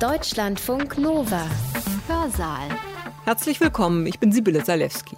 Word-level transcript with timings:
Deutschlandfunk 0.00 0.98
Nova. 0.98 1.46
Hörsaal. 2.08 2.68
Herzlich 3.24 3.60
willkommen, 3.60 4.06
ich 4.06 4.18
bin 4.18 4.32
Sibylle 4.32 4.64
Salewski. 4.64 5.16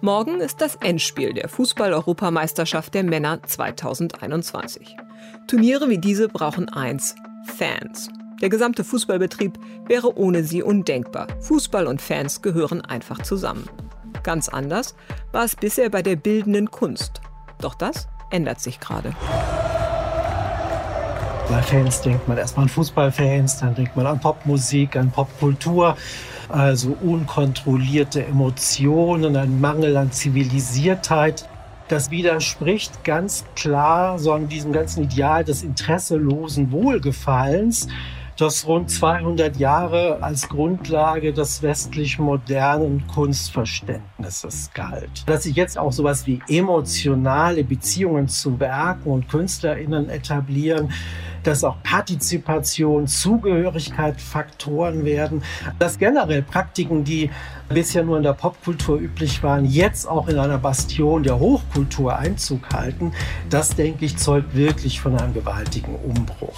Morgen 0.00 0.40
ist 0.40 0.60
das 0.60 0.74
Endspiel 0.74 1.32
der 1.32 1.48
Fußball-Europameisterschaft 1.48 2.92
der 2.94 3.04
Männer 3.04 3.40
2021. 3.44 4.96
Turniere 5.46 5.88
wie 5.88 5.98
diese 5.98 6.28
brauchen 6.28 6.68
eins: 6.68 7.14
Fans. 7.56 8.10
Der 8.42 8.48
gesamte 8.48 8.82
Fußballbetrieb 8.82 9.60
wäre 9.86 10.18
ohne 10.18 10.42
sie 10.42 10.62
undenkbar. 10.62 11.28
Fußball 11.40 11.86
und 11.86 12.02
Fans 12.02 12.42
gehören 12.42 12.80
einfach 12.80 13.22
zusammen. 13.22 13.68
Ganz 14.24 14.48
anders 14.48 14.96
war 15.30 15.44
es 15.44 15.54
bisher 15.54 15.88
bei 15.88 16.02
der 16.02 16.16
bildenden 16.16 16.72
Kunst. 16.72 17.20
Doch 17.60 17.74
das 17.74 18.08
ändert 18.30 18.60
sich 18.60 18.80
gerade. 18.80 19.14
Bei 21.48 21.62
Fans 21.62 22.00
denkt 22.00 22.26
man 22.26 22.38
erstmal 22.38 22.64
an 22.64 22.68
Fußballfans, 22.68 23.60
dann 23.60 23.74
denkt 23.76 23.96
man 23.96 24.04
an 24.06 24.18
Popmusik, 24.18 24.96
an 24.96 25.12
Popkultur, 25.12 25.96
also 26.48 26.96
unkontrollierte 27.02 28.24
Emotionen, 28.26 29.36
ein 29.36 29.60
Mangel 29.60 29.96
an 29.96 30.10
Zivilisiertheit. 30.10 31.48
Das 31.86 32.10
widerspricht 32.10 33.04
ganz 33.04 33.44
klar 33.54 34.18
so 34.18 34.32
an 34.32 34.48
diesem 34.48 34.72
ganzen 34.72 35.04
Ideal 35.04 35.44
des 35.44 35.62
interesselosen 35.62 36.72
Wohlgefallens, 36.72 37.86
das 38.36 38.66
rund 38.66 38.90
200 38.90 39.56
Jahre 39.56 40.22
als 40.22 40.48
Grundlage 40.48 41.32
des 41.32 41.62
westlich 41.62 42.18
modernen 42.18 43.06
Kunstverständnisses 43.06 44.70
galt. 44.74 45.24
Dass 45.26 45.44
sich 45.44 45.56
jetzt 45.56 45.78
auch 45.78 45.92
sowas 45.92 46.26
wie 46.26 46.40
emotionale 46.48 47.64
Beziehungen 47.64 48.28
zu 48.28 48.60
Werken 48.60 49.10
und 49.10 49.28
KünstlerInnen 49.28 50.10
etablieren, 50.10 50.92
dass 51.42 51.64
auch 51.64 51.76
Partizipation, 51.82 53.06
Zugehörigkeit 53.06 54.20
Faktoren 54.20 55.04
werden, 55.04 55.42
dass 55.78 55.98
generell 55.98 56.42
Praktiken, 56.42 57.04
die 57.04 57.30
bisher 57.68 58.02
nur 58.02 58.16
in 58.16 58.22
der 58.22 58.32
Popkultur 58.32 58.98
üblich 58.98 59.42
waren, 59.42 59.64
jetzt 59.64 60.06
auch 60.06 60.28
in 60.28 60.38
einer 60.38 60.58
Bastion 60.58 61.22
der 61.22 61.38
Hochkultur 61.38 62.16
Einzug 62.16 62.68
halten, 62.74 63.12
das 63.48 63.70
denke 63.70 64.04
ich 64.04 64.16
zeugt 64.16 64.54
wirklich 64.54 65.00
von 65.00 65.16
einem 65.16 65.34
gewaltigen 65.34 65.94
Umbruch. 65.94 66.54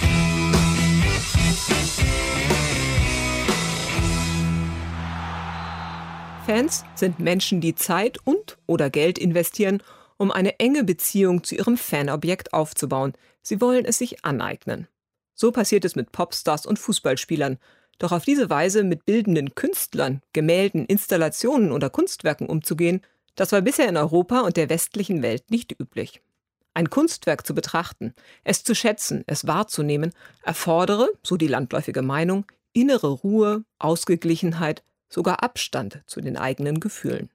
Fans 6.49 6.85
sind 6.95 7.21
Menschen, 7.21 7.61
die 7.61 7.75
Zeit 7.75 8.19
und 8.25 8.57
oder 8.67 8.89
Geld 8.89 9.19
investieren, 9.19 9.83
um 10.17 10.31
eine 10.31 10.59
enge 10.59 10.83
Beziehung 10.83 11.45
zu 11.45 11.55
ihrem 11.55 11.77
Fanobjekt 11.77 12.55
aufzubauen. 12.55 13.13
Sie 13.43 13.61
wollen 13.61 13.85
es 13.85 13.99
sich 13.99 14.25
aneignen. 14.25 14.89
So 15.35 15.53
passiert 15.53 15.85
es 15.85 15.95
mit 15.95 16.11
Popstars 16.11 16.65
und 16.65 16.79
Fußballspielern. 16.79 17.59
Doch 17.99 18.13
auf 18.13 18.25
diese 18.25 18.49
Weise 18.49 18.83
mit 18.83 19.05
bildenden 19.05 19.55
Künstlern, 19.55 20.23
Gemälden, 20.33 20.87
Installationen 20.87 21.71
oder 21.71 21.91
Kunstwerken 21.91 22.49
umzugehen, 22.49 23.03
das 23.35 23.53
war 23.53 23.61
bisher 23.61 23.89
in 23.89 23.97
Europa 23.97 24.41
und 24.41 24.57
der 24.57 24.71
westlichen 24.71 25.23
Welt 25.23 25.51
nicht 25.51 25.79
üblich. 25.79 26.23
Ein 26.79 26.91
Kunstwerk 26.91 27.45
zu 27.45 27.57
betrachten, 27.57 28.15
es 28.45 28.63
zu 28.63 28.73
schätzen, 28.73 29.25
es 29.27 29.49
wahrzunehmen, 29.49 30.13
erfordere, 30.45 31.09
so 31.25 31.37
die 31.37 31.49
landläufige 31.49 32.03
Meinung, 32.03 32.47
innere 32.73 33.09
Ruhe, 33.09 33.65
Ausgeglichenheit, 33.81 34.85
sogar 35.09 35.43
Abstand 35.43 36.05
zu 36.07 36.21
den 36.21 36.37
eigenen 36.37 36.79
Gefühlen. 36.79 37.31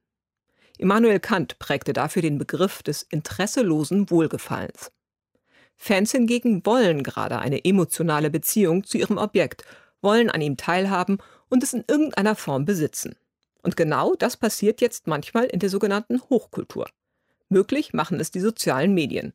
Immanuel 0.78 1.20
Kant 1.20 1.58
prägte 1.58 1.92
dafür 1.92 2.22
den 2.22 2.38
Begriff 2.38 2.82
des 2.82 3.02
interesselosen 3.02 4.08
Wohlgefallens. 4.08 4.90
Fans 5.76 6.12
hingegen 6.12 6.64
wollen 6.64 7.02
gerade 7.02 7.38
eine 7.38 7.66
emotionale 7.66 8.30
Beziehung 8.30 8.84
zu 8.84 8.96
ihrem 8.96 9.18
Objekt, 9.18 9.62
wollen 10.00 10.30
an 10.30 10.40
ihm 10.40 10.56
teilhaben 10.56 11.18
und 11.50 11.62
es 11.62 11.74
in 11.74 11.84
irgendeiner 11.86 12.34
Form 12.34 12.64
besitzen. 12.64 13.14
Und 13.62 13.76
genau 13.76 14.14
das 14.14 14.38
passiert 14.38 14.80
jetzt 14.80 15.06
manchmal 15.06 15.44
in 15.44 15.58
der 15.58 15.68
sogenannten 15.68 16.22
Hochkultur. 16.30 16.86
Möglich 17.48 17.92
machen 17.92 18.20
es 18.20 18.30
die 18.30 18.40
sozialen 18.40 18.94
Medien. 18.94 19.32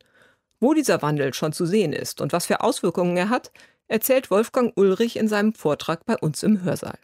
Wo 0.60 0.74
dieser 0.74 1.00
Wandel 1.00 1.32
schon 1.32 1.54
zu 1.54 1.64
sehen 1.64 1.94
ist 1.94 2.20
und 2.20 2.32
was 2.34 2.46
für 2.46 2.60
Auswirkungen 2.60 3.16
er 3.16 3.30
hat, 3.30 3.50
erzählt 3.88 4.30
Wolfgang 4.30 4.72
Ulrich 4.76 5.16
in 5.16 5.26
seinem 5.26 5.54
Vortrag 5.54 6.04
bei 6.04 6.16
uns 6.16 6.42
im 6.42 6.62
Hörsaal. 6.62 6.98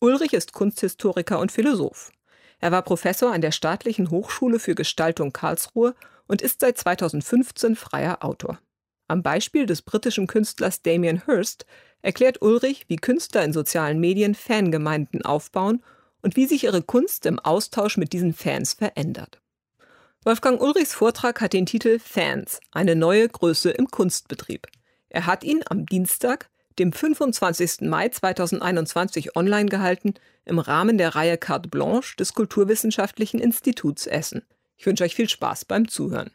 Ulrich 0.00 0.32
ist 0.32 0.52
Kunsthistoriker 0.52 1.40
und 1.40 1.52
Philosoph. 1.52 2.12
Er 2.60 2.70
war 2.70 2.82
Professor 2.82 3.32
an 3.32 3.40
der 3.40 3.50
Staatlichen 3.50 4.10
Hochschule 4.10 4.60
für 4.60 4.76
Gestaltung 4.76 5.32
Karlsruhe 5.32 5.96
und 6.28 6.42
ist 6.42 6.60
seit 6.60 6.78
2015 6.78 7.74
freier 7.74 8.24
Autor. 8.24 8.60
Am 9.08 9.24
Beispiel 9.24 9.66
des 9.66 9.82
britischen 9.82 10.28
Künstlers 10.28 10.80
Damien 10.80 11.24
Hirst 11.26 11.66
erklärt 12.02 12.40
Ulrich, 12.40 12.84
wie 12.88 12.96
Künstler 12.96 13.44
in 13.44 13.52
sozialen 13.52 13.98
Medien 13.98 14.36
Fangemeinden 14.36 15.22
aufbauen 15.22 15.82
und 16.22 16.36
wie 16.36 16.46
sich 16.46 16.64
ihre 16.64 16.82
Kunst 16.82 17.26
im 17.26 17.40
Austausch 17.40 17.96
mit 17.96 18.12
diesen 18.12 18.32
Fans 18.32 18.74
verändert. 18.74 19.41
Wolfgang 20.24 20.60
Ulrichs 20.60 20.94
Vortrag 20.94 21.40
hat 21.40 21.52
den 21.52 21.66
Titel 21.66 21.98
Fans, 21.98 22.60
eine 22.70 22.94
neue 22.94 23.28
Größe 23.28 23.70
im 23.70 23.88
Kunstbetrieb. 23.88 24.68
Er 25.08 25.26
hat 25.26 25.42
ihn 25.42 25.64
am 25.68 25.84
Dienstag, 25.84 26.48
dem 26.78 26.92
25. 26.92 27.80
Mai 27.80 28.08
2021 28.08 29.34
online 29.34 29.68
gehalten 29.68 30.14
im 30.44 30.60
Rahmen 30.60 30.96
der 30.96 31.16
Reihe 31.16 31.38
Carte 31.38 31.68
Blanche 31.68 32.14
des 32.14 32.34
Kulturwissenschaftlichen 32.34 33.40
Instituts 33.40 34.06
Essen. 34.06 34.46
Ich 34.76 34.86
wünsche 34.86 35.02
euch 35.02 35.16
viel 35.16 35.28
Spaß 35.28 35.64
beim 35.64 35.88
Zuhören. 35.88 36.30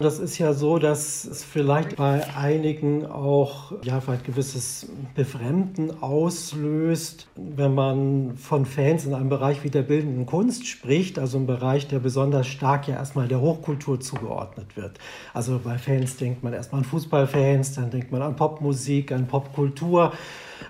Das 0.00 0.18
ist 0.18 0.38
ja 0.38 0.54
so, 0.54 0.78
dass 0.78 1.26
es 1.26 1.44
vielleicht 1.44 1.96
bei 1.96 2.26
einigen 2.34 3.04
auch 3.04 3.72
ja, 3.82 4.00
vielleicht 4.00 4.24
gewisses 4.24 4.88
Befremden 5.14 6.02
auslöst, 6.02 7.28
wenn 7.36 7.74
man 7.74 8.38
von 8.38 8.64
Fans 8.64 9.04
in 9.04 9.12
einem 9.12 9.28
Bereich 9.28 9.62
wie 9.62 9.68
der 9.68 9.82
bildenden 9.82 10.24
Kunst 10.24 10.66
spricht, 10.66 11.18
also 11.18 11.36
im 11.36 11.46
Bereich, 11.46 11.86
der 11.86 11.98
besonders 11.98 12.46
stark 12.46 12.88
ja 12.88 12.94
erstmal 12.94 13.28
der 13.28 13.42
Hochkultur 13.42 14.00
zugeordnet 14.00 14.74
wird. 14.74 14.98
Also 15.34 15.60
bei 15.62 15.76
Fans 15.76 16.16
denkt 16.16 16.42
man 16.42 16.54
erstmal 16.54 16.80
an 16.80 16.86
Fußballfans, 16.86 17.74
dann 17.74 17.90
denkt 17.90 18.10
man 18.10 18.22
an 18.22 18.36
Popmusik, 18.36 19.12
an 19.12 19.26
Popkultur, 19.26 20.14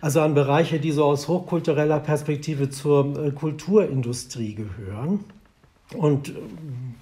also 0.01 0.23
an 0.23 0.35
Bereiche, 0.35 0.81
die 0.81 0.91
so 0.91 1.05
aus 1.05 1.29
hochkultureller 1.29 2.01
Perspektive 2.01 2.69
zur 2.71 3.27
äh, 3.27 3.31
Kulturindustrie 3.31 4.57
gehören. 4.57 5.25
Und 5.97 6.33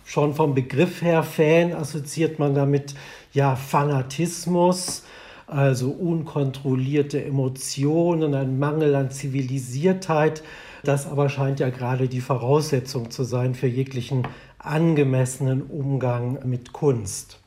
schon 0.05 0.35
vom 0.35 0.55
Begriff 0.55 1.03
her 1.03 1.23
Fan 1.23 1.73
assoziiert 1.73 2.39
man 2.39 2.55
damit 2.55 2.95
ja 3.33 3.57
Fanatismus, 3.57 5.05
also 5.47 5.91
unkontrollierte 5.91 7.25
Emotionen, 7.25 8.35
ein 8.35 8.59
Mangel 8.59 8.95
an 8.95 9.11
Zivilisiertheit. 9.11 10.43
Das 10.85 11.07
aber 11.07 11.29
scheint 11.29 11.61
ja 11.61 11.71
gerade 11.71 12.09
die 12.09 12.21
Voraussetzung 12.21 13.11
zu 13.11 13.25
sein 13.25 13.55
für 13.55 13.67
jeglichen 13.67 14.27
angemessenen 14.59 15.63
Umgang 15.63 16.39
mit 16.45 16.73
Kunst. 16.73 17.39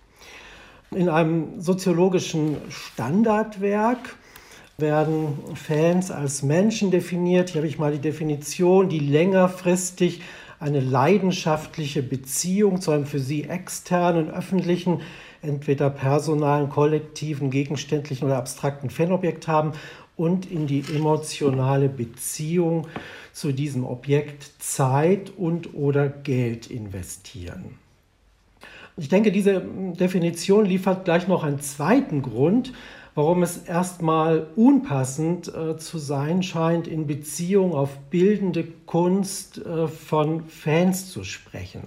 In 0.93 1.09
einem 1.09 1.61
soziologischen 1.61 2.57
Standardwerk 2.69 4.17
werden 4.77 5.37
Fans 5.55 6.11
als 6.11 6.43
Menschen 6.43 6.91
definiert. 6.91 7.49
Hier 7.49 7.61
habe 7.61 7.67
ich 7.67 7.79
mal 7.79 7.93
die 7.93 7.99
Definition, 7.99 8.89
die 8.89 8.99
längerfristig 8.99 10.21
eine 10.61 10.79
leidenschaftliche 10.79 12.03
Beziehung 12.03 12.79
zu 12.79 12.91
einem 12.91 13.07
für 13.07 13.19
sie 13.19 13.45
externen, 13.45 14.29
öffentlichen, 14.29 15.01
entweder 15.41 15.89
personalen, 15.89 16.69
kollektiven, 16.69 17.49
gegenständlichen 17.49 18.25
oder 18.25 18.37
abstrakten 18.37 18.91
Fanobjekt 18.91 19.47
haben 19.47 19.73
und 20.15 20.49
in 20.51 20.67
die 20.67 20.85
emotionale 20.95 21.89
Beziehung 21.89 22.87
zu 23.33 23.51
diesem 23.51 23.85
Objekt 23.85 24.51
Zeit 24.59 25.31
und 25.35 25.73
oder 25.73 26.07
Geld 26.07 26.69
investieren. 26.69 27.79
Ich 28.97 29.09
denke, 29.09 29.31
diese 29.31 29.63
Definition 29.99 30.65
liefert 30.65 31.05
gleich 31.05 31.27
noch 31.27 31.43
einen 31.43 31.61
zweiten 31.61 32.21
Grund, 32.21 32.71
warum 33.15 33.43
es 33.43 33.57
erstmal 33.57 34.47
unpassend 34.55 35.53
äh, 35.53 35.77
zu 35.77 35.97
sein 35.97 36.43
scheint, 36.43 36.87
in 36.87 37.07
Beziehung 37.07 37.73
auf 37.73 37.97
bildende 38.09 38.65
Kunst 38.85 39.57
äh, 39.65 39.87
von 39.87 40.45
Fans 40.45 41.11
zu 41.11 41.23
sprechen. 41.23 41.81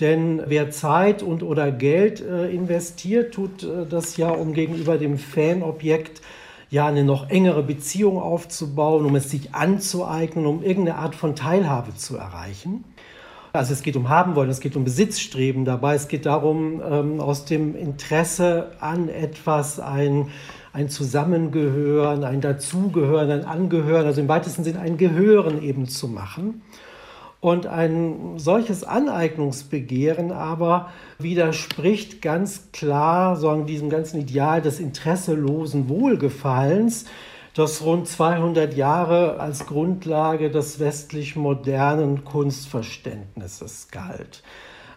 Denn 0.00 0.42
wer 0.46 0.70
Zeit 0.70 1.22
und 1.22 1.42
oder 1.42 1.70
Geld 1.70 2.20
äh, 2.20 2.50
investiert, 2.50 3.34
tut 3.34 3.62
äh, 3.62 3.86
das 3.88 4.16
ja, 4.16 4.30
um 4.30 4.52
gegenüber 4.52 4.98
dem 4.98 5.18
Fanobjekt 5.18 6.22
ja 6.70 6.86
eine 6.86 7.04
noch 7.04 7.28
engere 7.28 7.62
Beziehung 7.62 8.18
aufzubauen, 8.18 9.04
um 9.04 9.14
es 9.14 9.30
sich 9.30 9.54
anzueignen, 9.54 10.46
um 10.46 10.62
irgendeine 10.62 10.98
Art 10.98 11.14
von 11.14 11.36
Teilhabe 11.36 11.94
zu 11.94 12.16
erreichen. 12.16 12.84
Also 13.52 13.74
es 13.74 13.82
geht 13.82 13.96
um 13.96 14.08
Haben 14.08 14.34
wollen, 14.34 14.48
es 14.48 14.60
geht 14.60 14.76
um 14.76 14.84
Besitzstreben 14.84 15.66
dabei, 15.66 15.94
es 15.94 16.08
geht 16.08 16.24
darum, 16.24 16.80
ähm, 16.82 17.20
aus 17.20 17.44
dem 17.44 17.76
Interesse 17.76 18.70
an 18.80 19.10
etwas 19.10 19.78
ein, 19.78 20.30
ein 20.72 20.88
Zusammengehören, 20.88 22.24
ein 22.24 22.40
Dazugehören, 22.40 23.30
ein 23.30 23.44
Angehören, 23.44 24.06
also 24.06 24.20
im 24.20 24.28
weitesten 24.28 24.64
Sinne 24.64 24.80
ein 24.80 24.96
Gehören 24.96 25.62
eben 25.62 25.86
zu 25.86 26.08
machen. 26.08 26.62
Und 27.40 27.66
ein 27.66 28.38
solches 28.38 28.84
Aneignungsbegehren 28.84 30.30
aber 30.30 30.90
widerspricht 31.18 32.22
ganz 32.22 32.70
klar 32.72 33.36
so 33.36 33.52
diesem 33.64 33.90
ganzen 33.90 34.20
Ideal 34.20 34.62
des 34.62 34.78
interesselosen 34.78 35.88
Wohlgefallens, 35.88 37.06
das 37.54 37.82
rund 37.82 38.06
200 38.06 38.74
Jahre 38.74 39.40
als 39.40 39.66
Grundlage 39.66 40.50
des 40.50 40.78
westlich 40.78 41.34
modernen 41.34 42.24
Kunstverständnisses 42.24 43.88
galt. 43.90 44.42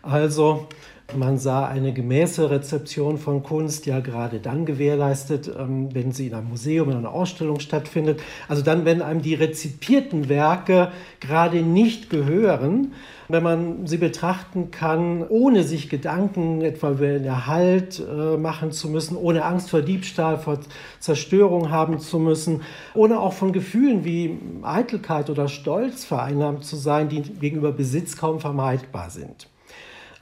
Also 0.04 0.68
man 1.14 1.38
sah 1.38 1.68
eine 1.68 1.94
gemäße 1.94 2.50
Rezeption 2.50 3.18
von 3.18 3.44
Kunst 3.44 3.86
ja 3.86 4.00
gerade 4.00 4.40
dann 4.40 4.66
gewährleistet, 4.66 5.52
ähm, 5.58 5.94
wenn 5.94 6.12
sie 6.12 6.28
in 6.28 6.34
einem 6.34 6.50
Museum, 6.50 6.90
in 6.90 6.98
einer 6.98 7.14
Ausstellung 7.14 7.60
stattfindet. 7.60 8.22
Also 8.48 8.64
dann, 8.64 8.86
wenn 8.86 9.02
einem 9.02 9.22
die 9.22 9.36
rezipierten 9.36 10.30
Werke 10.30 10.92
gerade 11.20 11.62
nicht 11.62 12.10
gehören, 12.10 12.94
wenn 13.28 13.44
man 13.44 13.88
sie 13.88 13.98
betrachten 13.98 14.72
kann, 14.72 15.24
ohne 15.28 15.64
sich 15.64 15.90
Gedanken 15.90 16.62
etwa 16.62 16.92
über 16.92 17.08
den 17.08 17.26
Erhalt 17.26 18.00
äh, 18.00 18.38
machen 18.38 18.72
zu 18.72 18.90
müssen, 18.90 19.16
ohne 19.16 19.46
Angst 19.46 19.70
vor 19.70 19.82
Diebstahl, 19.82 20.38
vor 20.38 20.60
Zerstörung 21.00 21.72
haben 21.72 22.00
zu 22.00 22.20
müssen, 22.20 22.62
ohne 22.94 23.20
auch 23.20 23.34
von 23.34 23.54
Gefühlen 23.54 24.06
wie 24.06 24.40
Eitelkeit 24.64 25.30
oder 25.30 25.48
Stolz 25.48 26.04
vereinnahmt 26.04 26.66
zu 26.66 26.76
sein, 26.76 27.10
die 27.10 27.22
gegenüber 27.22 27.72
Besitz 27.72 28.18
kaum 28.18 28.40
vermeidbar 28.40 29.10
sind. 29.10 29.48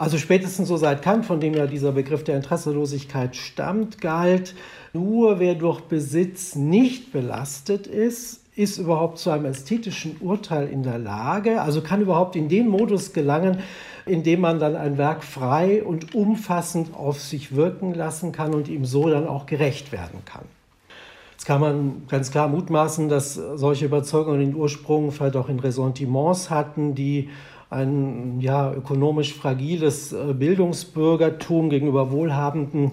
Also 0.03 0.17
spätestens 0.17 0.67
so 0.67 0.75
seit 0.75 1.01
Kant, 1.01 1.25
von 1.25 1.39
dem 1.39 1.53
ja 1.53 1.65
dieser 1.65 1.94
Begriff 1.94 2.25
der 2.25 2.35
Interesselosigkeit 2.35 3.38
stammt, 3.38 4.01
galt, 4.01 4.53
nur 4.91 5.39
wer 5.39 5.55
durch 5.55 5.79
Besitz 5.79 6.55
nicht 6.55 7.13
belastet 7.13 7.88
ist, 7.88 8.41
ist 8.57 8.79
überhaupt 8.79 9.17
zu 9.17 9.29
einem 9.29 9.45
ästhetischen 9.45 10.17
Urteil 10.19 10.67
in 10.67 10.83
der 10.83 10.97
Lage, 10.97 11.61
also 11.61 11.79
kann 11.79 12.01
überhaupt 12.01 12.35
in 12.35 12.50
den 12.50 12.67
Modus 12.67 13.13
gelangen, 13.13 13.59
in 14.05 14.23
dem 14.23 14.41
man 14.41 14.59
dann 14.59 14.75
ein 14.75 14.97
Werk 14.97 15.23
frei 15.23 15.81
und 15.81 16.13
umfassend 16.13 16.94
auf 16.94 17.21
sich 17.21 17.55
wirken 17.55 17.94
lassen 17.94 18.33
kann 18.33 18.53
und 18.53 18.67
ihm 18.67 18.83
so 18.83 19.07
dann 19.07 19.25
auch 19.25 19.45
gerecht 19.45 19.94
werden 19.94 20.19
kann. 20.25 20.44
Jetzt 21.31 21.45
kann 21.45 21.61
man 21.61 22.03
ganz 22.09 22.29
klar 22.29 22.50
mutmaßen, 22.50 23.07
dass 23.07 23.35
solche 23.35 23.85
Überzeugungen 23.85 24.41
den 24.41 24.55
Ursprung 24.55 25.13
vielleicht 25.13 25.38
auch 25.38 25.47
in 25.47 25.61
Ressentiments 25.61 26.50
hatten, 26.50 26.94
die 26.94 27.29
ein 27.73 28.39
ja, 28.39 28.73
ökonomisch 28.73 29.33
fragiles 29.33 30.13
äh, 30.13 30.33
Bildungsbürgertum 30.33 31.69
gegenüber 31.69 32.11
wohlhabenden 32.11 32.91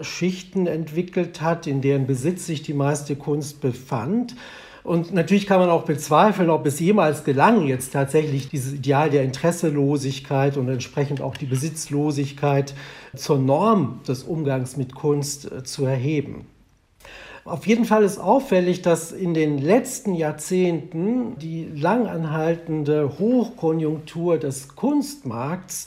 Schichten 0.00 0.66
entwickelt 0.66 1.42
hat, 1.42 1.66
in 1.66 1.80
deren 1.80 2.06
Besitz 2.06 2.46
sich 2.46 2.62
die 2.62 2.74
meiste 2.74 3.16
Kunst 3.16 3.60
befand. 3.60 4.36
Und 4.82 5.12
natürlich 5.12 5.46
kann 5.46 5.60
man 5.60 5.68
auch 5.68 5.84
bezweifeln, 5.84 6.48
ob 6.48 6.64
es 6.66 6.80
jemals 6.80 7.24
gelang, 7.24 7.66
jetzt 7.66 7.92
tatsächlich 7.92 8.48
dieses 8.48 8.72
Ideal 8.72 9.10
der 9.10 9.24
Interesselosigkeit 9.24 10.56
und 10.56 10.68
entsprechend 10.68 11.20
auch 11.20 11.36
die 11.36 11.46
Besitzlosigkeit 11.46 12.74
zur 13.14 13.38
Norm 13.38 14.00
des 14.08 14.22
Umgangs 14.22 14.76
mit 14.76 14.94
Kunst 14.94 15.50
äh, 15.50 15.64
zu 15.64 15.84
erheben. 15.84 16.46
Auf 17.44 17.66
jeden 17.66 17.86
Fall 17.86 18.04
ist 18.04 18.18
auffällig, 18.18 18.82
dass 18.82 19.12
in 19.12 19.32
den 19.32 19.58
letzten 19.58 20.14
Jahrzehnten 20.14 21.38
die 21.38 21.70
langanhaltende 21.74 23.18
Hochkonjunktur 23.18 24.38
des 24.38 24.76
Kunstmarkts 24.76 25.86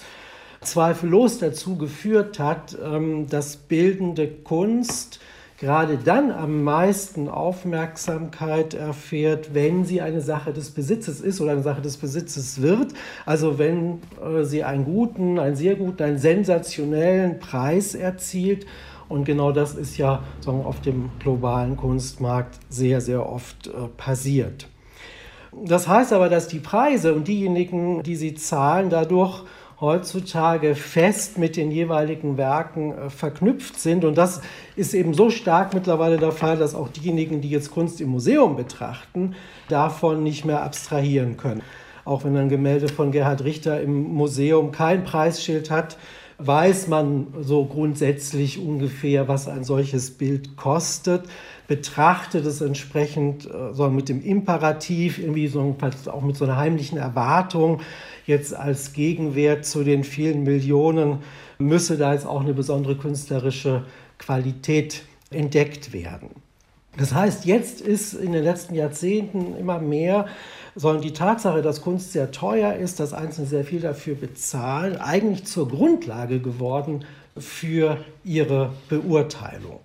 zweifellos 0.61 1.37
dazu 1.37 1.77
geführt 1.77 2.39
hat, 2.39 2.77
ähm, 2.83 3.27
dass 3.29 3.57
bildende 3.57 4.27
Kunst 4.27 5.19
gerade 5.59 5.97
dann 6.03 6.31
am 6.31 6.63
meisten 6.63 7.29
Aufmerksamkeit 7.29 8.73
erfährt, 8.73 9.53
wenn 9.53 9.85
sie 9.85 10.01
eine 10.01 10.21
Sache 10.21 10.51
des 10.51 10.71
Besitzes 10.71 11.21
ist 11.21 11.39
oder 11.39 11.51
eine 11.51 11.61
Sache 11.61 11.81
des 11.81 11.97
Besitzes 11.97 12.61
wird. 12.61 12.93
Also 13.25 13.59
wenn 13.59 14.01
äh, 14.21 14.43
sie 14.43 14.63
einen 14.63 14.85
guten, 14.85 15.37
einen 15.39 15.55
sehr 15.55 15.75
guten, 15.75 16.03
einen 16.03 16.17
sensationellen 16.17 17.39
Preis 17.39 17.93
erzielt 17.93 18.65
und 19.13 19.25
genau 19.25 19.51
das 19.51 19.75
ist 19.75 19.97
ja 19.97 20.23
sagen, 20.39 20.65
auf 20.65 20.81
dem 20.81 21.11
globalen 21.19 21.77
Kunstmarkt 21.77 22.59
sehr, 22.67 22.99
sehr 22.99 23.29
oft 23.29 23.67
äh, 23.67 23.87
passiert. 23.95 24.67
Das 25.51 25.87
heißt 25.87 26.13
aber, 26.13 26.29
dass 26.29 26.47
die 26.47 26.57
Preise 26.57 27.13
und 27.13 27.27
diejenigen, 27.27 28.01
die 28.01 28.15
sie 28.15 28.33
zahlen, 28.33 28.89
dadurch 28.89 29.43
heutzutage 29.79 30.73
fest 30.73 31.37
mit 31.37 31.57
den 31.57 31.69
jeweiligen 31.69 32.37
Werken 32.37 32.91
äh, 32.91 33.09
verknüpft 33.11 33.79
sind. 33.79 34.03
Und 34.03 34.17
das 34.17 34.41
ist 34.75 34.95
eben 34.95 35.13
so 35.13 35.29
stark 35.29 35.75
mittlerweile 35.75 36.17
der 36.17 36.31
Fall, 36.31 36.57
dass 36.57 36.73
auch 36.73 36.89
diejenigen, 36.89 37.39
die 37.39 37.51
jetzt 37.51 37.69
Kunst 37.69 38.01
im 38.01 38.09
Museum 38.09 38.55
betrachten, 38.55 39.35
davon 39.69 40.23
nicht 40.23 40.43
mehr 40.43 40.63
abstrahieren 40.63 41.37
können. 41.37 41.61
Auch 42.03 42.23
wenn 42.23 42.35
ein 42.35 42.49
Gemälde 42.49 42.87
von 42.87 43.11
Gerhard 43.11 43.43
Richter 43.43 43.79
im 43.79 44.15
Museum 44.15 44.71
kein 44.71 45.03
Preisschild 45.03 45.69
hat, 45.69 45.97
weiß 46.37 46.87
man 46.87 47.27
so 47.41 47.65
grundsätzlich 47.65 48.59
ungefähr, 48.59 49.27
was 49.27 49.47
ein 49.47 49.63
solches 49.63 50.11
Bild 50.11 50.55
kostet, 50.57 51.25
betrachtet 51.67 52.45
es 52.45 52.61
entsprechend 52.61 53.45
äh, 53.45 53.73
so 53.73 53.89
mit 53.89 54.09
dem 54.09 54.21
Imperativ, 54.21 55.19
irgendwie 55.19 55.47
so, 55.47 55.75
auch 56.07 56.21
mit 56.21 56.35
so 56.35 56.45
einer 56.45 56.57
heimlichen 56.57 56.97
Erwartung, 56.97 57.81
jetzt 58.25 58.55
als 58.55 58.93
Gegenwert 58.93 59.65
zu 59.65 59.83
den 59.83 60.03
vielen 60.03 60.43
Millionen, 60.43 61.19
müsse 61.57 61.97
da 61.97 62.13
jetzt 62.13 62.25
auch 62.25 62.41
eine 62.41 62.53
besondere 62.53 62.95
künstlerische 62.95 63.83
Qualität 64.17 65.03
entdeckt 65.29 65.93
werden. 65.93 66.29
Das 66.97 67.13
heißt, 67.13 67.45
jetzt 67.45 67.81
ist 67.81 68.13
in 68.13 68.33
den 68.33 68.43
letzten 68.43 68.75
Jahrzehnten 68.75 69.57
immer 69.57 69.79
mehr 69.79 70.27
sondern 70.75 71.01
die 71.01 71.13
Tatsache, 71.13 71.61
dass 71.61 71.81
Kunst 71.81 72.11
sehr 72.11 72.31
teuer 72.31 72.73
ist, 72.73 72.99
dass 72.99 73.13
Einzelne 73.13 73.47
sehr 73.47 73.63
viel 73.63 73.81
dafür 73.81 74.15
bezahlen, 74.15 74.97
eigentlich 74.97 75.45
zur 75.45 75.69
Grundlage 75.69 76.39
geworden 76.39 77.05
für 77.37 77.97
ihre 78.23 78.71
Beurteilung. 78.89 79.79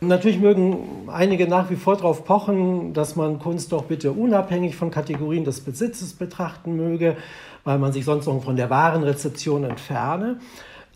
Natürlich 0.00 0.38
mögen 0.38 1.08
einige 1.08 1.48
nach 1.48 1.70
wie 1.70 1.76
vor 1.76 1.96
darauf 1.96 2.26
pochen, 2.26 2.92
dass 2.92 3.16
man 3.16 3.38
Kunst 3.38 3.72
doch 3.72 3.84
bitte 3.84 4.12
unabhängig 4.12 4.76
von 4.76 4.90
Kategorien 4.90 5.44
des 5.44 5.60
Besitzes 5.60 6.12
betrachten 6.12 6.76
möge, 6.76 7.16
weil 7.64 7.78
man 7.78 7.92
sich 7.92 8.04
sonst 8.04 8.26
noch 8.26 8.44
von 8.44 8.56
der 8.56 8.68
wahren 8.68 9.04
Rezeption 9.04 9.64
entferne. 9.64 10.38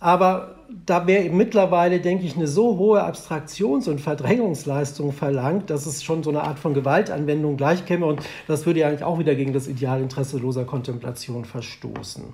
Aber 0.00 0.56
da 0.86 1.06
wäre 1.06 1.28
mittlerweile, 1.28 2.00
denke 2.00 2.24
ich, 2.24 2.36
eine 2.36 2.46
so 2.46 2.78
hohe 2.78 3.02
Abstraktions- 3.02 3.88
und 3.88 4.00
Verdrängungsleistung 4.00 5.12
verlangt, 5.12 5.68
dass 5.68 5.86
es 5.86 6.02
schon 6.02 6.22
so 6.22 6.30
eine 6.30 6.42
Art 6.42 6.58
von 6.58 6.74
Gewaltanwendung 6.74 7.56
gleichkäme. 7.56 8.06
Und 8.06 8.22
das 8.48 8.66
würde 8.66 8.80
ja 8.80 8.88
eigentlich 8.88 9.04
auch 9.04 9.18
wieder 9.18 9.34
gegen 9.34 9.52
das 9.52 9.68
Ideal 9.68 10.00
interesseloser 10.00 10.64
Kontemplation 10.64 11.44
verstoßen. 11.44 12.24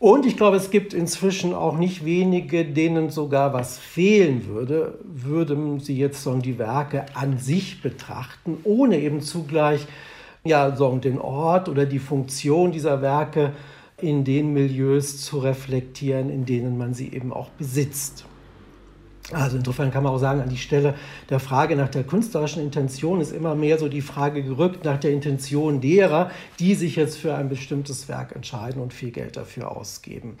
Und 0.00 0.26
ich 0.26 0.36
glaube, 0.36 0.56
es 0.56 0.70
gibt 0.70 0.92
inzwischen 0.92 1.54
auch 1.54 1.78
nicht 1.78 2.04
wenige, 2.04 2.64
denen 2.64 3.10
sogar 3.10 3.54
was 3.54 3.78
fehlen 3.78 4.48
würde, 4.48 4.98
würden 5.04 5.78
sie 5.78 5.96
jetzt 5.96 6.22
so 6.22 6.34
die 6.36 6.58
Werke 6.58 7.06
an 7.14 7.38
sich 7.38 7.80
betrachten, 7.80 8.58
ohne 8.64 8.98
eben 8.98 9.20
zugleich 9.20 9.86
ja, 10.44 10.76
so 10.76 10.94
den 10.96 11.18
Ort 11.18 11.68
oder 11.68 11.86
die 11.86 11.98
Funktion 11.98 12.70
dieser 12.70 13.00
Werke 13.00 13.52
in 14.00 14.24
den 14.24 14.52
Milieus 14.52 15.22
zu 15.22 15.38
reflektieren, 15.38 16.30
in 16.30 16.44
denen 16.44 16.76
man 16.76 16.94
sie 16.94 17.12
eben 17.12 17.32
auch 17.32 17.50
besitzt. 17.50 18.26
Also 19.32 19.56
insofern 19.56 19.90
kann 19.90 20.02
man 20.02 20.12
auch 20.12 20.18
sagen, 20.18 20.42
an 20.42 20.50
die 20.50 20.58
Stelle 20.58 20.94
der 21.30 21.40
Frage 21.40 21.76
nach 21.76 21.88
der 21.88 22.04
künstlerischen 22.04 22.62
Intention 22.62 23.22
ist 23.22 23.32
immer 23.32 23.54
mehr 23.54 23.78
so 23.78 23.88
die 23.88 24.02
Frage 24.02 24.42
gerückt 24.42 24.84
nach 24.84 25.00
der 25.00 25.12
Intention 25.12 25.80
derer, 25.80 26.30
die 26.58 26.74
sich 26.74 26.96
jetzt 26.96 27.16
für 27.16 27.34
ein 27.34 27.48
bestimmtes 27.48 28.08
Werk 28.08 28.36
entscheiden 28.36 28.82
und 28.82 28.92
viel 28.92 29.12
Geld 29.12 29.38
dafür 29.38 29.74
ausgeben. 29.74 30.36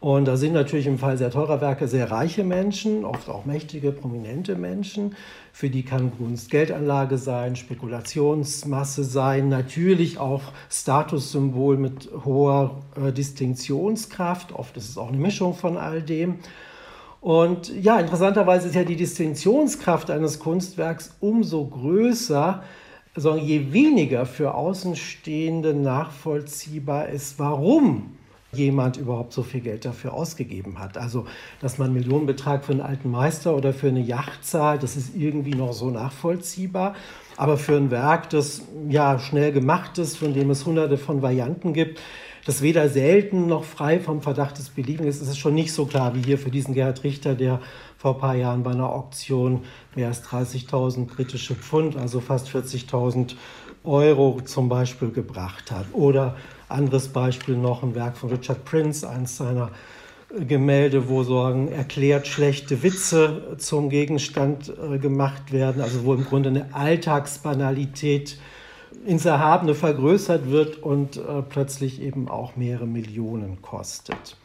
Und 0.00 0.26
da 0.26 0.36
sind 0.36 0.52
natürlich 0.52 0.86
im 0.86 0.96
Fall 0.96 1.18
sehr 1.18 1.32
teurer 1.32 1.60
Werke 1.60 1.88
sehr 1.88 2.08
reiche 2.10 2.44
Menschen, 2.44 3.04
oft 3.04 3.28
auch 3.28 3.44
mächtige, 3.46 3.90
prominente 3.90 4.54
Menschen. 4.54 5.16
Für 5.52 5.70
die 5.70 5.82
kann 5.82 6.16
Kunst 6.16 6.50
Geldanlage 6.50 7.18
sein, 7.18 7.56
Spekulationsmasse 7.56 9.02
sein, 9.02 9.48
natürlich 9.48 10.18
auch 10.18 10.42
Statussymbol 10.70 11.78
mit 11.78 12.10
hoher 12.24 12.82
äh, 12.94 13.12
Distinktionskraft. 13.12 14.52
Oft 14.52 14.76
ist 14.76 14.88
es 14.88 14.98
auch 14.98 15.08
eine 15.08 15.16
Mischung 15.16 15.54
von 15.54 15.76
all 15.76 16.00
dem. 16.00 16.36
Und 17.20 17.74
ja, 17.74 17.98
interessanterweise 17.98 18.68
ist 18.68 18.76
ja 18.76 18.84
die 18.84 18.94
Distinktionskraft 18.94 20.12
eines 20.12 20.38
Kunstwerks 20.38 21.16
umso 21.18 21.66
größer, 21.66 22.62
sondern 23.16 23.44
je 23.44 23.72
weniger 23.72 24.26
für 24.26 24.54
Außenstehende 24.54 25.74
nachvollziehbar 25.74 27.08
ist, 27.08 27.40
warum 27.40 28.17
jemand 28.52 28.96
überhaupt 28.96 29.32
so 29.32 29.42
viel 29.42 29.60
Geld 29.60 29.84
dafür 29.84 30.14
ausgegeben 30.14 30.78
hat. 30.78 30.96
Also, 30.96 31.26
dass 31.60 31.78
man 31.78 31.86
einen 31.86 31.94
Millionenbetrag 31.94 32.64
für 32.64 32.72
einen 32.72 32.80
alten 32.80 33.10
Meister 33.10 33.54
oder 33.54 33.72
für 33.72 33.88
eine 33.88 34.00
Yacht 34.00 34.44
zahlt, 34.44 34.82
das 34.82 34.96
ist 34.96 35.14
irgendwie 35.14 35.54
noch 35.54 35.72
so 35.72 35.90
nachvollziehbar. 35.90 36.94
Aber 37.36 37.56
für 37.56 37.76
ein 37.76 37.90
Werk, 37.90 38.30
das 38.30 38.62
ja 38.88 39.18
schnell 39.18 39.52
gemacht 39.52 39.98
ist, 39.98 40.16
von 40.16 40.32
dem 40.34 40.50
es 40.50 40.64
hunderte 40.64 40.96
von 40.96 41.22
Varianten 41.22 41.72
gibt, 41.72 42.00
das 42.46 42.62
weder 42.62 42.88
selten 42.88 43.46
noch 43.46 43.64
frei 43.64 44.00
vom 44.00 44.22
Verdacht 44.22 44.56
des 44.56 44.70
Beliebigen 44.70 45.06
ist, 45.06 45.20
ist 45.20 45.28
es 45.28 45.36
schon 45.36 45.54
nicht 45.54 45.72
so 45.72 45.84
klar 45.84 46.14
wie 46.14 46.22
hier 46.22 46.38
für 46.38 46.50
diesen 46.50 46.72
Gerhard 46.72 47.04
Richter, 47.04 47.34
der 47.34 47.60
vor 47.98 48.14
ein 48.14 48.20
paar 48.20 48.34
Jahren 48.36 48.62
bei 48.62 48.70
einer 48.70 48.90
Auktion 48.90 49.64
mehr 49.94 50.08
als 50.08 50.24
30.000 50.24 51.06
britische 51.06 51.54
Pfund, 51.54 51.96
also 51.96 52.20
fast 52.20 52.48
40.000 52.48 53.34
Euro 53.84 54.40
zum 54.44 54.70
Beispiel 54.70 55.10
gebracht 55.10 55.70
hat. 55.70 55.86
Oder 55.92 56.36
anderes 56.68 57.08
Beispiel 57.08 57.56
noch 57.56 57.82
ein 57.82 57.94
Werk 57.94 58.16
von 58.16 58.30
Richard 58.30 58.64
Prince, 58.64 59.08
eines 59.08 59.36
seiner 59.36 59.70
Gemälde, 60.46 61.08
wo 61.08 61.22
sagen 61.22 61.68
erklärt 61.68 62.26
schlechte 62.26 62.82
Witze 62.82 63.56
zum 63.56 63.88
Gegenstand 63.88 64.68
äh, 64.68 64.98
gemacht 64.98 65.52
werden, 65.52 65.80
also 65.80 66.04
wo 66.04 66.12
im 66.12 66.24
Grunde 66.24 66.50
eine 66.50 66.74
Alltagsbanalität 66.74 68.38
ins 69.06 69.24
Erhabene 69.24 69.74
vergrößert 69.74 70.50
wird 70.50 70.82
und 70.82 71.16
äh, 71.16 71.42
plötzlich 71.48 72.02
eben 72.02 72.28
auch 72.28 72.56
mehrere 72.56 72.86
Millionen 72.86 73.62
kostet. 73.62 74.36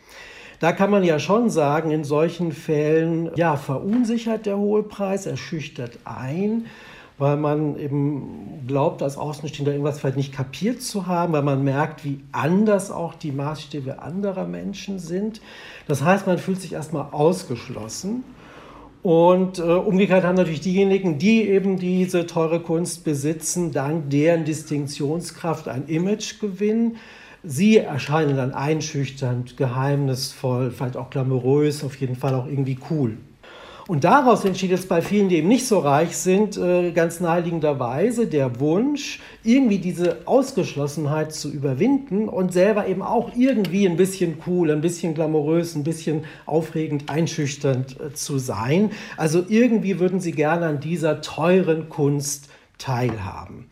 Da 0.61 0.71
kann 0.71 0.89
man 0.89 1.03
ja 1.03 1.19
schon 1.19 1.49
sagen, 1.49 1.91
in 1.91 2.05
solchen 2.05 2.53
Fällen, 2.53 3.31
ja, 3.35 3.57
verunsichert 3.57 4.45
der 4.45 4.57
hohe 4.57 4.83
Preis, 4.83 5.25
er 5.25 5.35
schüchtert 5.35 5.99
ein, 6.05 6.67
weil 7.17 7.37
man 7.37 7.77
eben 7.77 8.63
glaubt, 8.67 9.03
als 9.03 9.17
Außenstehender 9.17 9.71
irgendwas 9.71 9.99
vielleicht 9.99 10.17
nicht 10.17 10.33
kapiert 10.33 10.81
zu 10.81 11.07
haben, 11.07 11.33
weil 11.33 11.43
man 11.43 11.63
merkt, 11.63 12.03
wie 12.03 12.21
anders 12.31 12.91
auch 12.91 13.13
die 13.13 13.31
Maßstäbe 13.31 14.01
anderer 14.01 14.45
Menschen 14.45 14.99
sind. 14.99 15.41
Das 15.87 16.03
heißt, 16.03 16.25
man 16.27 16.37
fühlt 16.37 16.61
sich 16.61 16.73
erstmal 16.73 17.07
ausgeschlossen. 17.11 18.23
Und 19.03 19.59
äh, 19.59 19.63
umgekehrt 19.63 20.23
haben 20.23 20.37
natürlich 20.37 20.61
diejenigen, 20.61 21.17
die 21.17 21.47
eben 21.49 21.77
diese 21.77 22.25
teure 22.25 22.61
Kunst 22.61 23.03
besitzen, 23.03 23.73
dank 23.73 24.09
deren 24.09 24.45
Distinktionskraft 24.45 25.67
ein 25.67 25.87
Image 25.87 26.39
gewinnen. 26.39 26.95
Sie 27.43 27.77
erscheinen 27.77 28.37
dann 28.37 28.53
einschüchternd, 28.53 29.57
geheimnisvoll, 29.57 30.71
vielleicht 30.71 30.95
auch 30.95 31.09
glamourös, 31.09 31.83
auf 31.83 31.95
jeden 31.97 32.15
Fall 32.15 32.33
auch 32.33 32.47
irgendwie 32.47 32.79
cool. 32.89 33.17
Und 33.85 34.05
daraus 34.05 34.45
entsteht 34.45 34.69
jetzt 34.69 34.87
bei 34.87 35.01
vielen, 35.01 35.27
die 35.27 35.35
eben 35.35 35.49
nicht 35.49 35.67
so 35.67 35.79
reich 35.79 36.15
sind, 36.15 36.57
äh, 36.57 36.91
ganz 36.91 37.19
naheliegenderweise 37.19 38.27
der 38.27 38.61
Wunsch, 38.61 39.19
irgendwie 39.43 39.77
diese 39.77 40.19
Ausgeschlossenheit 40.23 41.33
zu 41.33 41.51
überwinden 41.51 42.29
und 42.29 42.53
selber 42.53 42.87
eben 42.87 43.01
auch 43.01 43.31
irgendwie 43.35 43.85
ein 43.85 43.97
bisschen 43.97 44.37
cool, 44.47 44.71
ein 44.71 44.79
bisschen 44.79 45.13
glamourös, 45.13 45.75
ein 45.75 45.83
bisschen 45.83 46.23
aufregend, 46.45 47.09
einschüchternd 47.09 47.99
äh, 47.99 48.13
zu 48.13 48.37
sein. 48.37 48.91
Also 49.17 49.43
irgendwie 49.49 49.99
würden 49.99 50.21
sie 50.21 50.31
gerne 50.31 50.67
an 50.67 50.79
dieser 50.79 51.19
teuren 51.19 51.89
Kunst 51.89 52.47
teilhaben. 52.77 53.65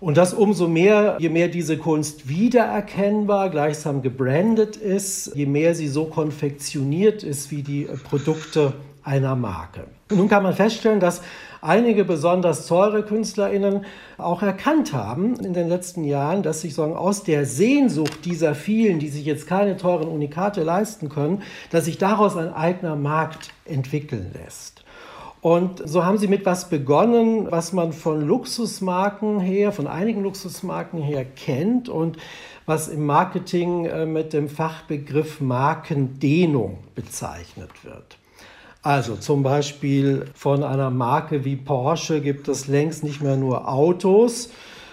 Und 0.00 0.16
das 0.16 0.34
umso 0.34 0.66
mehr, 0.66 1.16
je 1.20 1.28
mehr 1.28 1.46
diese 1.46 1.78
Kunst 1.78 2.28
wiedererkennbar, 2.28 3.50
gleichsam 3.50 4.02
gebrandet 4.02 4.76
ist, 4.76 5.36
je 5.36 5.46
mehr 5.46 5.76
sie 5.76 5.86
so 5.86 6.06
konfektioniert 6.06 7.22
ist 7.22 7.52
wie 7.52 7.62
die 7.62 7.86
Produkte 8.02 8.72
einer 9.04 9.36
Marke. 9.36 9.86
Nun 10.10 10.28
kann 10.28 10.42
man 10.42 10.54
feststellen, 10.54 11.00
dass 11.00 11.22
einige 11.60 12.04
besonders 12.04 12.66
teure 12.66 13.02
KünstlerInnen 13.04 13.84
auch 14.18 14.42
erkannt 14.42 14.92
haben 14.92 15.36
in 15.36 15.54
den 15.54 15.68
letzten 15.68 16.04
Jahren, 16.04 16.42
dass 16.42 16.60
sich 16.60 16.74
sagen, 16.74 16.96
aus 16.96 17.22
der 17.22 17.46
Sehnsucht 17.46 18.24
dieser 18.24 18.54
vielen, 18.54 18.98
die 18.98 19.08
sich 19.08 19.24
jetzt 19.24 19.46
keine 19.46 19.76
teuren 19.76 20.08
Unikate 20.08 20.62
leisten 20.62 21.08
können, 21.08 21.42
dass 21.70 21.86
sich 21.86 21.98
daraus 21.98 22.36
ein 22.36 22.52
eigener 22.52 22.96
Markt 22.96 23.50
entwickeln 23.64 24.30
lässt. 24.34 24.84
Und 25.40 25.82
so 25.84 26.04
haben 26.04 26.18
sie 26.18 26.28
mit 26.28 26.46
was 26.46 26.68
begonnen, 26.68 27.50
was 27.50 27.72
man 27.72 27.92
von 27.92 28.20
Luxusmarken 28.20 29.40
her, 29.40 29.72
von 29.72 29.88
einigen 29.88 30.22
Luxusmarken 30.22 31.02
her 31.02 31.24
kennt 31.24 31.88
und 31.88 32.16
was 32.64 32.86
im 32.86 33.04
Marketing 33.04 33.86
äh, 33.86 34.06
mit 34.06 34.32
dem 34.32 34.48
Fachbegriff 34.48 35.40
Markendehnung 35.40 36.78
bezeichnet 36.94 37.70
wird. 37.82 38.18
Also 38.82 39.14
zum 39.14 39.44
Beispiel 39.44 40.26
von 40.34 40.64
einer 40.64 40.90
Marke 40.90 41.44
wie 41.44 41.54
Porsche 41.54 42.20
gibt 42.20 42.48
es 42.48 42.66
längst 42.66 43.04
nicht 43.04 43.22
mehr 43.22 43.36
nur 43.36 43.68
Autos, 43.68 44.50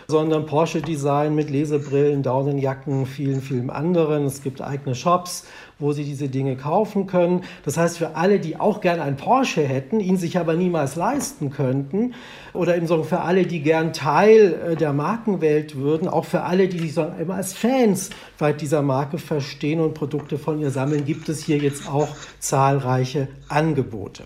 sondern 0.09 0.47
Porsche 0.47 0.81
Design 0.81 1.35
mit 1.35 1.51
Lesebrillen, 1.51 2.23
Daunenjacken, 2.23 3.05
vielen, 3.05 3.41
vielen 3.41 3.69
anderen. 3.69 4.25
Es 4.25 4.41
gibt 4.41 4.59
eigene 4.59 4.95
Shops, 4.95 5.45
wo 5.77 5.91
Sie 5.91 6.03
diese 6.03 6.29
Dinge 6.29 6.55
kaufen 6.55 7.05
können. 7.05 7.43
Das 7.63 7.77
heißt, 7.77 7.99
für 7.99 8.15
alle, 8.15 8.39
die 8.39 8.59
auch 8.59 8.81
gerne 8.81 9.03
einen 9.03 9.17
Porsche 9.17 9.61
hätten, 9.61 9.99
ihn 9.99 10.17
sich 10.17 10.39
aber 10.39 10.55
niemals 10.55 10.95
leisten 10.95 11.51
könnten, 11.51 12.15
oder 12.53 12.75
eben 12.75 12.87
so 12.87 13.03
für 13.03 13.19
alle, 13.19 13.45
die 13.45 13.61
gern 13.61 13.93
Teil 13.93 14.59
äh, 14.71 14.75
der 14.75 14.93
Markenwelt 14.93 15.75
würden, 15.75 16.07
auch 16.07 16.25
für 16.25 16.41
alle, 16.41 16.67
die 16.67 16.79
sich 16.79 16.95
sagen, 16.95 17.21
immer 17.21 17.35
als 17.35 17.53
Fans 17.53 18.09
weit 18.39 18.61
dieser 18.61 18.81
Marke 18.81 19.19
verstehen 19.19 19.79
und 19.79 19.93
Produkte 19.93 20.39
von 20.39 20.59
ihr 20.59 20.71
sammeln, 20.71 21.05
gibt 21.05 21.29
es 21.29 21.43
hier 21.43 21.57
jetzt 21.57 21.87
auch 21.87 22.09
zahlreiche 22.39 23.27
Angebote. 23.47 24.23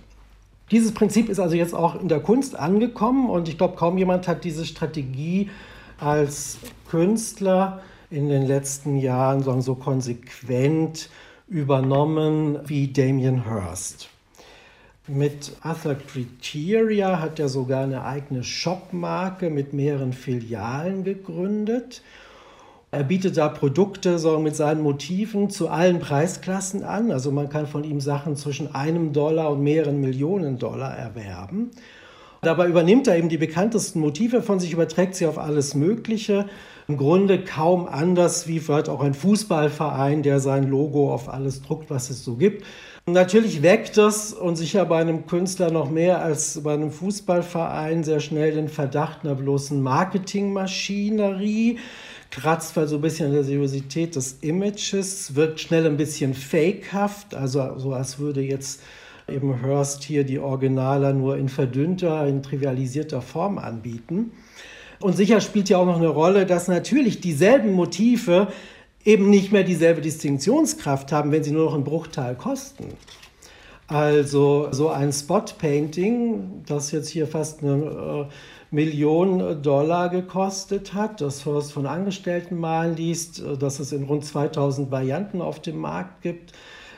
Dieses 0.71 0.93
Prinzip 0.93 1.27
ist 1.27 1.41
also 1.41 1.55
jetzt 1.55 1.75
auch 1.75 1.99
in 1.99 2.07
der 2.07 2.21
Kunst 2.21 2.57
angekommen 2.57 3.29
und 3.29 3.49
ich 3.49 3.57
glaube, 3.57 3.75
kaum 3.75 3.97
jemand 3.97 4.29
hat 4.29 4.45
diese 4.45 4.65
Strategie 4.65 5.49
als 6.03 6.57
Künstler 6.89 7.81
in 8.09 8.29
den 8.29 8.45
letzten 8.45 8.97
Jahren 8.97 9.41
so 9.61 9.75
konsequent 9.75 11.09
übernommen 11.47 12.59
wie 12.65 12.91
Damien 12.91 13.45
Hirst. 13.45 14.09
Mit 15.07 15.51
Other 15.65 15.95
Criteria 15.95 17.19
hat 17.19 17.39
er 17.39 17.49
sogar 17.49 17.83
eine 17.83 18.05
eigene 18.05 18.43
Shopmarke 18.43 19.49
mit 19.49 19.73
mehreren 19.73 20.13
Filialen 20.13 21.03
gegründet. 21.03 22.01
Er 22.91 23.03
bietet 23.03 23.37
da 23.37 23.49
Produkte 23.49 24.19
so 24.19 24.39
mit 24.39 24.55
seinen 24.55 24.81
Motiven 24.81 25.49
zu 25.49 25.67
allen 25.67 25.99
Preisklassen 25.99 26.83
an. 26.83 27.11
Also 27.11 27.31
man 27.31 27.49
kann 27.49 27.67
von 27.67 27.83
ihm 27.83 27.99
Sachen 27.99 28.35
zwischen 28.35 28.75
einem 28.75 29.11
Dollar 29.11 29.49
und 29.49 29.63
mehreren 29.63 29.99
Millionen 29.99 30.57
Dollar 30.57 30.95
erwerben. 30.95 31.71
Dabei 32.43 32.67
übernimmt 32.67 33.07
er 33.07 33.17
eben 33.17 33.29
die 33.29 33.37
bekanntesten 33.37 33.99
Motive 33.99 34.41
von 34.41 34.59
sich, 34.59 34.73
überträgt 34.73 35.15
sie 35.15 35.25
auf 35.25 35.37
alles 35.37 35.75
Mögliche. 35.75 36.47
Im 36.87 36.97
Grunde 36.97 37.43
kaum 37.43 37.87
anders 37.87 38.47
wie 38.47 38.59
vielleicht 38.59 38.89
auch 38.89 39.01
ein 39.01 39.13
Fußballverein, 39.13 40.21
der 40.21 40.41
sein 40.41 40.67
Logo 40.69 41.13
auf 41.13 41.29
alles 41.29 41.61
druckt, 41.61 41.89
was 41.89 42.09
es 42.09 42.25
so 42.25 42.35
gibt. 42.35 42.65
Natürlich 43.05 43.61
weckt 43.61 43.97
das 43.97 44.33
und 44.33 44.57
sicher 44.57 44.85
bei 44.85 44.99
einem 44.99 45.25
Künstler 45.25 45.71
noch 45.71 45.89
mehr 45.89 46.21
als 46.21 46.61
bei 46.63 46.73
einem 46.73 46.91
Fußballverein 46.91 48.03
sehr 48.03 48.19
schnell 48.19 48.53
den 48.53 48.67
Verdacht 48.67 49.23
einer 49.23 49.35
bloßen 49.35 49.81
Marketingmaschinerie 49.81 51.79
kratzt 52.33 52.75
weil 52.75 52.87
so 52.87 52.95
ein 52.95 53.01
bisschen 53.01 53.27
an 53.27 53.33
der 53.33 53.43
Seriosität 53.43 54.15
des 54.15 54.39
Images, 54.41 55.35
wirkt 55.35 55.59
schnell 55.59 55.85
ein 55.85 55.97
bisschen 55.97 56.33
fakehaft, 56.33 57.35
also 57.35 57.77
so 57.77 57.93
als 57.93 58.17
würde 58.17 58.41
jetzt 58.41 58.81
eben 59.27 59.61
Hurst 59.61 60.03
hier 60.03 60.23
die 60.23 60.39
Originaler 60.39 61.13
nur 61.13 61.37
in 61.37 61.49
verdünnter, 61.49 62.27
in 62.27 62.43
trivialisierter 62.43 63.21
Form 63.21 63.57
anbieten. 63.57 64.31
Und 64.99 65.15
sicher 65.15 65.41
spielt 65.41 65.69
ja 65.69 65.77
auch 65.77 65.85
noch 65.85 65.97
eine 65.97 66.07
Rolle, 66.07 66.45
dass 66.45 66.67
natürlich 66.67 67.19
dieselben 67.19 67.73
Motive 67.73 68.47
eben 69.05 69.29
nicht 69.29 69.51
mehr 69.51 69.63
dieselbe 69.63 70.01
Distinktionskraft 70.01 71.11
haben, 71.11 71.31
wenn 71.31 71.43
sie 71.43 71.51
nur 71.51 71.65
noch 71.65 71.73
einen 71.73 71.83
Bruchteil 71.83 72.35
kosten. 72.35 72.85
Also 73.87 74.69
so 74.71 74.89
ein 74.89 75.11
Spot-Painting, 75.11 76.63
das 76.65 76.91
jetzt 76.91 77.09
hier 77.09 77.27
fast 77.27 77.63
eine 77.63 78.29
äh, 78.29 78.33
Million 78.71 79.61
Dollar 79.61 80.09
gekostet 80.09 80.93
hat, 80.93 81.19
das 81.19 81.45
Hurst 81.45 81.73
von 81.73 81.85
Angestellten 81.85 82.57
malen 82.57 82.95
liest, 82.95 83.39
äh, 83.39 83.57
dass 83.57 83.79
es 83.79 83.91
in 83.91 84.03
rund 84.03 84.23
2000 84.25 84.89
Varianten 84.89 85.41
auf 85.41 85.59
dem 85.59 85.77
Markt 85.77 86.21
gibt, 86.21 86.53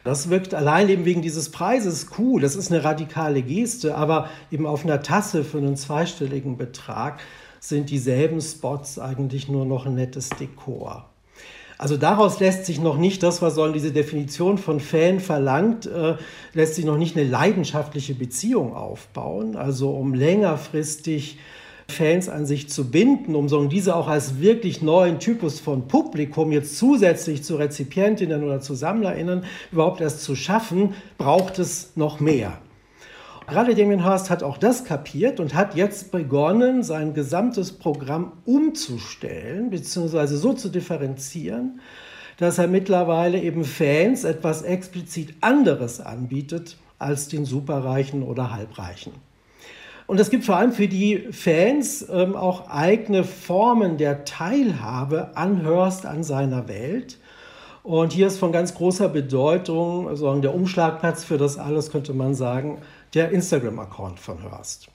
das 0.06 0.30
wirkt 0.30 0.54
allein 0.54 0.88
eben 0.88 1.04
wegen 1.04 1.24
dieses 1.24 1.50
Preises 1.50 2.08
cool. 2.20 2.40
Das 2.40 2.56
ist 2.56 2.72
eine 2.72 2.84
radikale 2.84 3.42
Geste, 3.42 3.96
aber 3.96 4.30
eben 4.52 4.68
auf 4.68 4.86
einer 4.86 5.02
Tasse 5.02 5.44
für 5.44 5.58
einen 5.58 5.76
zweistelligen 5.76 6.58
Betrag 6.58 7.20
sind 7.60 7.90
dieselben 7.90 8.40
Spots 8.40 9.00
eigentlich 9.00 9.50
nur 9.50 9.66
noch 9.66 9.88
ein 9.88 9.96
nettes 9.96 10.30
Dekor. 10.30 11.10
Also 11.80 11.98
daraus 11.98 12.40
lässt 12.40 12.68
sich 12.68 12.80
noch 12.80 12.98
nicht, 12.98 13.24
das 13.24 13.42
was 13.42 13.56
sollen 13.56 13.74
diese 13.74 13.92
Definition 13.92 14.60
von 14.60 14.80
Fan 14.80 15.20
verlangt, 15.20 15.88
äh, 15.88 16.16
lässt 16.54 16.76
sich 16.76 16.86
noch 16.86 16.98
nicht 16.98 17.18
eine 17.18 17.28
leidenschaftliche 17.28 18.14
Beziehung 18.14 18.76
aufbauen. 18.76 19.58
Also 19.58 19.90
um 19.90 20.14
längerfristig 20.14 21.40
Fans 21.88 22.30
an 22.30 22.46
sich 22.46 22.70
zu 22.70 22.89
binden, 22.89 23.36
um 23.36 23.48
so 23.48 23.63
diese 23.65 23.96
auch 23.96 24.08
als 24.08 24.39
wirklich 24.39 24.82
neuen 24.82 25.20
Typus 25.20 25.60
von 25.60 25.88
Publikum 25.88 26.51
jetzt 26.51 26.77
zusätzlich 26.77 27.44
zu 27.44 27.56
Rezipientinnen 27.56 28.44
oder 28.44 28.60
zu 28.60 28.75
Sammlerinnen 28.75 29.44
überhaupt 29.72 30.01
erst 30.01 30.24
zu 30.24 30.36
schaffen, 30.36 30.94
braucht 31.18 31.60
es 31.60 31.96
noch 31.96 32.20
mehr. 32.20 32.58
Gerade 33.48 33.75
Damien 33.75 34.04
Hirst 34.04 34.32
hat 34.32 34.42
auch 34.42 34.58
das 34.58 34.86
kapiert 34.86 35.39
und 35.39 35.54
hat 35.54 35.75
jetzt 35.75 36.12
begonnen, 36.12 36.82
sein 36.82 37.13
gesamtes 37.13 37.72
Programm 37.74 38.32
umzustellen, 38.46 39.70
beziehungsweise 39.70 40.38
so 40.38 40.54
zu 40.54 40.70
differenzieren, 40.70 41.80
dass 42.38 42.58
er 42.58 42.68
mittlerweile 42.68 43.39
eben 43.39 43.63
Fans 43.63 44.24
etwas 44.24 44.63
explizit 44.63 45.36
anderes 45.42 46.01
anbietet 46.01 46.77
als 46.98 47.27
den 47.27 47.46
Superreichen 47.46 48.24
oder 48.24 48.51
Halbreichen. 48.51 49.13
Und 50.08 50.20
es 50.20 50.30
gibt 50.30 50.46
vor 50.46 50.58
allem 50.58 50.72
für 50.72 50.88
die 50.88 51.30
Fans 51.32 52.06
ähm, 52.12 52.36
auch 52.36 52.70
eigene 52.70 53.24
Formen 53.24 53.98
der 53.98 54.24
Teilhabe 54.24 55.36
an 55.36 55.64
Hörst, 55.64 56.06
an 56.06 56.24
seiner 56.24 56.68
Welt. 56.68 57.18
Und 57.82 58.14
hier 58.14 58.28
ist 58.28 58.38
von 58.38 58.52
ganz 58.52 58.76
großer 58.76 59.10
Bedeutung, 59.10 60.08
also 60.08 60.34
der 60.40 60.54
Umschlagplatz 60.54 61.24
für 61.24 61.38
das 61.38 61.58
alles, 61.58 61.92
könnte 61.92 62.14
man 62.14 62.36
sagen, 62.36 62.80
der 63.14 63.32
Instagram-Account 63.32 64.20
von 64.20 64.44
Hörst. 64.44 64.90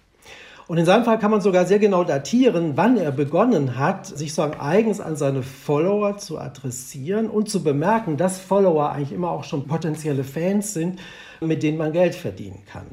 Und 0.68 0.78
in 0.78 0.86
seinem 0.86 1.04
Fall 1.04 1.18
kann 1.18 1.32
man 1.32 1.40
sogar 1.40 1.66
sehr 1.66 1.80
genau 1.80 2.04
datieren, 2.04 2.76
wann 2.76 2.96
er 2.96 3.10
begonnen 3.10 3.76
hat, 3.76 4.06
sich 4.06 4.34
so 4.34 4.42
eigens 4.42 5.00
an 5.00 5.16
seine 5.16 5.42
Follower 5.42 6.18
zu 6.18 6.38
adressieren 6.38 7.28
und 7.28 7.50
zu 7.50 7.64
bemerken, 7.64 8.16
dass 8.16 8.38
Follower 8.38 8.90
eigentlich 8.90 9.10
immer 9.10 9.32
auch 9.32 9.42
schon 9.42 9.66
potenzielle 9.66 10.22
Fans 10.22 10.72
sind, 10.72 11.00
mit 11.40 11.64
denen 11.64 11.78
man 11.78 11.92
Geld 11.92 12.14
verdienen 12.14 12.60
kann. 12.70 12.86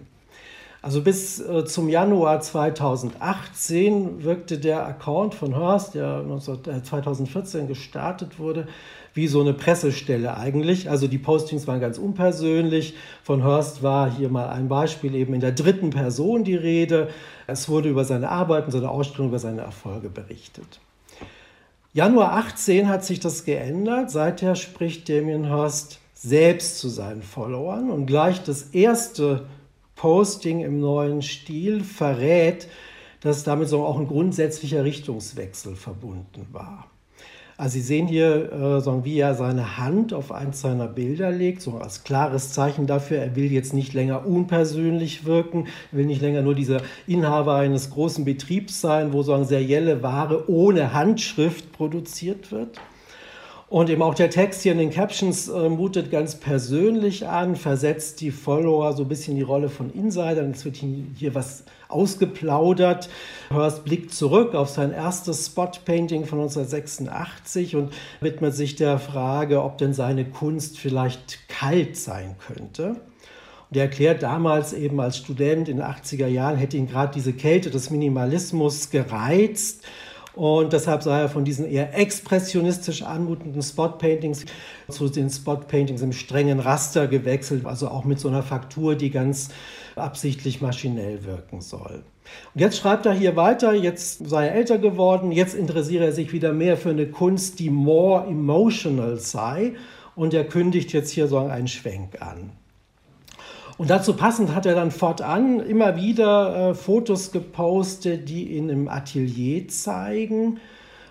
Also 0.82 1.02
bis 1.02 1.40
äh, 1.40 1.66
zum 1.66 1.90
Januar 1.90 2.40
2018 2.40 4.24
wirkte 4.24 4.60
der 4.60 4.86
Account 4.86 5.34
von 5.34 5.56
Hearst, 5.56 5.96
der 5.96 6.24
2014 6.84 7.66
äh, 7.66 7.68
gestartet 7.68 8.38
wurde, 8.38 8.68
wie 9.14 9.28
so 9.28 9.42
eine 9.42 9.54
Pressestelle 9.54 10.38
eigentlich. 10.38 10.90
Also 10.90 11.08
die 11.08 11.18
Postings 11.18 11.66
waren 11.66 11.80
ganz 11.80 11.98
unpersönlich. 11.98 12.94
Von 13.24 13.42
Hearst 13.44 13.82
war 13.82 14.12
hier 14.12 14.30
mal 14.30 14.50
ein 14.50 14.68
Beispiel 14.68 15.16
eben 15.16 15.34
in 15.34 15.42
der 15.42 15.52
dritten 15.52 15.90
Person 15.90 16.44
die 16.44 16.56
Rede. 16.56 17.10
Es 17.48 17.68
wurde 17.68 17.90
über 17.90 18.06
seine 18.06 18.30
Arbeiten, 18.30 18.70
seine 18.70 18.90
Ausstellung, 18.90 19.30
über 19.30 19.40
seine 19.40 19.62
Erfolge 19.62 20.10
berichtet. 20.10 20.80
Januar 21.94 22.34
18 22.34 22.88
hat 22.88 23.04
sich 23.04 23.20
das 23.20 23.44
geändert. 23.44 24.12
Seither 24.12 24.56
spricht 24.56 25.10
Damien 25.10 25.46
Hirst 25.46 26.00
selbst 26.14 26.78
zu 26.78 26.90
seinen 26.90 27.24
Followern 27.24 27.90
und 27.90 28.06
gleich 28.06 28.44
das 28.44 28.64
erste 28.74 29.46
Posting 29.98 30.62
im 30.62 30.80
neuen 30.80 31.22
Stil 31.22 31.84
verrät, 31.84 32.68
dass 33.22 33.44
damit 33.44 33.68
so 33.68 33.84
auch 33.84 34.00
ein 34.00 34.08
grundsätzlicher 34.08 34.84
Richtungswechsel 34.84 35.75
verbunden 35.75 36.48
war. 36.51 36.88
Also 37.60 37.74
Sie 37.74 37.82
sehen 37.82 38.08
hier, 38.08 38.51
äh, 38.51 39.04
wie 39.04 39.18
er 39.18 39.34
seine 39.34 39.80
Hand 39.80 40.13
auf 40.13 40.32
eins 40.32 40.62
seiner 40.62 40.88
Bilder 40.88 41.32
legt, 41.32 41.63
so 41.63 41.80
als 41.80 42.04
klares 42.04 42.54
Zeichen 42.54 42.86
dafür, 42.86 43.18
er 43.18 43.36
will 43.36 43.51
jetzt 43.51 43.74
nicht 43.74 43.96
länger 43.96 44.27
unpersönlich 44.27 45.25
wirken, 45.25 45.66
will 45.92 46.06
nicht 46.06 46.22
länger 46.22 46.44
nur 46.44 46.54
dieser 46.54 46.82
Inhaber 47.08 47.56
eines 47.56 47.89
großen 47.89 48.25
Betriebs 48.25 48.80
sein, 48.80 49.12
wo 49.12 49.24
so 49.24 49.44
serielle 49.44 50.04
Ware 50.04 50.48
ohne 50.48 50.94
Handschrift 50.94 51.72
produziert 51.72 52.51
wird. 52.51 52.80
Und 53.70 53.90
eben 53.90 54.02
auch 54.02 54.16
der 54.16 54.30
Text 54.30 54.62
hier 54.62 54.72
in 54.72 54.78
den 54.78 54.92
Captions 54.92 55.50
äh, 55.50 55.68
mutet 55.68 56.10
ganz 56.10 56.36
persönlich 56.36 57.28
an, 57.28 57.58
versetzt 57.58 58.22
die 58.22 58.32
Follower 58.32 58.94
so 58.94 59.04
ein 59.04 59.10
bisschen 59.10 59.36
die 59.36 59.42
Rolle 59.42 59.68
von 59.68 59.92
Insidern. 59.92 60.52
Es 60.52 60.64
wird 60.64 60.78
hier 60.78 61.36
was 61.36 61.66
ausgeplaudert. 61.90 63.10
Hörst 63.50 63.84
blickt 63.84 64.14
zurück 64.14 64.56
auf 64.56 64.70
sein 64.70 64.94
erstes 64.94 65.48
Spot-Painting 65.48 66.26
von 66.26 66.40
1986 66.40 67.76
und 67.76 67.92
widmet 68.22 68.56
sich 68.56 68.78
der 68.78 69.00
Frage, 69.00 69.62
ob 69.62 69.78
denn 69.78 69.94
seine 69.94 70.24
Kunst 70.24 70.80
vielleicht 70.80 71.50
kalt 71.50 71.98
sein 71.98 72.36
könnte. 72.40 73.02
Und 73.70 73.76
er 73.76 73.84
erklärt 73.84 74.24
damals 74.24 74.72
eben 74.72 75.02
als 75.02 75.18
Student 75.18 75.68
in 75.68 75.78
den 75.78 75.86
80er 75.86 76.28
Jahren, 76.28 76.56
hätte 76.56 76.78
ihn 76.78 76.88
gerade 76.88 77.12
diese 77.14 77.34
Kälte 77.34 77.70
des 77.70 77.90
Minimalismus 77.90 78.92
gereizt 78.92 79.84
und 80.38 80.72
deshalb 80.72 81.01
sei 81.01 81.22
er 81.22 81.29
von 81.29 81.46
diesen 81.46 81.65
eher 81.65 81.98
expressionistisch 81.98 83.01
anmutenden 83.01 83.63
Spot-Paintings 83.63 84.46
zu 84.88 85.10
den 85.10 85.32
Spot-Paintings 85.32 86.03
im 86.03 86.13
strengen 86.13 86.60
Raster 86.60 87.08
gewechselt, 87.08 87.65
also 87.65 87.88
auch 87.88 88.06
mit 88.06 88.20
so 88.20 88.27
einer 88.27 88.44
Faktur, 88.44 88.94
die 88.94 89.10
ganz 89.10 89.50
absichtlich 89.96 90.62
maschinell 90.62 91.25
wirken 91.25 91.62
soll. 91.62 92.03
Und 92.53 92.62
jetzt 92.62 92.77
schreibt 92.77 93.08
er 93.08 93.13
hier 93.13 93.36
weiter, 93.36 93.74
jetzt 93.74 94.29
sei 94.29 94.48
er 94.48 94.53
älter 94.53 94.77
geworden, 94.77 95.32
jetzt 95.32 95.56
interessiere 95.56 96.06
er 96.06 96.12
sich 96.12 96.32
wieder 96.34 96.53
mehr 96.53 96.77
für 96.77 96.91
eine 96.91 97.08
Kunst, 97.08 97.58
die 97.58 97.72
more 97.72 98.27
emotional 98.27 99.17
sei. 99.17 99.74
Und 100.15 100.36
er 100.36 100.44
kündigt 100.44 100.94
jetzt 100.94 101.10
hier 101.10 101.27
so 101.27 101.39
einen 101.39 101.67
Schwenk 101.67 102.22
an. 102.22 102.51
Und 103.78 103.92
dazu 103.92 104.14
passend 104.14 104.56
hat 104.56 104.66
er 104.66 104.74
dann 104.74 104.90
fortan 104.90 105.60
immer 105.60 105.96
wieder 105.96 106.70
äh, 106.70 106.74
Fotos 106.74 107.32
gepostet, 107.32 108.28
die 108.28 108.58
ihn 108.58 108.70
im 108.70 108.88
Atelier 108.88 109.68
zeigen. 109.68 110.60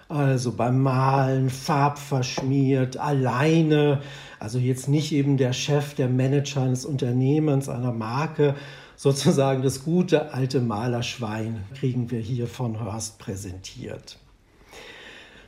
Also 0.09 0.53
beim 0.53 0.83
Malen, 0.83 1.51
farbverschmiert, 1.51 2.97
alleine. 2.97 4.01
Also 4.41 4.59
jetzt 4.59 4.89
nicht 4.89 5.13
eben 5.13 5.37
der 5.37 5.53
Chef, 5.53 5.95
der 5.95 6.09
Manager 6.09 6.63
eines 6.63 6.85
Unternehmens, 6.85 7.69
einer 7.69 7.93
Marke, 7.93 8.55
sozusagen 8.97 9.63
das 9.63 9.85
gute 9.85 10.33
alte 10.33 10.61
Malerschwein 10.61 11.65
kriegen 11.75 12.11
wir 12.11 12.21
hier 12.21 12.47
von 12.47 12.83
Hörst 12.83 13.19
präsentiert. 13.19 14.19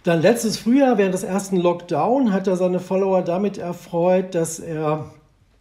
Dann 0.05 0.23
letztes 0.23 0.59
Frühjahr, 0.59 0.99
während 0.99 1.15
des 1.15 1.25
ersten 1.25 1.57
Lockdown, 1.57 2.33
hat 2.33 2.47
er 2.47 2.57
seine 2.57 2.79
Follower 2.79 3.23
damit 3.23 3.59
erfreut, 3.59 4.35
dass 4.35 4.59
er 4.59 5.11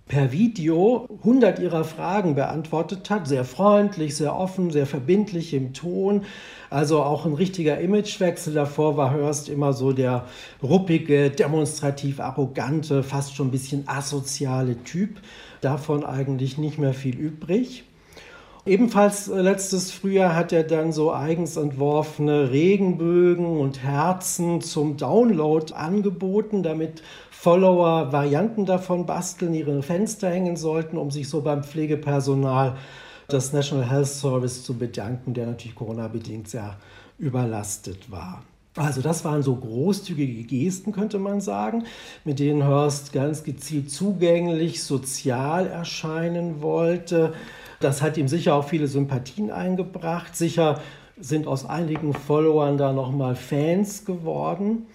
per 0.08 0.32
Video 0.32 1.08
100 1.20 1.60
ihrer 1.60 1.84
Fragen 1.84 2.36
beantwortet 2.36 3.10
hat. 3.10 3.28
Sehr 3.28 3.46
freundlich, 3.46 4.16
sehr 4.16 4.36
offen, 4.36 4.72
sehr 4.72 4.86
verbindlich 4.86 5.54
im 5.54 5.74
Ton. 5.74 6.24
Also 6.70 7.04
auch 7.04 7.26
ein 7.26 7.34
richtiger 7.34 7.80
Imagewechsel. 7.80 8.54
Davor 8.54 8.98
war 8.98 9.14
Hörst 9.14 9.50
immer 9.50 9.74
so 9.74 9.92
der 9.92 10.26
ruppige, 10.64 11.30
demonstrativ 11.30 12.20
arrogante, 12.20 13.04
fast 13.04 13.36
schon 13.36 13.48
ein 13.48 13.52
bisschen 13.52 13.88
asoziale 13.88 14.84
Typ. 14.84 15.20
Davon 15.62 16.06
eigentlich 16.06 16.58
nicht 16.58 16.78
mehr 16.78 16.94
viel 16.94 17.18
übrig. 17.18 17.84
Ebenfalls 18.68 19.30
äh, 19.30 19.40
letztes 19.40 19.92
Frühjahr 19.92 20.36
hat 20.36 20.52
er 20.52 20.64
dann 20.64 20.92
so 20.92 21.14
eigens 21.14 21.56
entworfene 21.56 22.52
Regenbögen 22.52 23.46
und 23.46 23.82
Herzen 23.82 24.60
zum 24.60 24.98
Download 24.98 25.74
angeboten, 25.74 26.64
damit 26.64 27.02
Follower 27.48 28.12
Varianten 28.12 28.66
davon 28.66 29.06
basteln, 29.06 29.54
ihre 29.54 29.82
Fenster 29.82 30.30
hängen 30.30 30.58
sollten, 30.58 30.98
um 30.98 31.12
sich 31.12 31.30
so 31.30 31.40
beim 31.40 31.64
Pflegepersonal 31.64 32.76
des 33.32 33.54
National 33.54 33.90
Health 33.90 34.08
Service 34.08 34.66
zu 34.66 34.78
bedanken, 34.78 35.34
der 35.34 35.46
natürlich 35.46 35.74
Corona-bedingt 35.74 36.50
sehr 36.50 36.76
überlastet 37.18 38.12
war. 38.12 38.44
Also 38.76 39.02
das 39.02 39.24
waren 39.24 39.44
so 39.44 39.56
großzügige 39.56 40.44
Gesten, 40.44 40.92
könnte 40.92 41.20
man 41.20 41.40
sagen, 41.40 41.86
mit 42.26 42.40
denen 42.40 42.68
Hurst 42.68 43.14
ganz 43.14 43.46
gezielt 43.46 43.92
zugänglich, 43.92 44.84
sozial 44.84 45.68
erscheinen 45.68 46.62
wollte. 46.62 47.32
Das 47.80 48.02
hat 48.02 48.18
ihm 48.18 48.28
sicher 48.28 48.56
auch 48.56 48.68
viele 48.68 48.88
Sympathien 48.88 49.52
eingebracht. 49.52 50.36
Sicher 50.36 50.82
sind 51.18 51.48
aus 51.48 51.66
einigen 51.66 52.14
Followern 52.14 52.78
da 52.78 52.92
nochmal 52.92 53.36
Fans 53.38 54.04
geworden 54.04 54.86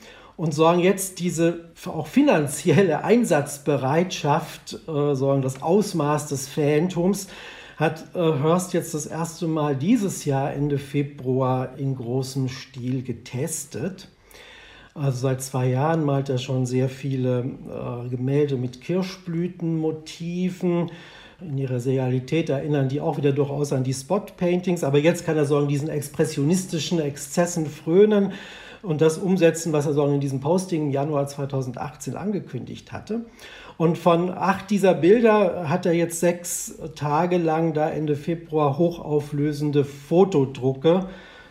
und 0.42 0.52
sorgen 0.52 0.80
jetzt 0.80 1.20
diese 1.20 1.70
auch 1.86 2.08
finanzielle 2.08 3.04
Einsatzbereitschaft, 3.04 4.74
äh, 4.88 5.14
sorgen 5.14 5.40
das 5.40 5.62
Ausmaß 5.62 6.30
des 6.30 6.48
Phantoms, 6.48 7.28
hat 7.76 8.06
äh, 8.16 8.18
Hörst 8.18 8.72
jetzt 8.72 8.92
das 8.92 9.06
erste 9.06 9.46
Mal 9.46 9.76
dieses 9.76 10.24
Jahr 10.24 10.52
Ende 10.52 10.78
Februar 10.78 11.78
in 11.78 11.94
großem 11.94 12.48
Stil 12.48 13.04
getestet. 13.04 14.08
Also 14.94 15.18
seit 15.18 15.42
zwei 15.42 15.68
Jahren 15.68 16.04
malt 16.04 16.28
er 16.28 16.38
schon 16.38 16.66
sehr 16.66 16.88
viele 16.88 17.44
äh, 17.44 18.08
Gemälde 18.08 18.56
mit 18.56 18.80
Kirschblütenmotiven. 18.80 20.90
In 21.40 21.56
ihrer 21.56 21.84
Realität 21.84 22.50
erinnern 22.50 22.88
die 22.88 23.00
auch 23.00 23.16
wieder 23.16 23.30
durchaus 23.30 23.72
an 23.72 23.84
die 23.84 23.94
Spot-Paintings, 23.94 24.82
aber 24.82 24.98
jetzt 24.98 25.24
kann 25.24 25.36
er 25.36 25.44
sagen, 25.44 25.68
diesen 25.68 25.88
expressionistischen 25.88 26.98
Exzessen 26.98 27.66
frönen 27.66 28.32
und 28.82 29.00
das 29.00 29.18
umsetzen, 29.18 29.72
was 29.72 29.86
er 29.86 29.92
so 29.92 30.06
in 30.06 30.20
diesem 30.20 30.40
Posting 30.40 30.86
im 30.86 30.90
Januar 30.90 31.26
2018 31.26 32.16
angekündigt 32.16 32.92
hatte. 32.92 33.26
Und 33.78 33.96
von 33.96 34.30
acht 34.30 34.70
dieser 34.70 34.94
Bilder 34.94 35.68
hat 35.68 35.86
er 35.86 35.92
jetzt 35.92 36.20
sechs 36.20 36.78
Tage 36.94 37.38
lang 37.38 37.72
da 37.74 37.88
Ende 37.88 38.16
Februar 38.16 38.78
hochauflösende 38.78 39.84
Fotodrucke 39.84 41.06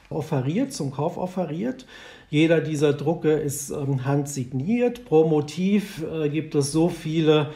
offeriert, 0.09 0.73
zum 0.73 0.91
Kauf 0.91 1.17
offeriert. 1.17 1.85
Jeder 2.29 2.61
dieser 2.61 2.93
Drucke 2.93 3.31
ist 3.31 3.71
ähm, 3.71 4.05
handsigniert. 4.05 5.05
Pro 5.05 5.27
Motiv 5.27 6.03
äh, 6.03 6.29
gibt 6.29 6.55
es 6.55 6.71
so 6.71 6.89
viele 6.89 7.49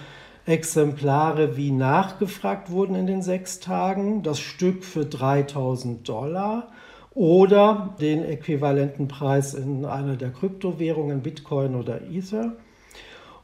Exemplare, 0.45 1.57
wie 1.57 1.71
nachgefragt 1.71 2.69
wurden 2.69 2.95
in 2.95 3.07
den 3.07 3.21
sechs 3.21 3.59
Tagen. 3.59 4.23
Das 4.23 4.39
Stück 4.39 4.83
für 4.83 5.05
3000 5.05 6.07
Dollar 6.07 6.69
oder 7.15 7.95
den 7.99 8.23
äquivalenten 8.23 9.07
Preis 9.07 9.53
in 9.53 9.85
einer 9.85 10.17
der 10.17 10.29
Kryptowährungen, 10.31 11.21
Bitcoin 11.21 11.75
oder 11.75 12.01
Ether. 12.11 12.53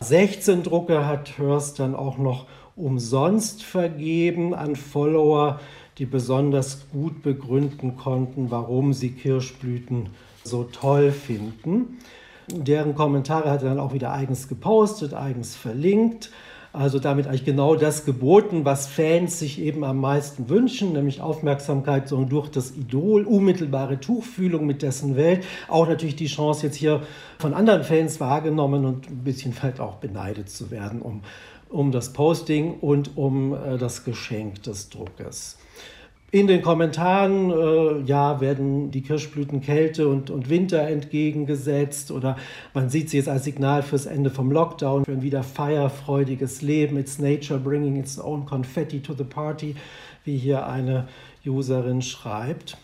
16 0.02 0.64
Drucke 0.64 1.08
hat 1.08 1.38
Hearst 1.38 1.80
dann 1.80 1.96
auch 1.96 2.18
noch 2.18 2.48
umsonst 2.76 3.64
vergeben 3.64 4.54
an 4.54 4.76
Follower, 4.76 5.60
die 5.98 6.06
besonders 6.06 6.90
gut 6.92 7.24
begründen 7.24 7.96
konnten, 7.96 8.52
warum 8.52 8.94
sie 8.94 9.12
Kirschblüten 9.12 10.10
so 10.44 10.64
toll 10.64 11.12
finden. 11.12 12.00
Deren 12.48 12.96
Kommentare 12.96 13.50
hat 13.50 13.64
er 13.64 13.70
dann 13.70 13.80
auch 13.80 13.94
wieder 13.94 14.12
eigens 14.12 14.48
gepostet, 14.48 15.14
eigens 15.14 15.56
verlinkt. 15.56 16.32
Also 16.74 17.00
damit 17.00 17.28
eigentlich 17.28 17.44
genau 17.44 17.76
das 17.76 18.06
geboten, 18.06 18.64
was 18.64 18.88
Fans 18.88 19.40
sich 19.40 19.60
eben 19.60 19.84
am 19.84 19.98
meisten 19.98 20.48
wünschen, 20.48 20.94
nämlich 20.94 21.20
Aufmerksamkeit 21.20 22.08
so 22.08 22.24
durch 22.24 22.48
das 22.48 22.72
Idol, 22.78 23.26
unmittelbare 23.26 24.00
Tuchfühlung 24.00 24.66
mit 24.66 24.82
dessen 24.82 25.18
Welt. 25.18 25.44
Auch 25.68 25.90
natürlich 25.90 26.16
die 26.16 26.28
Chance, 26.28 26.68
jetzt 26.68 26.78
hier 26.78 27.02
von 27.40 27.54
anderen 27.54 27.84
Fans 27.84 28.22
wahrgenommen 28.22 28.86
und 28.86 29.10
ein 29.10 29.24
bisschen 29.24 29.52
vielleicht 29.52 29.82
auch 29.82 29.96
beneidet 29.96 30.50
zu 30.50 30.72
werden 30.72 31.02
um, 31.02 31.22
um 31.68 31.92
das 31.92 32.14
Posting 32.14 32.76
und 32.80 33.18
um 33.18 33.54
äh, 33.54 33.78
das 33.78 34.06
Geschenk 34.06 34.64
des 34.64 34.90
Druckes. 34.90 35.58
In 36.34 36.48
den 36.48 36.62
Kommentaren 36.62 37.52
äh, 37.52 38.08
ja, 38.08 38.40
werden 38.40 38.90
die 38.90 39.02
Kirschblüten 39.02 39.60
Kälte 39.60 40.08
und, 40.08 40.30
und 40.30 40.50
Winter 40.50 40.88
entgegengesetzt 40.88 42.10
oder 42.10 42.38
man 42.74 42.90
sieht 42.90 43.10
sie 43.10 43.18
jetzt 43.18 43.28
als 43.28 43.44
Signal 43.44 43.84
fürs 43.84 44.06
Ende 44.06 44.30
vom 44.30 44.50
Lockdown, 44.50 45.04
für 45.04 45.12
ein 45.12 45.24
wieder 45.24 45.44
feierfreudiges 45.44 46.62
Leben. 46.62 46.98
It's 46.98 47.20
nature 47.20 47.60
bringing 47.60 47.98
its 47.98 48.18
own 48.18 48.46
confetti 48.46 49.02
to 49.02 49.14
the 49.14 49.26
party, 49.26 49.76
wie 50.24 50.38
hier 50.38 50.68
eine 50.68 51.10
Userin 51.46 52.02
schreibt. 52.02 52.78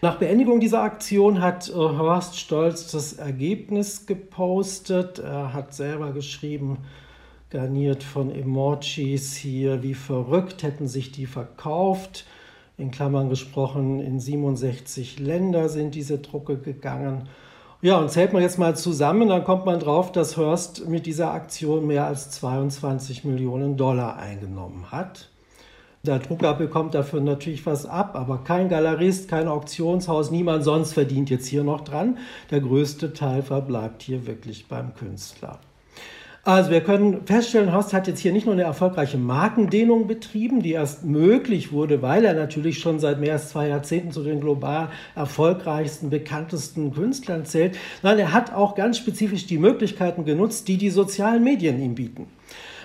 Nach 0.00 0.18
Beendigung 0.18 0.60
dieser 0.60 0.82
Aktion 0.82 1.40
hat 1.40 1.68
äh, 1.68 1.72
Horst 1.72 2.38
Stolz 2.38 2.92
das 2.92 3.14
Ergebnis 3.14 4.06
gepostet. 4.06 5.18
Er 5.18 5.52
hat 5.52 5.74
selber 5.74 6.12
geschrieben, 6.12 6.78
garniert 7.50 8.04
von 8.04 8.30
Emojis 8.30 9.34
hier, 9.34 9.82
wie 9.82 9.94
verrückt 9.94 10.62
hätten 10.62 10.86
sich 10.86 11.10
die 11.10 11.26
verkauft 11.26 12.24
in 12.76 12.90
Klammern 12.90 13.28
gesprochen, 13.28 14.00
in 14.00 14.20
67 14.20 15.18
Länder 15.18 15.68
sind 15.68 15.94
diese 15.94 16.18
Drucke 16.18 16.58
gegangen. 16.58 17.28
Ja, 17.80 17.98
und 17.98 18.10
zählt 18.10 18.32
man 18.32 18.42
jetzt 18.42 18.58
mal 18.58 18.76
zusammen, 18.76 19.28
dann 19.28 19.44
kommt 19.44 19.66
man 19.66 19.80
drauf, 19.80 20.12
dass 20.12 20.36
Hearst 20.36 20.88
mit 20.88 21.04
dieser 21.04 21.32
Aktion 21.32 21.86
mehr 21.86 22.06
als 22.06 22.30
22 22.30 23.24
Millionen 23.24 23.76
Dollar 23.76 24.16
eingenommen 24.18 24.92
hat. 24.92 25.28
Der 26.04 26.18
Drucker 26.18 26.54
bekommt 26.54 26.94
dafür 26.94 27.20
natürlich 27.20 27.64
was 27.64 27.86
ab, 27.86 28.16
aber 28.16 28.38
kein 28.38 28.68
Galerist, 28.68 29.28
kein 29.28 29.46
Auktionshaus, 29.46 30.30
niemand 30.32 30.64
sonst 30.64 30.94
verdient 30.94 31.30
jetzt 31.30 31.46
hier 31.46 31.62
noch 31.62 31.82
dran. 31.82 32.18
Der 32.50 32.60
größte 32.60 33.12
Teil 33.12 33.42
verbleibt 33.42 34.02
hier 34.02 34.26
wirklich 34.26 34.66
beim 34.66 34.94
Künstler. 34.94 35.60
Also 36.44 36.72
wir 36.72 36.80
können 36.80 37.24
feststellen, 37.24 37.72
Horst 37.72 37.92
hat 37.92 38.08
jetzt 38.08 38.18
hier 38.18 38.32
nicht 38.32 38.46
nur 38.46 38.54
eine 38.54 38.64
erfolgreiche 38.64 39.16
Markendehnung 39.16 40.08
betrieben, 40.08 40.60
die 40.60 40.72
erst 40.72 41.04
möglich 41.04 41.70
wurde, 41.70 42.02
weil 42.02 42.24
er 42.24 42.34
natürlich 42.34 42.80
schon 42.80 42.98
seit 42.98 43.20
mehr 43.20 43.34
als 43.34 43.50
zwei 43.50 43.68
Jahrzehnten 43.68 44.10
zu 44.10 44.24
den 44.24 44.40
global 44.40 44.88
erfolgreichsten, 45.14 46.10
bekanntesten 46.10 46.92
Künstlern 46.92 47.44
zählt, 47.44 47.76
sondern 48.02 48.18
er 48.18 48.32
hat 48.32 48.52
auch 48.52 48.74
ganz 48.74 48.98
spezifisch 48.98 49.46
die 49.46 49.56
Möglichkeiten 49.56 50.24
genutzt, 50.24 50.66
die 50.66 50.78
die 50.78 50.90
sozialen 50.90 51.44
Medien 51.44 51.80
ihm 51.80 51.94
bieten. 51.94 52.26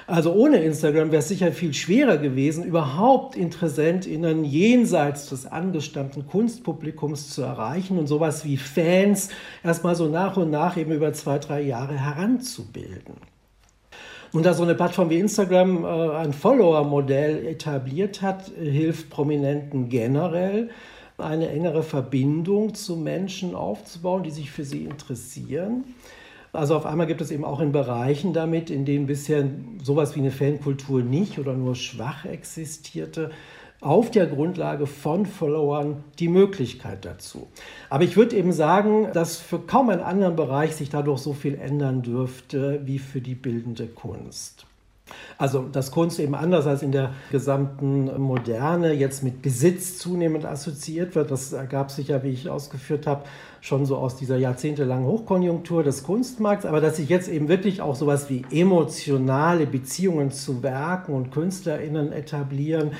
Also 0.05 0.33
ohne 0.33 0.57
Instagram 0.57 1.11
wäre 1.11 1.21
es 1.21 1.27
sicher 1.27 1.51
viel 1.51 1.73
schwerer 1.73 2.19
gewesen, 2.19 2.63
überhaupt 2.63 3.35
InteressentInnen 3.35 4.43
jenseits 4.45 5.29
des 5.29 5.47
angestammten 5.47 6.27
Kunstpublikums 6.27 7.31
zu 7.31 7.41
erreichen 7.41 7.97
und 7.97 8.05
sowas 8.05 8.45
wie 8.45 8.57
Fans 8.57 9.29
erstmal 9.63 9.95
so 9.95 10.07
nach 10.07 10.37
und 10.37 10.51
nach 10.51 10.77
eben 10.77 10.91
über 10.91 11.11
zwei, 11.13 11.39
drei 11.39 11.61
Jahre 11.61 11.97
heranzubilden. 11.97 13.15
Und 14.33 14.45
da 14.45 14.53
so 14.53 14.63
eine 14.63 14.75
Plattform 14.75 15.09
wie 15.09 15.19
Instagram 15.19 15.85
äh, 15.85 15.87
ein 16.17 16.33
Follower-Modell 16.33 17.45
etabliert 17.45 18.21
hat, 18.21 18.51
hilft 18.59 19.09
Prominenten 19.09 19.89
generell, 19.89 20.69
eine 21.17 21.49
engere 21.49 21.81
Verbindung 21.81 22.75
zu 22.75 22.95
Menschen 22.95 23.55
aufzubauen, 23.55 24.23
die 24.23 24.31
sich 24.31 24.51
für 24.51 24.63
sie 24.63 24.83
interessieren. 24.83 25.83
Also 26.53 26.75
auf 26.75 26.85
einmal 26.85 27.07
gibt 27.07 27.21
es 27.21 27.31
eben 27.31 27.43
auch 27.43 27.59
in 27.59 27.71
Bereichen 27.71 28.33
damit, 28.33 28.69
in 28.69 28.85
denen 28.85 29.07
bisher 29.07 29.45
sowas 29.83 30.15
wie 30.15 30.19
eine 30.19 30.31
Fankultur 30.31 31.01
nicht 31.01 31.39
oder 31.39 31.53
nur 31.53 31.75
schwach 31.75 32.25
existierte, 32.25 33.31
auf 33.79 34.09
der 34.09 34.25
Grundlage 34.25 34.87
von 34.87 35.25
Followern 35.25 36.03
die 36.19 36.29
Möglichkeit 36.29 37.05
dazu. 37.05 37.47
Aber 37.89 38.03
ich 38.03 38.17
würde 38.17 38.35
eben 38.35 38.51
sagen, 38.51 39.09
dass 39.13 39.37
für 39.37 39.59
kaum 39.59 39.89
einen 39.89 40.01
anderen 40.01 40.35
Bereich 40.35 40.75
sich 40.75 40.89
dadurch 40.89 41.19
so 41.19 41.33
viel 41.33 41.55
ändern 41.55 42.01
dürfte 42.01 42.81
wie 42.85 42.99
für 42.99 43.21
die 43.21 43.35
bildende 43.35 43.87
Kunst. 43.87 44.65
Also 45.37 45.61
dass 45.61 45.91
Kunst 45.91 46.19
eben 46.19 46.35
anders 46.35 46.65
als 46.65 46.81
in 46.81 46.91
der 46.91 47.13
gesamten 47.31 48.19
Moderne 48.19 48.93
jetzt 48.93 49.23
mit 49.23 49.41
Besitz 49.41 49.97
zunehmend 49.99 50.45
assoziiert 50.45 51.15
wird, 51.15 51.31
das 51.31 51.53
ergab 51.53 51.91
sich 51.91 52.09
ja, 52.09 52.23
wie 52.23 52.29
ich 52.29 52.49
ausgeführt 52.49 53.07
habe, 53.07 53.23
schon 53.61 53.85
so 53.85 53.97
aus 53.97 54.15
dieser 54.15 54.37
jahrzehntelangen 54.37 55.05
Hochkonjunktur 55.05 55.83
des 55.83 56.03
Kunstmarkts, 56.03 56.65
aber 56.65 56.81
dass 56.81 56.97
sich 56.97 57.09
jetzt 57.09 57.29
eben 57.29 57.47
wirklich 57.47 57.81
auch 57.81 57.95
sowas 57.95 58.29
wie 58.29 58.45
emotionale 58.51 59.65
Beziehungen 59.65 60.31
zu 60.31 60.63
Werken 60.63 61.13
und 61.13 61.31
KünstlerInnen 61.31 62.11
etablieren, 62.11 62.91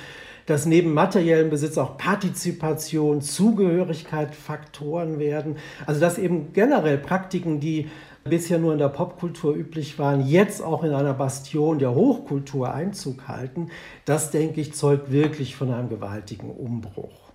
dass 0.47 0.65
neben 0.65 0.93
materiellem 0.93 1.51
Besitz 1.51 1.77
auch 1.77 1.97
Partizipation, 1.97 3.21
Zugehörigkeit 3.21 4.33
Faktoren 4.33 5.19
werden. 5.19 5.57
Also 5.85 6.01
dass 6.01 6.17
eben 6.17 6.53
generell 6.53 6.97
Praktiken, 6.97 7.59
die 7.59 7.89
bisher 8.23 8.57
nur 8.57 8.73
in 8.73 8.79
der 8.79 8.89
Popkultur 8.89 9.53
üblich 9.55 9.99
waren, 9.99 10.25
jetzt 10.25 10.61
auch 10.63 10.83
in 10.83 10.93
einer 10.93 11.13
Bastion 11.13 11.79
der 11.79 11.93
Hochkultur 11.93 12.73
Einzug 12.73 13.27
halten, 13.27 13.69
das, 14.05 14.31
denke 14.31 14.61
ich, 14.61 14.73
zeugt 14.73 15.11
wirklich 15.11 15.55
von 15.55 15.71
einem 15.71 15.89
gewaltigen 15.89 16.49
Umbruch. 16.49 17.27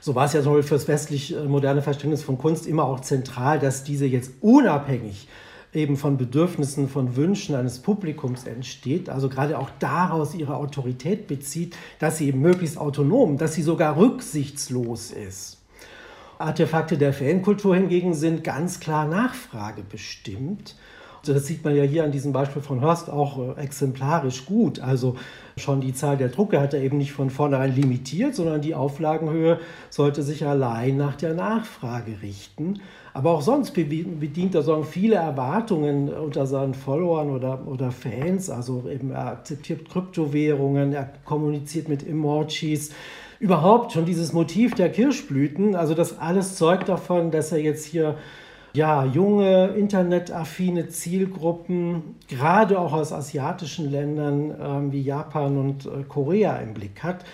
So 0.00 0.14
war 0.14 0.26
es 0.26 0.32
ja 0.32 0.42
für 0.42 0.62
das 0.62 0.86
westlich 0.88 1.34
moderne 1.46 1.82
Verständnis 1.82 2.22
von 2.22 2.38
Kunst 2.38 2.66
immer 2.66 2.84
auch 2.84 3.00
zentral, 3.00 3.58
dass 3.58 3.82
diese 3.82 4.06
jetzt 4.06 4.32
unabhängig 4.40 5.28
eben 5.76 5.96
von 5.96 6.16
Bedürfnissen, 6.16 6.88
von 6.88 7.16
Wünschen 7.16 7.54
eines 7.54 7.78
Publikums 7.78 8.44
entsteht, 8.44 9.08
also 9.08 9.28
gerade 9.28 9.58
auch 9.58 9.70
daraus 9.78 10.34
ihre 10.34 10.56
Autorität 10.56 11.26
bezieht, 11.26 11.76
dass 11.98 12.18
sie 12.18 12.28
eben 12.28 12.40
möglichst 12.40 12.78
autonom, 12.78 13.38
dass 13.38 13.54
sie 13.54 13.62
sogar 13.62 13.96
rücksichtslos 13.96 15.10
ist. 15.10 15.58
Artefakte 16.38 16.98
der 16.98 17.12
Fankultur 17.12 17.74
hingegen 17.76 18.12
sind 18.12 18.44
ganz 18.44 18.80
klar 18.80 19.06
nachfragebestimmt. 19.06 20.76
Das 21.32 21.46
sieht 21.46 21.64
man 21.64 21.74
ja 21.74 21.82
hier 21.82 22.04
an 22.04 22.12
diesem 22.12 22.32
Beispiel 22.32 22.62
von 22.62 22.80
Hörst 22.80 23.10
auch 23.10 23.56
äh, 23.56 23.60
exemplarisch 23.60 24.46
gut. 24.46 24.80
Also 24.80 25.16
schon 25.56 25.80
die 25.80 25.94
Zahl 25.94 26.16
der 26.16 26.28
Drucke 26.28 26.60
hat 26.60 26.74
er 26.74 26.82
eben 26.82 26.98
nicht 26.98 27.12
von 27.12 27.30
vornherein 27.30 27.74
limitiert, 27.74 28.34
sondern 28.34 28.60
die 28.60 28.74
Auflagenhöhe 28.74 29.58
sollte 29.90 30.22
sich 30.22 30.46
allein 30.46 30.96
nach 30.96 31.16
der 31.16 31.34
Nachfrage 31.34 32.22
richten. 32.22 32.80
Aber 33.14 33.30
auch 33.30 33.40
sonst 33.40 33.72
bedient 33.72 34.54
er 34.54 34.62
so 34.62 34.82
viele 34.82 35.16
Erwartungen 35.16 36.10
unter 36.10 36.46
seinen 36.46 36.74
Followern 36.74 37.30
oder, 37.30 37.66
oder 37.66 37.90
Fans. 37.90 38.50
Also 38.50 38.84
eben 38.90 39.10
er 39.10 39.28
akzeptiert 39.28 39.88
Kryptowährungen, 39.88 40.92
er 40.92 41.10
kommuniziert 41.24 41.88
mit 41.88 42.06
Emojis. 42.06 42.90
Überhaupt 43.38 43.92
schon 43.92 44.04
dieses 44.04 44.32
Motiv 44.32 44.74
der 44.74 44.90
Kirschblüten, 44.90 45.74
also 45.74 45.94
das 45.94 46.18
alles 46.18 46.56
zeugt 46.56 46.88
davon, 46.88 47.30
dass 47.30 47.52
er 47.52 47.58
jetzt 47.58 47.84
hier 47.84 48.16
ja, 48.76 49.04
junge, 49.04 49.68
internetaffine 49.68 50.88
Zielgruppen, 50.88 52.16
gerade 52.28 52.78
auch 52.78 52.92
aus 52.92 53.12
asiatischen 53.12 53.90
Ländern 53.90 54.50
äh, 54.50 54.92
wie 54.92 55.00
Japan 55.00 55.56
und 55.56 55.86
äh, 55.86 56.04
Korea 56.06 56.56
im 56.58 56.74
Blick 56.74 57.02
hat. 57.02 57.24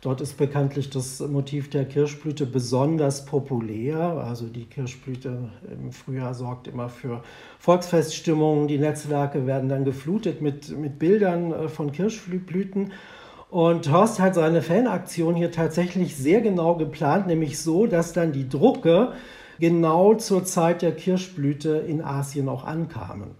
Dort 0.00 0.20
ist 0.20 0.36
bekanntlich 0.36 0.90
das 0.90 1.20
Motiv 1.20 1.70
der 1.70 1.84
Kirschblüte 1.84 2.44
besonders 2.44 3.24
populär. 3.24 3.98
Also 3.98 4.46
die 4.46 4.64
Kirschblüte 4.64 5.50
im 5.70 5.92
Frühjahr 5.92 6.34
sorgt 6.34 6.66
immer 6.66 6.88
für 6.88 7.22
Volksfeststimmungen. 7.60 8.66
Die 8.66 8.78
Netzwerke 8.78 9.46
werden 9.46 9.68
dann 9.68 9.84
geflutet 9.84 10.40
mit, 10.40 10.76
mit 10.76 10.98
Bildern 10.98 11.52
äh, 11.52 11.68
von 11.68 11.92
Kirschblüten. 11.92 12.92
Und 13.50 13.92
Horst 13.92 14.18
hat 14.18 14.34
seine 14.34 14.62
Fanaktion 14.62 15.34
hier 15.34 15.52
tatsächlich 15.52 16.16
sehr 16.16 16.40
genau 16.40 16.76
geplant, 16.76 17.26
nämlich 17.26 17.60
so, 17.60 17.86
dass 17.86 18.12
dann 18.12 18.32
die 18.32 18.48
Drucke 18.48 19.12
genau 19.62 20.14
zur 20.14 20.44
Zeit 20.44 20.82
der 20.82 20.90
Kirschblüte 20.90 21.84
in 21.86 22.02
Asien 22.02 22.48
auch 22.48 22.64
ankamen. 22.64 23.36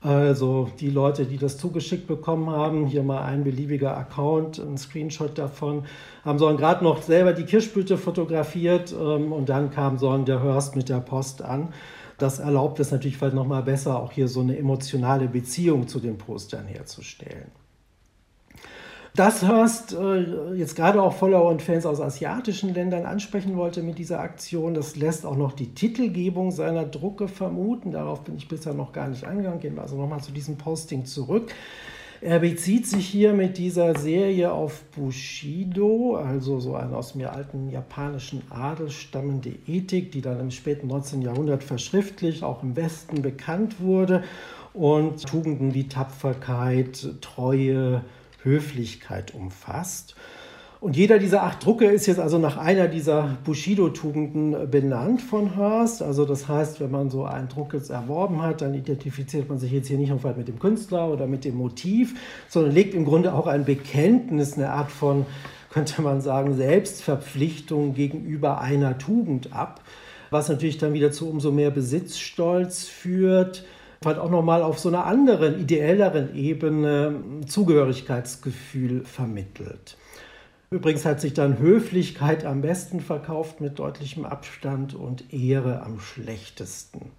Also 0.00 0.70
die 0.78 0.88
Leute, 0.88 1.24
die 1.24 1.36
das 1.36 1.58
zugeschickt 1.58 2.06
bekommen 2.06 2.48
haben, 2.48 2.86
hier 2.86 3.02
mal 3.02 3.22
ein 3.22 3.42
beliebiger 3.42 3.96
Account, 3.96 4.60
ein 4.60 4.78
Screenshot 4.78 5.36
davon, 5.36 5.84
haben 6.24 6.38
sollen 6.38 6.58
gerade 6.58 6.84
noch 6.84 7.02
selber 7.02 7.32
die 7.32 7.42
Kirschblüte 7.42 7.98
fotografiert 7.98 8.94
ähm, 8.96 9.32
und 9.32 9.48
dann 9.48 9.72
kam 9.72 9.98
sollen 9.98 10.26
der 10.26 10.40
Hörst 10.40 10.76
mit 10.76 10.88
der 10.88 11.00
Post 11.00 11.42
an. 11.42 11.74
Das 12.18 12.38
erlaubt 12.38 12.78
es 12.78 12.92
natürlich 12.92 13.16
vielleicht 13.16 13.34
nochmal 13.34 13.64
besser, 13.64 14.00
auch 14.00 14.12
hier 14.12 14.28
so 14.28 14.38
eine 14.38 14.56
emotionale 14.56 15.26
Beziehung 15.26 15.88
zu 15.88 15.98
den 15.98 16.18
Postern 16.18 16.68
herzustellen. 16.68 17.50
Das 19.14 19.46
Hurst 19.46 19.94
äh, 19.94 20.54
jetzt 20.54 20.76
gerade 20.76 21.02
auch 21.02 21.14
Follower 21.14 21.50
und 21.50 21.62
Fans 21.62 21.86
aus 21.86 22.00
asiatischen 22.00 22.72
Ländern 22.72 23.04
ansprechen 23.04 23.56
wollte 23.56 23.82
mit 23.82 23.98
dieser 23.98 24.20
Aktion, 24.20 24.74
das 24.74 24.96
lässt 24.96 25.26
auch 25.26 25.36
noch 25.36 25.52
die 25.52 25.74
Titelgebung 25.74 26.50
seiner 26.50 26.84
Drucke 26.84 27.26
vermuten. 27.26 27.90
Darauf 27.90 28.22
bin 28.22 28.36
ich 28.36 28.48
bisher 28.48 28.74
noch 28.74 28.92
gar 28.92 29.08
nicht 29.08 29.24
eingegangen. 29.24 29.60
Gehen 29.60 29.74
wir 29.74 29.82
also 29.82 29.96
nochmal 29.96 30.20
zu 30.20 30.30
diesem 30.30 30.56
Posting 30.56 31.04
zurück. 31.04 31.52
Er 32.20 32.40
bezieht 32.40 32.84
sich 32.88 33.06
hier 33.06 33.32
mit 33.32 33.58
dieser 33.58 33.96
Serie 33.96 34.50
auf 34.50 34.82
Bushido, 34.86 36.16
also 36.16 36.58
so 36.58 36.74
eine 36.74 36.96
aus 36.96 37.12
dem 37.12 37.24
alten 37.24 37.70
japanischen 37.70 38.42
Adel 38.50 38.90
stammende 38.90 39.54
Ethik, 39.68 40.10
die 40.10 40.20
dann 40.20 40.40
im 40.40 40.50
späten 40.50 40.88
19. 40.88 41.22
Jahrhundert 41.22 41.62
verschriftlich 41.62 42.42
auch 42.42 42.64
im 42.64 42.74
Westen 42.74 43.22
bekannt 43.22 43.80
wurde 43.80 44.24
und 44.74 45.26
Tugenden 45.26 45.74
wie 45.74 45.86
Tapferkeit, 45.86 47.06
Treue, 47.20 48.02
Höflichkeit 48.48 49.34
umfasst. 49.34 50.16
Und 50.80 50.96
jeder 50.96 51.18
dieser 51.18 51.42
acht 51.42 51.64
Drucke 51.64 51.86
ist 51.86 52.06
jetzt 52.06 52.20
also 52.20 52.38
nach 52.38 52.56
einer 52.56 52.86
dieser 52.86 53.36
Bushido-Tugenden 53.44 54.70
benannt 54.70 55.20
von 55.20 55.56
Hearst. 55.56 56.02
Also 56.02 56.24
das 56.24 56.46
heißt, 56.46 56.78
wenn 56.78 56.92
man 56.92 57.10
so 57.10 57.24
einen 57.24 57.48
Druck 57.48 57.74
jetzt 57.74 57.90
erworben 57.90 58.42
hat, 58.42 58.62
dann 58.62 58.74
identifiziert 58.74 59.48
man 59.48 59.58
sich 59.58 59.72
jetzt 59.72 59.88
hier 59.88 59.98
nicht 59.98 60.10
nur 60.10 60.34
mit 60.36 60.46
dem 60.46 60.60
Künstler 60.60 61.10
oder 61.10 61.26
mit 61.26 61.44
dem 61.44 61.56
Motiv, 61.56 62.14
sondern 62.48 62.72
legt 62.72 62.94
im 62.94 63.04
Grunde 63.04 63.34
auch 63.34 63.48
ein 63.48 63.64
Bekenntnis, 63.64 64.54
eine 64.54 64.70
Art 64.70 64.92
von 64.92 65.26
könnte 65.70 66.00
man 66.02 66.20
sagen, 66.20 66.56
Selbstverpflichtung 66.56 67.94
gegenüber 67.94 68.60
einer 68.60 68.98
Tugend 68.98 69.52
ab, 69.52 69.82
was 70.30 70.48
natürlich 70.48 70.78
dann 70.78 70.92
wieder 70.92 71.12
zu 71.12 71.28
umso 71.28 71.52
mehr 71.52 71.70
Besitzstolz 71.70 72.84
führt, 72.84 73.64
halt 74.04 74.18
auch 74.18 74.30
nochmal 74.30 74.62
auf 74.62 74.78
so 74.78 74.88
einer 74.88 75.06
anderen, 75.06 75.60
ideelleren 75.60 76.34
Ebene 76.34 77.20
Zugehörigkeitsgefühl 77.46 79.04
vermittelt. 79.04 79.96
Übrigens 80.70 81.04
hat 81.04 81.20
sich 81.20 81.34
dann 81.34 81.58
Höflichkeit 81.58 82.44
am 82.44 82.60
besten 82.60 83.00
verkauft 83.00 83.60
mit 83.60 83.78
deutlichem 83.78 84.24
Abstand 84.24 84.94
und 84.94 85.32
Ehre 85.32 85.82
am 85.82 85.98
schlechtesten 85.98 87.10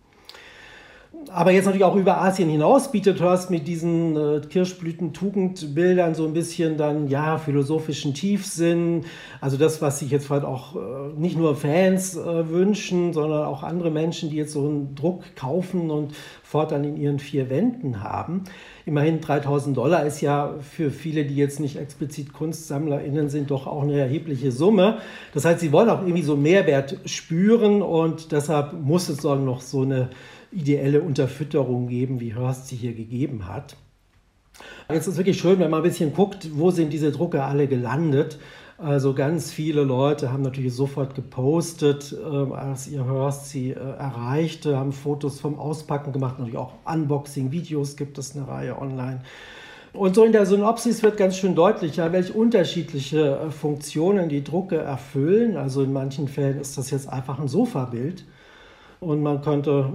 aber 1.31 1.51
jetzt 1.51 1.65
natürlich 1.65 1.85
auch 1.85 1.95
über 1.95 2.21
Asien 2.21 2.49
hinaus 2.49 2.91
bietet 2.91 3.19
Hurst 3.19 3.49
mit 3.49 3.67
diesen 3.67 4.15
äh, 4.15 4.41
Kirschblüten-Tugendbildern 4.41 6.13
so 6.13 6.25
ein 6.25 6.33
bisschen 6.33 6.77
dann, 6.77 7.07
ja, 7.07 7.37
philosophischen 7.37 8.13
Tiefsinn. 8.13 9.05
Also 9.41 9.57
das, 9.57 9.81
was 9.81 9.99
sich 9.99 10.11
jetzt 10.11 10.29
halt 10.29 10.45
auch 10.45 10.75
äh, 10.75 10.79
nicht 11.17 11.35
nur 11.35 11.55
Fans 11.55 12.15
äh, 12.15 12.49
wünschen, 12.49 13.13
sondern 13.13 13.45
auch 13.45 13.63
andere 13.63 13.89
Menschen, 13.89 14.29
die 14.29 14.37
jetzt 14.37 14.53
so 14.53 14.61
einen 14.61 14.95
Druck 14.95 15.23
kaufen 15.35 15.89
und 15.89 16.13
fortan 16.43 16.83
in 16.83 16.95
ihren 16.95 17.19
vier 17.19 17.49
Wänden 17.49 18.03
haben. 18.03 18.43
Immerhin 18.85 19.19
3000 19.19 19.75
Dollar 19.75 20.05
ist 20.05 20.21
ja 20.21 20.55
für 20.61 20.89
viele, 20.89 21.25
die 21.25 21.35
jetzt 21.35 21.59
nicht 21.59 21.77
explizit 21.77 22.33
KunstsammlerInnen 22.33 23.29
sind, 23.29 23.51
doch 23.51 23.67
auch 23.67 23.83
eine 23.83 23.99
erhebliche 23.99 24.51
Summe. 24.51 24.99
Das 25.33 25.45
heißt, 25.45 25.59
sie 25.59 25.71
wollen 25.71 25.89
auch 25.89 26.01
irgendwie 26.01 26.23
so 26.23 26.35
Mehrwert 26.35 26.97
spüren 27.05 27.81
und 27.81 28.31
deshalb 28.31 28.73
muss 28.73 29.09
es 29.09 29.17
dann 29.17 29.45
noch 29.45 29.61
so 29.61 29.81
eine 29.81 30.09
ideelle 30.51 31.01
Unterfütterung 31.01 31.87
geben, 31.87 32.19
wie 32.19 32.33
Hörst 32.33 32.67
sie 32.67 32.75
hier 32.75 32.93
gegeben 32.93 33.47
hat. 33.47 33.75
Jetzt 34.91 35.07
ist 35.07 35.17
wirklich 35.17 35.39
schön, 35.39 35.59
wenn 35.59 35.69
man 35.69 35.81
ein 35.81 35.89
bisschen 35.89 36.13
guckt, 36.13 36.49
wo 36.53 36.71
sind 36.71 36.91
diese 36.91 37.11
Drucke 37.11 37.43
alle 37.43 37.67
gelandet. 37.67 38.39
Also 38.77 39.13
ganz 39.13 39.51
viele 39.51 39.83
Leute 39.83 40.31
haben 40.31 40.41
natürlich 40.41 40.73
sofort 40.73 41.13
gepostet, 41.13 42.15
äh, 42.17 42.53
als 42.53 42.87
ihr 42.87 43.03
Hörst 43.03 43.49
sie 43.49 43.71
äh, 43.71 43.73
erreichte, 43.75 44.77
haben 44.77 44.93
Fotos 44.93 45.39
vom 45.41 45.59
Auspacken 45.59 46.13
gemacht, 46.13 46.39
natürlich 46.39 46.57
auch 46.57 46.73
Unboxing-Videos 46.85 47.97
gibt 47.97 48.17
es 48.17 48.37
eine 48.37 48.47
Reihe 48.47 48.79
online. 48.79 49.21
Und 49.91 50.15
so 50.15 50.23
in 50.23 50.31
der 50.31 50.45
Synopsis 50.45 51.03
wird 51.03 51.17
ganz 51.17 51.35
schön 51.35 51.55
deutlich, 51.55 51.97
ja, 51.97 52.11
welche 52.13 52.31
unterschiedliche 52.31 53.39
äh, 53.39 53.51
Funktionen 53.51 54.29
die 54.29 54.45
Drucke 54.45 54.77
erfüllen. 54.77 55.57
Also 55.57 55.83
in 55.83 55.91
manchen 55.91 56.29
Fällen 56.29 56.59
ist 56.59 56.77
das 56.77 56.89
jetzt 56.89 57.09
einfach 57.09 57.37
ein 57.37 57.49
Sofabild. 57.49 58.23
Und 58.99 59.23
man 59.23 59.41
könnte 59.41 59.93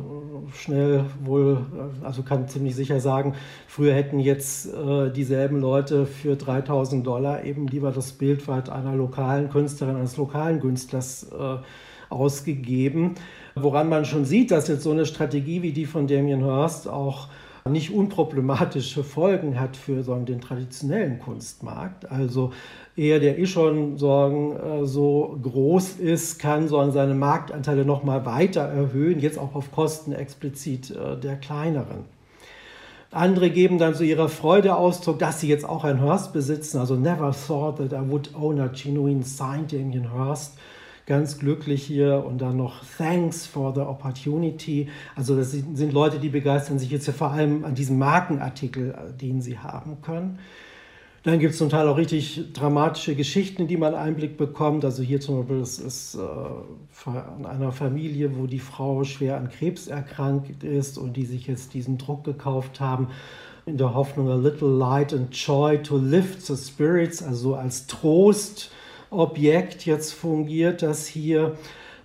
schnell 0.55 1.05
wohl, 1.23 1.59
also 2.03 2.23
kann 2.23 2.49
ziemlich 2.49 2.75
sicher 2.75 3.01
sagen, 3.01 3.35
früher 3.67 3.93
hätten 3.95 4.19
jetzt 4.19 4.73
äh, 4.73 5.11
dieselben 5.11 5.61
Leute 5.61 6.07
für 6.07 6.37
3000 6.37 7.07
Dollar 7.07 7.45
eben 7.45 7.67
lieber 7.67 7.93
das 7.93 8.13
Bild 8.13 8.49
einer 8.49 8.95
lokalen 8.95 9.51
Künstlerin, 9.51 9.97
eines 9.97 10.17
lokalen 10.17 10.61
Künstlers 10.61 11.31
äh, 11.33 11.57
ausgegeben. 12.09 13.15
Woran 13.55 13.89
man 13.89 14.05
schon 14.05 14.25
sieht, 14.25 14.51
dass 14.51 14.69
jetzt 14.69 14.83
so 14.83 14.93
eine 14.93 15.07
Strategie 15.07 15.63
wie 15.63 15.73
die 15.73 15.87
von 15.87 16.07
Damien 16.07 16.45
Hirst 16.45 16.89
auch 16.89 17.29
nicht 17.71 17.95
unproblematische 17.95 19.03
Folgen 19.03 19.59
hat 19.59 19.75
für 19.75 20.03
sagen, 20.03 20.27
den 20.27 20.43
traditionellen 20.43 21.19
Kunstmarkt. 21.19 22.11
Also 22.11 22.53
er, 22.95 23.21
der 23.21 23.39
eh 23.39 23.47
schon 23.47 23.97
sagen, 23.97 24.55
äh, 24.55 24.87
so 24.87 25.39
groß 25.43 25.93
ist, 25.93 26.39
kann 26.39 26.69
sagen, 26.69 26.93
seine 26.93 27.15
Marktanteile 27.15 27.87
noch 27.87 28.05
mal 28.05 28.27
weiter 28.27 28.61
erhöhen, 28.61 29.19
jetzt 29.19 29.39
auch 29.39 29.55
auf 29.55 29.73
Kosten 29.73 30.13
explizit 30.13 30.91
äh, 30.91 31.19
der 31.19 31.37
kleineren. 31.37 32.05
Andere 33.11 33.49
geben 33.49 33.79
dann 33.79 33.95
so 33.95 34.05
ihrer 34.05 34.29
Freude 34.29 34.77
Ausdruck, 34.77 35.19
dass 35.19 35.41
sie 35.41 35.49
jetzt 35.49 35.65
auch 35.65 35.85
ein 35.85 36.03
Hearst 36.03 36.35
besitzen. 36.35 36.77
Also 36.77 36.97
never 36.97 37.33
thought 37.33 37.79
that 37.79 37.95
I 37.95 38.11
would 38.11 38.29
own 38.35 38.61
a 38.61 38.67
genuine 38.67 39.23
signed 39.23 39.73
Damien 39.73 40.13
Hearst. 40.13 40.59
Ganz 41.07 41.39
glücklich 41.39 41.83
hier 41.85 42.25
und 42.27 42.39
dann 42.39 42.57
noch 42.57 42.83
Thanks 42.97 43.47
for 43.47 43.75
the 43.75 43.83
opportunity. 43.83 44.89
Also 45.15 45.37
das 45.37 45.51
sind 45.51 45.93
Leute, 45.93 46.19
die 46.19 46.31
begeistern 46.31 46.79
sich 46.79 46.91
jetzt 46.91 47.11
vor 47.11 47.31
allem 47.31 47.65
an 47.65 47.75
diesem 47.75 47.99
Markenartikel, 47.99 48.93
äh, 48.93 49.13
den 49.13 49.43
sie 49.43 49.59
haben 49.59 50.01
können. 50.01 50.39
Dann 51.25 51.39
gibt 51.39 51.53
es 51.53 51.59
zum 51.59 51.71
Teil 51.71 51.89
auch 51.89 51.97
richtig 51.97 52.53
dramatische 52.53 53.15
Geschichten, 53.15 53.63
in 53.63 53.69
die 53.69 53.79
man 53.79 53.95
Einblick 53.95 54.37
bekommt. 54.37 54.85
Also 54.85 55.03
hier 55.03 55.21
zum 55.21 55.39
Beispiel 55.39 55.61
das 55.61 55.79
ist 55.79 56.15
äh, 56.15 56.19
von 56.91 57.47
einer 57.47 57.73
Familie, 57.73 58.39
wo 58.39 58.47
die 58.47 58.59
Frau 58.59 59.05
schwer 59.05 59.37
an 59.39 59.51
Krebs 59.51 59.87
erkrankt 59.87 60.63
ist 60.65 60.97
und 60.97 61.17
die 61.17 61.25
sich 61.25 61.47
jetzt 61.47 61.75
diesen 61.75 61.99
Druck 61.99 62.25
gekauft 62.25 62.81
haben 62.81 63.09
in 63.67 63.79
der 63.79 63.95
Hoffnung, 63.95 64.29
a 64.29 64.35
little 64.35 64.69
light 64.69 65.13
and 65.15 65.35
joy 65.35 65.79
to 65.83 65.97
lift 65.97 66.43
the 66.43 66.57
spirits, 66.57 67.23
also 67.23 67.55
als 67.55 67.87
Trostobjekt 69.15 69.87
jetzt 69.87 70.13
fungiert 70.13 70.83
das 70.83 71.07
hier. 71.07 71.57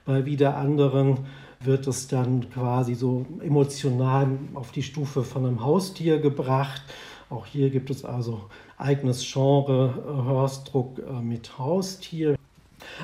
Bei 0.06 0.26
wieder 0.26 0.58
anderen 0.58 1.18
wird 1.60 1.88
es 1.88 2.08
dann 2.08 2.52
quasi 2.52 2.94
so 2.94 3.26
emotional 3.44 4.28
auf 4.54 4.72
die 4.72 4.84
Stufe 4.84 5.24
von 5.24 5.46
einem 5.46 5.64
Haustier 5.64 6.20
gebracht. 6.20 6.84
Auch 7.32 7.48
hier 7.48 7.72
gibt 7.72 7.90
es 7.90 8.06
also 8.06 8.42
eigenes 8.78 9.28
Genre 9.32 10.24
Hörstdruck 10.28 11.00
äh, 11.00 11.22
mit 11.22 11.58
Haustier. 11.58 12.36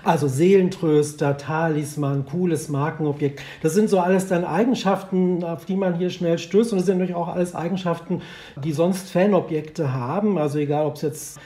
Also 0.04 0.28
Seelentröster, 0.28 1.38
Talisman, 1.38 2.26
cooles 2.28 2.70
Markenobjekt. 2.70 3.42
Das 3.64 3.74
sind 3.74 3.90
so 3.90 4.00
alles 4.00 4.28
dann 4.28 4.46
Eigenschaften, 4.46 5.44
auf 5.44 5.66
die 5.66 5.76
man 5.76 5.96
hier 5.96 6.12
schnell 6.12 6.38
stößt. 6.38 6.74
Und 6.74 6.78
das 6.78 6.86
sind 6.86 7.00
natürlich 7.00 7.16
auch 7.16 7.28
alles 7.28 7.56
Eigenschaften, 7.56 8.22
die 8.64 8.72
sonst 8.72 9.10
Fanobjekte 9.10 9.94
haben. 9.94 10.38
Also 10.38 10.60
egal, 10.60 10.86
ob 10.86 10.96
es 10.96 11.02
jetzt 11.02 11.40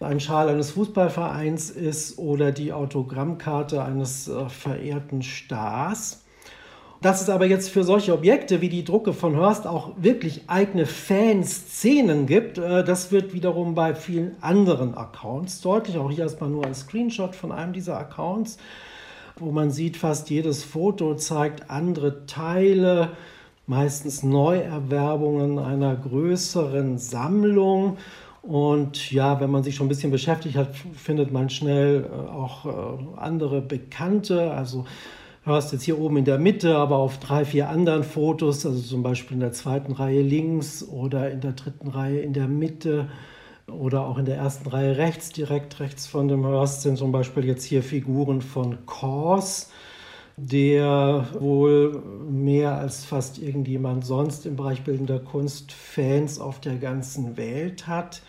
ein 0.00 0.20
Schal 0.20 0.48
eines 0.48 0.70
Fußballvereins 0.72 1.70
ist 1.70 2.18
oder 2.18 2.52
die 2.52 2.72
Autogrammkarte 2.72 3.82
eines 3.84 4.28
äh, 4.28 4.48
verehrten 4.48 5.22
Stars. 5.22 6.24
Dass 7.02 7.22
es 7.22 7.30
aber 7.30 7.46
jetzt 7.46 7.70
für 7.70 7.82
solche 7.82 8.12
Objekte 8.12 8.60
wie 8.60 8.68
die 8.68 8.84
Drucke 8.84 9.14
von 9.14 9.34
Hörst 9.34 9.66
auch 9.66 9.92
wirklich 9.96 10.42
eigene 10.48 10.84
Fanszenen 10.84 12.26
gibt, 12.26 12.58
äh, 12.58 12.82
das 12.84 13.12
wird 13.12 13.32
wiederum 13.32 13.74
bei 13.74 13.94
vielen 13.94 14.36
anderen 14.42 14.94
Accounts 14.94 15.60
deutlich. 15.60 15.98
Auch 15.98 16.10
hier 16.10 16.24
erstmal 16.24 16.50
nur 16.50 16.66
ein 16.66 16.74
Screenshot 16.74 17.34
von 17.34 17.52
einem 17.52 17.72
dieser 17.72 17.98
Accounts, 17.98 18.58
wo 19.36 19.50
man 19.50 19.70
sieht, 19.70 19.96
fast 19.96 20.30
jedes 20.30 20.64
Foto 20.64 21.14
zeigt 21.14 21.70
andere 21.70 22.26
Teile, 22.26 23.12
meistens 23.66 24.22
Neuerwerbungen 24.22 25.58
einer 25.58 25.94
größeren 25.96 26.98
Sammlung. 26.98 27.96
Und 28.42 29.10
ja, 29.10 29.40
wenn 29.40 29.50
man 29.50 29.62
sich 29.62 29.74
schon 29.74 29.86
ein 29.86 29.90
bisschen 29.90 30.10
beschäftigt 30.10 30.56
hat, 30.56 30.74
findet 30.94 31.30
man 31.32 31.50
schnell 31.50 32.04
äh, 32.04 32.30
auch 32.30 32.66
äh, 32.66 33.18
andere 33.18 33.60
Bekannte. 33.60 34.52
Also 34.52 34.86
hörst 35.44 35.72
jetzt 35.72 35.82
hier 35.82 35.98
oben 35.98 36.18
in 36.18 36.24
der 36.24 36.38
Mitte, 36.38 36.76
aber 36.76 36.96
auf 36.96 37.18
drei, 37.18 37.44
vier 37.44 37.68
anderen 37.68 38.04
Fotos, 38.04 38.64
also 38.64 38.80
zum 38.80 39.02
Beispiel 39.02 39.34
in 39.34 39.40
der 39.40 39.52
zweiten 39.52 39.92
Reihe 39.92 40.22
links 40.22 40.82
oder 40.82 41.30
in 41.30 41.40
der 41.40 41.52
dritten 41.52 41.88
Reihe 41.88 42.20
in 42.20 42.32
der 42.32 42.46
Mitte 42.46 43.08
oder 43.66 44.06
auch 44.06 44.18
in 44.18 44.24
der 44.24 44.36
ersten 44.36 44.68
Reihe 44.68 44.96
rechts, 44.96 45.30
direkt 45.30 45.80
rechts 45.80 46.06
von 46.06 46.28
dem 46.28 46.44
Hörst, 46.44 46.82
sind 46.82 46.98
zum 46.98 47.12
Beispiel 47.12 47.44
jetzt 47.44 47.64
hier 47.64 47.82
Figuren 47.82 48.42
von 48.42 48.84
Kors, 48.86 49.70
der 50.42 51.26
wohl 51.38 52.02
mehr 52.30 52.78
als 52.78 53.04
fast 53.04 53.38
irgendjemand 53.38 54.06
sonst 54.06 54.46
im 54.46 54.56
Bereich 54.56 54.82
bildender 54.82 55.18
Kunst 55.18 55.72
Fans 55.72 56.40
auf 56.40 56.60
der 56.60 56.76
ganzen 56.76 57.36
Welt 57.36 57.86
hat. 57.86 58.22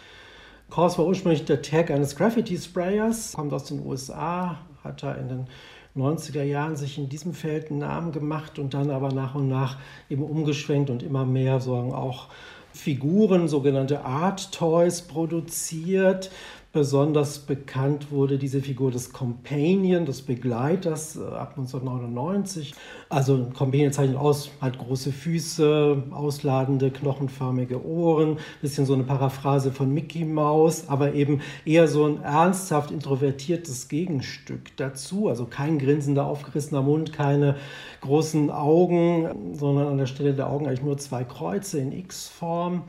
Kors 0.69 0.97
war 0.97 1.05
ursprünglich 1.05 1.45
der 1.45 1.61
Tag 1.61 1.89
eines 1.89 2.15
Graffiti-Sprayers, 2.15 3.33
kommt 3.33 3.53
aus 3.53 3.65
den 3.65 3.85
USA, 3.85 4.57
hat 4.83 5.03
er 5.03 5.17
in 5.17 5.29
den 5.29 5.47
90er 5.95 6.43
Jahren 6.43 6.75
sich 6.75 6.97
in 6.97 7.07
diesem 7.07 7.33
Feld 7.33 7.69
einen 7.69 7.79
Namen 7.79 8.11
gemacht 8.11 8.59
und 8.59 8.73
dann 8.73 8.89
aber 8.89 9.13
nach 9.13 9.35
und 9.35 9.47
nach 9.47 9.77
eben 10.09 10.23
umgeschwenkt 10.23 10.89
und 10.89 11.03
immer 11.03 11.25
mehr 11.25 11.59
sagen 11.61 11.93
auch 11.93 12.27
Figuren, 12.73 13.47
sogenannte 13.47 14.05
Art 14.05 14.53
Toys 14.53 15.01
produziert, 15.01 16.31
Besonders 16.73 17.39
bekannt 17.39 18.11
wurde 18.11 18.37
diese 18.37 18.61
Figur 18.61 18.91
des 18.91 19.11
Companion, 19.11 20.05
des 20.05 20.21
Begleiters, 20.21 21.17
äh, 21.17 21.19
ab 21.19 21.55
1999. 21.57 22.73
Also 23.09 23.35
ein 23.35 23.53
Companion 23.53 23.91
zeichnet 23.91 24.15
aus, 24.17 24.51
hat 24.61 24.77
große 24.77 25.11
Füße, 25.11 26.03
ausladende, 26.11 26.89
knochenförmige 26.89 27.85
Ohren, 27.85 28.37
bisschen 28.61 28.85
so 28.85 28.93
eine 28.93 29.03
Paraphrase 29.03 29.73
von 29.73 29.93
Mickey 29.93 30.23
Mouse, 30.23 30.87
aber 30.87 31.13
eben 31.13 31.41
eher 31.65 31.89
so 31.89 32.05
ein 32.05 32.23
ernsthaft 32.23 32.91
introvertiertes 32.91 33.89
Gegenstück 33.89 34.77
dazu. 34.77 35.27
Also 35.27 35.47
kein 35.47 35.77
grinsender, 35.77 36.25
aufgerissener 36.25 36.83
Mund, 36.83 37.11
keine 37.11 37.57
großen 37.99 38.49
Augen, 38.49 39.55
sondern 39.55 39.87
an 39.87 39.97
der 39.97 40.05
Stelle 40.05 40.33
der 40.33 40.49
Augen 40.49 40.67
eigentlich 40.67 40.83
nur 40.83 40.97
zwei 40.97 41.25
Kreuze 41.25 41.79
in 41.79 41.91
X-Form. 41.91 42.83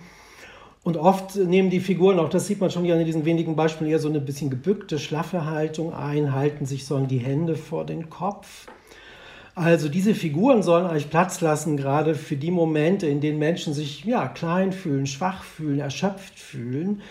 Und 0.84 0.96
oft 0.96 1.36
nehmen 1.36 1.70
die 1.70 1.80
Figuren, 1.80 2.18
auch 2.18 2.28
das 2.28 2.48
sieht 2.48 2.60
man 2.60 2.70
schon 2.70 2.84
ja 2.84 2.96
in 2.96 3.06
diesen 3.06 3.24
wenigen 3.24 3.54
Beispielen, 3.54 3.90
eher 3.90 4.00
so 4.00 4.08
eine 4.08 4.20
bisschen 4.20 4.50
gebückte, 4.50 4.98
schlaffe 4.98 5.46
Haltung 5.46 5.94
ein, 5.94 6.32
halten 6.32 6.66
sich 6.66 6.86
so 6.86 6.98
die 6.98 7.18
Hände 7.18 7.54
vor 7.54 7.86
den 7.86 8.10
Kopf. 8.10 8.66
Also 9.54 9.88
diese 9.88 10.14
Figuren 10.14 10.62
sollen 10.62 10.86
eigentlich 10.86 11.10
Platz 11.10 11.40
lassen, 11.40 11.76
gerade 11.76 12.14
für 12.14 12.36
die 12.36 12.50
Momente, 12.50 13.06
in 13.06 13.20
denen 13.20 13.38
Menschen 13.38 13.74
sich 13.74 14.04
ja, 14.04 14.26
klein 14.26 14.72
fühlen, 14.72 15.06
schwach 15.06 15.44
fühlen, 15.44 15.78
erschöpft 15.78 16.38
fühlen. 16.38 17.02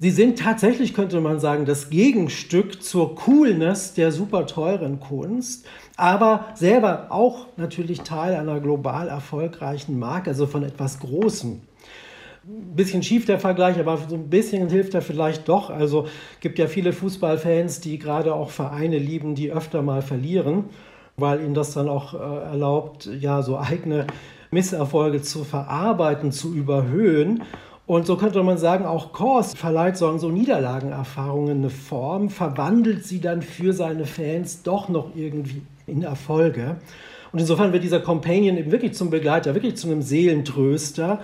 Sie 0.00 0.10
sind 0.10 0.38
tatsächlich, 0.40 0.94
könnte 0.94 1.20
man 1.20 1.38
sagen, 1.38 1.66
das 1.66 1.90
Gegenstück 1.90 2.82
zur 2.82 3.14
Coolness 3.14 3.94
der 3.94 4.10
super 4.10 4.46
teuren 4.46 4.98
Kunst, 4.98 5.66
aber 5.96 6.46
selber 6.54 7.08
auch 7.10 7.46
natürlich 7.56 8.00
Teil 8.00 8.34
einer 8.34 8.58
global 8.58 9.06
erfolgreichen 9.08 9.98
Marke, 9.98 10.30
also 10.30 10.46
von 10.46 10.64
etwas 10.64 10.98
Großem. 10.98 11.60
Ein 12.46 12.76
bisschen 12.76 13.02
schief 13.02 13.24
der 13.24 13.38
Vergleich, 13.38 13.78
aber 13.78 13.96
so 14.06 14.16
ein 14.16 14.28
bisschen 14.28 14.68
hilft 14.68 14.92
er 14.92 15.00
vielleicht 15.00 15.48
doch. 15.48 15.70
Also 15.70 16.08
gibt 16.40 16.58
ja 16.58 16.66
viele 16.66 16.92
Fußballfans, 16.92 17.80
die 17.80 17.98
gerade 17.98 18.34
auch 18.34 18.50
Vereine 18.50 18.98
lieben, 18.98 19.34
die 19.34 19.50
öfter 19.50 19.80
mal 19.80 20.02
verlieren, 20.02 20.64
weil 21.16 21.40
ihnen 21.40 21.54
das 21.54 21.72
dann 21.72 21.88
auch 21.88 22.12
äh, 22.12 22.18
erlaubt, 22.18 23.08
ja, 23.18 23.40
so 23.40 23.58
eigene 23.58 24.06
Misserfolge 24.50 25.22
zu 25.22 25.42
verarbeiten, 25.42 26.32
zu 26.32 26.54
überhöhen. 26.54 27.44
Und 27.86 28.04
so 28.04 28.16
könnte 28.16 28.42
man 28.42 28.58
sagen, 28.58 28.84
auch 28.84 29.12
Kors 29.12 29.54
verleiht 29.54 29.96
so, 29.96 30.18
so 30.18 30.28
Niederlagenerfahrungen 30.28 31.58
eine 31.58 31.70
Form, 31.70 32.28
verwandelt 32.28 33.06
sie 33.06 33.22
dann 33.22 33.40
für 33.40 33.72
seine 33.72 34.04
Fans 34.04 34.62
doch 34.62 34.90
noch 34.90 35.16
irgendwie 35.16 35.62
in 35.86 36.02
Erfolge. 36.02 36.76
Und 37.32 37.38
insofern 37.38 37.72
wird 37.72 37.84
dieser 37.84 38.00
Companion 38.00 38.58
eben 38.58 38.70
wirklich 38.70 38.92
zum 38.92 39.08
Begleiter, 39.08 39.54
wirklich 39.54 39.76
zu 39.76 39.86
einem 39.86 40.02
Seelentröster. 40.02 41.20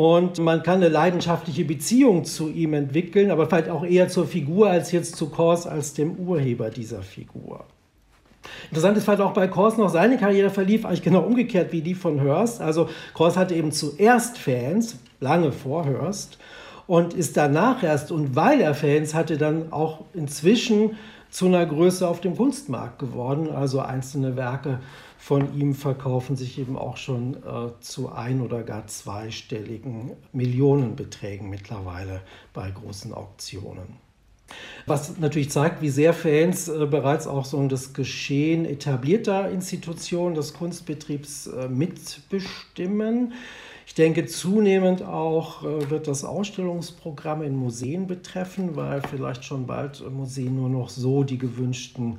Und 0.00 0.38
man 0.38 0.62
kann 0.62 0.76
eine 0.76 0.88
leidenschaftliche 0.88 1.66
Beziehung 1.66 2.24
zu 2.24 2.48
ihm 2.48 2.72
entwickeln, 2.72 3.30
aber 3.30 3.46
vielleicht 3.46 3.68
auch 3.68 3.84
eher 3.84 4.08
zur 4.08 4.26
Figur 4.26 4.70
als 4.70 4.92
jetzt 4.92 5.14
zu 5.14 5.28
Kors 5.28 5.66
als 5.66 5.92
dem 5.92 6.14
Urheber 6.16 6.70
dieser 6.70 7.02
Figur. 7.02 7.66
Interessant 8.70 8.96
ist 8.96 9.04
vielleicht 9.04 9.20
auch 9.20 9.34
bei 9.34 9.46
Kors 9.46 9.76
noch, 9.76 9.90
seine 9.90 10.16
Karriere 10.16 10.48
verlief 10.48 10.86
eigentlich 10.86 11.02
genau 11.02 11.20
umgekehrt 11.20 11.70
wie 11.72 11.82
die 11.82 11.94
von 11.94 12.22
Hurst. 12.22 12.62
Also 12.62 12.88
Kors 13.12 13.36
hatte 13.36 13.54
eben 13.54 13.72
zuerst 13.72 14.38
Fans, 14.38 14.96
lange 15.20 15.52
vor 15.52 15.84
Hurst, 15.84 16.38
und 16.86 17.12
ist 17.12 17.36
danach 17.36 17.82
erst, 17.82 18.10
und 18.10 18.34
weil 18.34 18.62
er 18.62 18.72
Fans 18.72 19.12
hatte, 19.12 19.36
dann 19.36 19.70
auch 19.70 20.04
inzwischen 20.14 20.96
zu 21.28 21.44
einer 21.44 21.66
Größe 21.66 22.08
auf 22.08 22.22
dem 22.22 22.38
Kunstmarkt 22.38 23.00
geworden. 23.00 23.50
Also 23.50 23.80
einzelne 23.80 24.34
Werke 24.34 24.80
von 25.20 25.54
ihm 25.54 25.74
verkaufen 25.74 26.34
sich 26.34 26.58
eben 26.58 26.78
auch 26.78 26.96
schon 26.96 27.34
äh, 27.34 27.78
zu 27.80 28.10
ein- 28.10 28.40
oder 28.40 28.62
gar 28.62 28.86
zweistelligen 28.86 30.12
Millionenbeträgen 30.32 31.50
mittlerweile 31.50 32.22
bei 32.54 32.70
großen 32.70 33.12
Auktionen. 33.12 33.98
Was 34.86 35.18
natürlich 35.18 35.50
zeigt, 35.50 35.82
wie 35.82 35.90
sehr 35.90 36.14
Fans 36.14 36.68
äh, 36.68 36.86
bereits 36.86 37.26
auch 37.26 37.44
so 37.44 37.64
das 37.68 37.92
Geschehen 37.92 38.64
etablierter 38.64 39.50
Institutionen 39.50 40.34
des 40.34 40.54
Kunstbetriebs 40.54 41.48
äh, 41.48 41.68
mitbestimmen. 41.68 43.34
Ich 43.86 43.94
denke, 43.94 44.24
zunehmend 44.24 45.02
auch 45.02 45.62
äh, 45.62 45.90
wird 45.90 46.08
das 46.08 46.24
Ausstellungsprogramm 46.24 47.42
in 47.42 47.56
Museen 47.56 48.06
betreffen, 48.06 48.74
weil 48.74 49.02
vielleicht 49.02 49.44
schon 49.44 49.66
bald 49.66 50.02
Museen 50.10 50.56
nur 50.56 50.70
noch 50.70 50.88
so 50.88 51.24
die 51.24 51.38
gewünschten 51.38 52.18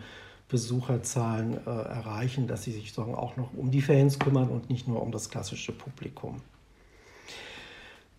Besucherzahlen 0.52 1.54
äh, 1.66 1.70
erreichen, 1.70 2.46
dass 2.46 2.64
sie 2.64 2.74
sich 2.74 2.98
auch 3.00 3.38
noch 3.38 3.54
um 3.54 3.72
die 3.72 3.82
Fans 3.82 4.20
kümmern 4.20 4.50
und 4.50 4.70
nicht 4.70 4.86
nur 4.86 5.02
um 5.02 5.12
das 5.12 5.30
klassische 5.30 5.72
Publikum. 5.72 6.42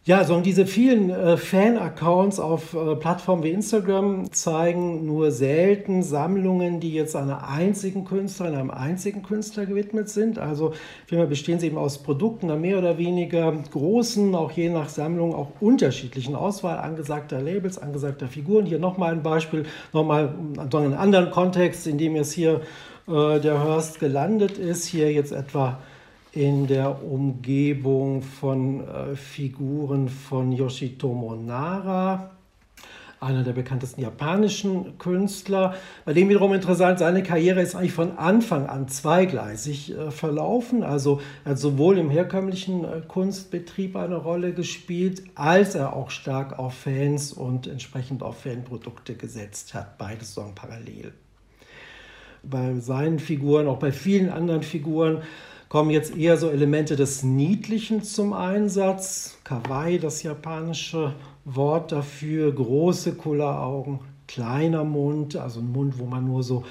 Ja, 0.04 0.24
so 0.24 0.40
diese 0.40 0.66
vielen 0.66 1.10
äh, 1.10 1.36
Fan-Accounts 1.36 2.40
auf 2.40 2.74
äh, 2.74 2.96
Plattformen 2.96 3.44
wie 3.44 3.50
Instagram 3.50 4.32
zeigen 4.32 5.06
nur 5.06 5.30
selten 5.30 6.02
Sammlungen, 6.02 6.80
die 6.80 6.92
jetzt 6.92 7.14
einer 7.14 7.48
einzigen 7.48 8.04
Künstlerin, 8.04 8.56
einem 8.56 8.72
einzigen 8.72 9.22
Künstler 9.22 9.64
gewidmet 9.64 10.08
sind. 10.08 10.40
Also 10.40 10.72
vielmehr 11.06 11.28
bestehen 11.28 11.60
sie 11.60 11.68
eben 11.68 11.78
aus 11.78 12.02
Produkten 12.02 12.50
einer 12.50 12.58
mehr 12.58 12.78
oder 12.78 12.98
weniger 12.98 13.52
großen, 13.52 14.34
auch 14.34 14.50
je 14.50 14.70
nach 14.70 14.88
Sammlung 14.88 15.36
auch 15.36 15.52
unterschiedlichen 15.60 16.34
Auswahl 16.34 16.78
angesagter 16.78 17.40
Labels, 17.40 17.78
angesagter 17.78 18.26
Figuren. 18.26 18.66
Hier 18.66 18.80
nochmal 18.80 19.12
ein 19.12 19.22
Beispiel, 19.22 19.66
nochmal 19.92 20.34
in 20.54 20.58
einem 20.58 20.94
anderen 20.94 21.30
Kontext, 21.30 21.86
in 21.86 21.98
dem 21.98 22.16
jetzt 22.16 22.32
hier 22.32 22.62
äh, 23.06 23.38
der 23.38 23.62
Hörst 23.62 24.00
gelandet 24.00 24.58
ist. 24.58 24.84
Hier 24.84 25.12
jetzt 25.12 25.30
etwa 25.30 25.78
in 26.32 26.66
der 26.66 27.04
Umgebung 27.04 28.22
von 28.22 28.88
äh, 28.88 29.14
Figuren 29.14 30.08
von 30.08 30.50
Yoshitomo 30.50 31.36
Nara, 31.36 32.30
einer 33.20 33.44
der 33.44 33.52
bekanntesten 33.52 34.00
japanischen 34.00 34.98
Künstler. 34.98 35.74
Bei 36.06 36.14
dem 36.14 36.30
wiederum 36.30 36.54
interessant, 36.54 36.98
seine 36.98 37.22
Karriere 37.22 37.60
ist 37.60 37.74
eigentlich 37.74 37.92
von 37.92 38.16
Anfang 38.16 38.66
an 38.66 38.88
zweigleisig 38.88 39.94
äh, 39.94 40.10
verlaufen. 40.10 40.82
Also 40.82 41.20
er 41.44 41.52
hat 41.52 41.58
sowohl 41.58 41.98
im 41.98 42.08
herkömmlichen 42.08 42.84
äh, 42.84 43.02
Kunstbetrieb 43.06 43.94
eine 43.94 44.16
Rolle 44.16 44.54
gespielt, 44.54 45.22
als 45.34 45.74
er 45.74 45.94
auch 45.94 46.10
stark 46.10 46.58
auf 46.58 46.72
Fans 46.72 47.34
und 47.34 47.66
entsprechend 47.66 48.22
auf 48.22 48.40
Fanprodukte 48.40 49.16
gesetzt 49.16 49.74
hat. 49.74 49.98
Beides 49.98 50.32
so 50.32 50.50
parallel. 50.54 51.12
Bei 52.42 52.74
seinen 52.76 53.18
Figuren, 53.18 53.68
auch 53.68 53.78
bei 53.78 53.92
vielen 53.92 54.30
anderen 54.30 54.62
Figuren, 54.62 55.22
kommen 55.72 55.88
jetzt 55.88 56.14
eher 56.14 56.36
so 56.36 56.50
Elemente 56.50 56.96
des 56.96 57.22
Niedlichen 57.22 58.02
zum 58.02 58.34
Einsatz. 58.34 59.38
Kawaii, 59.42 59.98
das 59.98 60.22
japanische 60.22 61.14
Wort 61.46 61.92
dafür, 61.92 62.54
große 62.54 63.14
Kulleraugen, 63.14 64.00
kleiner 64.28 64.84
Mund, 64.84 65.34
also 65.34 65.60
ein 65.60 65.72
Mund, 65.72 65.98
wo 65.98 66.04
man 66.04 66.26
nur 66.26 66.42
so 66.42 66.64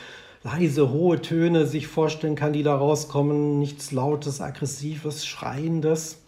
leise, 0.44 0.92
hohe 0.92 1.20
Töne 1.20 1.66
sich 1.66 1.88
vorstellen 1.88 2.36
kann, 2.36 2.54
die 2.54 2.62
da 2.62 2.76
rauskommen, 2.76 3.58
nichts 3.58 3.92
Lautes, 3.92 4.40
Aggressives, 4.40 5.26
Schreiendes. 5.26 6.21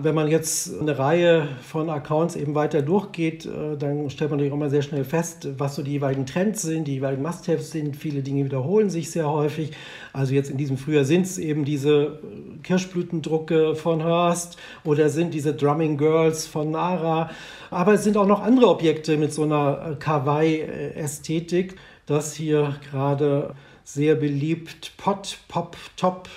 Wenn 0.00 0.14
man 0.14 0.28
jetzt 0.28 0.80
eine 0.80 0.98
Reihe 0.98 1.48
von 1.62 1.90
Accounts 1.90 2.36
eben 2.36 2.54
weiter 2.54 2.82
durchgeht, 2.82 3.46
äh, 3.46 3.76
dann 3.76 4.08
stellt 4.10 4.30
man 4.30 4.38
natürlich 4.38 4.52
auch 4.52 4.58
mal 4.58 4.70
sehr 4.70 4.82
schnell 4.82 5.04
fest, 5.04 5.48
was 5.58 5.74
so 5.74 5.82
die 5.82 5.92
jeweiligen 5.92 6.26
Trends 6.26 6.62
sind, 6.62 6.86
die 6.86 6.94
jeweiligen 6.94 7.22
Must-Haves 7.22 7.70
sind. 7.70 7.96
Viele 7.96 8.22
Dinge 8.22 8.44
wiederholen 8.44 8.90
sich 8.90 9.10
sehr 9.10 9.30
häufig. 9.30 9.72
Also 10.12 10.34
jetzt 10.34 10.50
in 10.50 10.56
diesem 10.56 10.78
Frühjahr 10.78 11.04
sind 11.04 11.26
es 11.26 11.38
eben 11.38 11.64
diese 11.64 12.18
Kirschblütendrucke 12.62 13.74
von 13.74 14.02
Hearst 14.02 14.56
oder 14.84 15.08
sind 15.08 15.34
diese 15.34 15.54
Drumming 15.54 15.98
Girls 15.98 16.46
von 16.46 16.70
Nara. 16.70 17.30
Aber 17.70 17.94
es 17.94 18.04
sind 18.04 18.16
auch 18.16 18.26
noch 18.26 18.42
andere 18.42 18.68
Objekte 18.68 19.16
mit 19.16 19.32
so 19.32 19.42
einer 19.42 19.92
äh, 19.92 19.94
Kawaii-Ästhetik. 19.96 21.76
Das 22.06 22.34
hier 22.34 22.76
gerade 22.90 23.54
sehr 23.84 24.14
beliebt 24.14 24.92
Pot, 24.96 25.38
Pop, 25.48 25.76
Top 25.96 26.28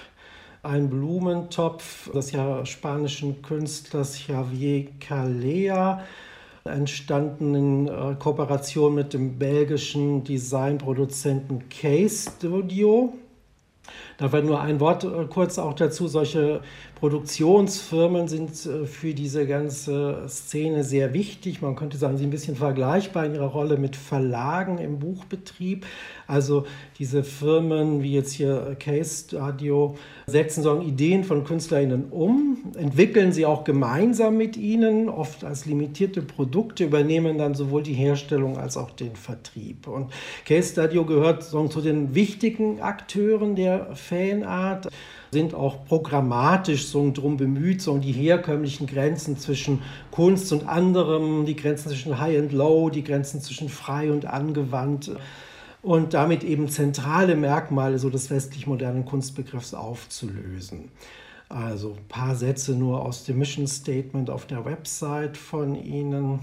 ein 0.66 0.90
Blumentopf 0.90 2.12
des 2.12 2.32
ja 2.32 2.66
spanischen 2.66 3.42
Künstlers 3.42 4.28
Javier 4.28 4.88
Calea, 5.00 6.04
entstanden 6.64 7.54
in 7.54 7.88
äh, 7.88 8.16
Kooperation 8.18 8.96
mit 8.96 9.14
dem 9.14 9.38
belgischen 9.38 10.24
Designproduzenten 10.24 11.70
Case 11.70 12.32
Studio. 12.32 13.14
Da 14.18 14.32
war 14.32 14.42
nur 14.42 14.62
ein 14.62 14.80
Wort 14.80 15.04
äh, 15.04 15.26
kurz 15.30 15.58
auch 15.60 15.74
dazu. 15.74 16.08
Solche 16.08 16.62
Produktionsfirmen 16.96 18.28
sind 18.28 18.66
äh, 18.66 18.86
für 18.86 19.14
diese 19.14 19.46
ganze 19.46 20.24
Szene 20.28 20.84
sehr 20.84 21.14
wichtig. 21.14 21.62
Man 21.62 21.76
könnte 21.76 21.98
sagen, 21.98 22.16
sie 22.16 22.22
sind 22.22 22.30
ein 22.30 22.32
bisschen 22.32 22.56
vergleichbar 22.56 23.26
in 23.26 23.36
ihrer 23.36 23.48
Rolle 23.48 23.78
mit 23.78 23.96
Verlagen 23.96 24.78
im 24.78 25.00
Buchbetrieb. 25.00 25.86
Also 26.28 26.66
diese 26.98 27.24
Firmen 27.24 28.02
wie 28.02 28.14
jetzt 28.14 28.32
hier 28.32 28.76
Case 28.80 29.26
Studio 29.28 29.96
setzen 30.26 30.64
so 30.64 30.82
Ideen 30.82 31.24
von 31.24 31.44
KünstlerInnen 31.44 32.06
um, 32.10 32.58
entwickeln 32.78 33.32
sie 33.32 33.46
auch 33.46 33.64
gemeinsam 33.64 34.38
mit 34.38 34.58
ihnen, 34.58 35.10
oft 35.10 35.44
als 35.44 35.66
limitierte 35.66 36.22
Produkte, 36.22 36.86
übernehmen 36.86 37.38
dann 37.38 37.54
sowohl 37.54 37.84
die 37.84 37.94
Herstellung 37.94 38.58
als 38.58 38.78
auch 38.78 38.92
den 38.92 39.16
Vertrieb. 39.16 39.88
Und 39.88 40.12
Case 40.46 40.72
Studio 40.72 41.06
gehört 41.06 41.44
so 41.44 41.68
zu 41.68 41.82
den 41.82 42.16
wichtigen 42.16 42.82
Akteuren 42.82 43.56
der 43.56 43.96
Fanart 44.08 44.90
sind 45.32 45.54
auch 45.54 45.86
programmatisch 45.86 46.88
so 46.88 47.12
drum 47.12 47.38
bemüht, 47.38 47.82
so 47.82 47.98
die 47.98 48.12
herkömmlichen 48.12 48.88
Grenzen 48.88 49.38
zwischen 49.38 49.82
Kunst 50.12 50.52
und 50.54 50.68
anderem, 50.68 51.46
die 51.46 51.56
Grenzen 51.56 51.90
zwischen 51.90 52.20
High 52.20 52.40
und 52.40 52.54
Low, 52.54 52.90
die 52.90 53.04
Grenzen 53.04 53.42
zwischen 53.42 53.70
frei 53.70 54.12
und 54.12 54.26
angewandt 54.26 55.12
und 55.82 56.14
damit 56.14 56.44
eben 56.44 56.70
zentrale 56.70 57.36
Merkmale 57.36 58.00
so 58.00 58.10
des 58.10 58.30
westlich-modernen 58.30 59.06
Kunstbegriffs 59.06 59.74
aufzulösen. 59.74 60.90
Also 61.48 61.92
ein 61.92 62.08
paar 62.08 62.36
Sätze 62.36 62.74
nur 62.74 63.06
aus 63.06 63.24
dem 63.24 63.38
Mission 63.38 63.68
Statement 63.68 64.30
auf 64.30 64.48
der 64.48 64.66
Website 64.66 65.38
von 65.38 65.76
Ihnen 65.76 66.40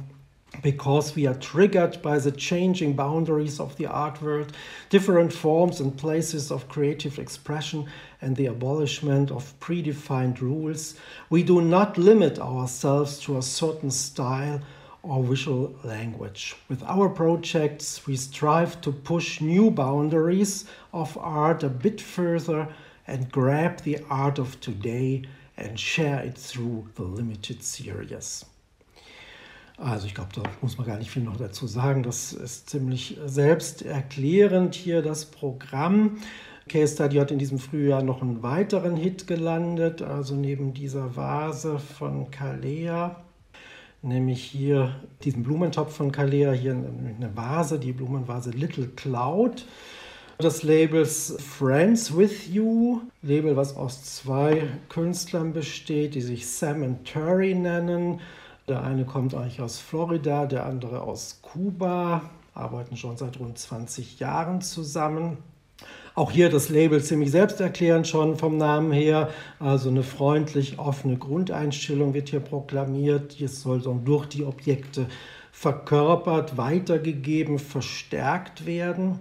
because 0.61 1.15
we 1.15 1.27
are 1.27 1.35
triggered 1.35 2.03
by 2.03 2.19
the 2.19 2.31
changing 2.31 2.93
boundaries 2.93 3.59
of 3.59 3.77
the 3.77 3.87
art 3.87 4.21
world, 4.21 4.53
different 4.91 5.33
forms 5.33 5.81
and 5.81 5.97
places 5.97 6.51
of 6.51 6.69
creative 6.69 7.19
expression, 7.19 7.87
and 8.21 8.37
the 8.37 8.47
abolishment 8.47 9.31
of 9.31 9.59
predefined 9.61 10.41
rules, 10.41 10.95
we 11.31 11.43
do 11.43 11.63
not 11.63 11.97
limit 11.97 12.39
ourselves 12.39 13.19
to 13.21 13.39
a 13.39 13.43
certain 13.43 13.91
style 13.91 14.61
or 15.03 15.25
visual 15.25 15.75
language. 15.83 16.55
With 16.69 16.83
our 16.85 17.09
projects, 17.09 18.07
we 18.07 18.17
strive 18.17 18.81
to 18.83 18.93
push 18.93 19.41
new 19.41 19.71
boundaries 19.71 20.65
of 20.93 21.17
art 21.19 21.63
a 21.63 21.69
bit 21.69 22.01
further 22.01 22.69
and 23.07 23.33
grab 23.33 23.81
the 23.81 23.99
art 24.09 24.39
of 24.39 24.61
today 24.61 25.25
and 25.57 25.79
share 25.79 26.21
it 26.21 26.39
through 26.39 26.89
the 26.95 27.03
limited 27.03 27.63
series. 27.63 28.45
Also 29.83 30.07
ich 30.07 30.15
glaube, 30.15 30.31
da 30.35 30.43
muss 30.61 30.79
man 30.79 30.87
gar 30.87 30.99
nicht 30.99 31.11
viel 31.11 31.25
noch 31.25 31.37
dazu 31.37 31.67
sagen. 31.67 32.05
Das 32.05 32.33
ist 32.33 32.71
ziemlich 32.71 33.19
selbsterklärend 33.27 34.77
hier 34.77 35.03
das 35.03 35.25
Programm. 35.25 36.19
Case 36.69 36.95
Study 36.95 37.17
hat 37.17 37.33
in 37.33 37.39
diesem 37.39 37.59
Frühjahr 37.59 38.03
noch 38.05 38.23
einen 38.23 38.45
weiteren 38.45 38.97
Hit 38.97 39.27
gelandet, 39.27 40.01
also 40.01 40.37
neben 40.37 40.73
dieser 40.73 41.17
Vase 41.17 41.81
von 41.81 42.31
Kalea, 42.31 43.17
nämlich 44.03 44.45
hier 44.45 44.95
diesen 45.25 45.43
Blumentopf 45.43 45.97
von 45.97 46.13
Kalea, 46.13 46.53
hier 46.53 46.73
eine 46.73 47.37
Vase, 47.37 47.81
die 47.81 47.93
Blumenvase 47.93 48.51
Little 48.51 48.87
Cloud 48.87 49.67
des 50.41 50.63
Labels 50.63 51.37
Friends 51.41 52.17
with 52.17 52.47
You, 52.49 53.01
Label, 53.23 53.57
was 53.57 53.77
aus 53.77 54.05
zwei 54.05 54.69
Künstlern 54.89 55.53
besteht, 55.53 56.15
die 56.15 56.21
sich 56.21 56.47
Sam 56.47 56.85
und 56.85 57.05
Terry 57.05 57.55
nennen. 57.55 58.21
Der 58.69 58.83
eine 58.83 59.05
kommt 59.05 59.35
eigentlich 59.35 59.61
aus 59.61 59.81
Florida, 59.81 60.47
der 60.47 60.67
andere 60.67 61.03
aus 61.03 61.41
Kuba, 61.43 62.23
arbeiten 62.55 62.97
schon 62.97 63.17
seit 63.17 63.41
rund 63.41 63.59
20 63.59 64.21
Jahren 64.21 64.61
zusammen. 64.61 65.39
Auch 66.15 66.31
hier 66.31 66.51
das 66.51 66.69
Label 66.69 67.03
ziemlich 67.03 67.31
selbsterklärend 67.31 68.07
schon 68.07 68.37
vom 68.37 68.59
Namen 68.59 68.93
her. 68.93 69.31
Also 69.59 69.89
eine 69.89 70.03
freundlich 70.03 70.79
offene 70.79 71.17
Grundeinstellung 71.17 72.15
wird 72.15 72.29
hier 72.29 72.41
proklamiert. 72.41 73.41
Es 73.41 73.63
soll 73.63 73.83
so 73.83 73.95
durch 73.95 74.27
die 74.27 74.45
Objekte 74.45 75.07
verkörpert, 75.51 76.57
weitergegeben, 76.57 77.59
verstärkt 77.59 78.67
werden. 78.67 79.19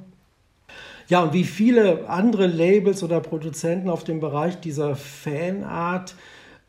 Ja, 1.08 1.24
und 1.24 1.34
wie 1.34 1.44
viele 1.46 2.10
andere 2.10 2.48
Labels 2.48 3.04
oder 3.04 3.20
Produzenten 3.22 3.90
auf 3.90 4.04
dem 4.04 4.20
Bereich 4.20 4.60
dieser 4.60 4.96
Fanart 4.96 6.16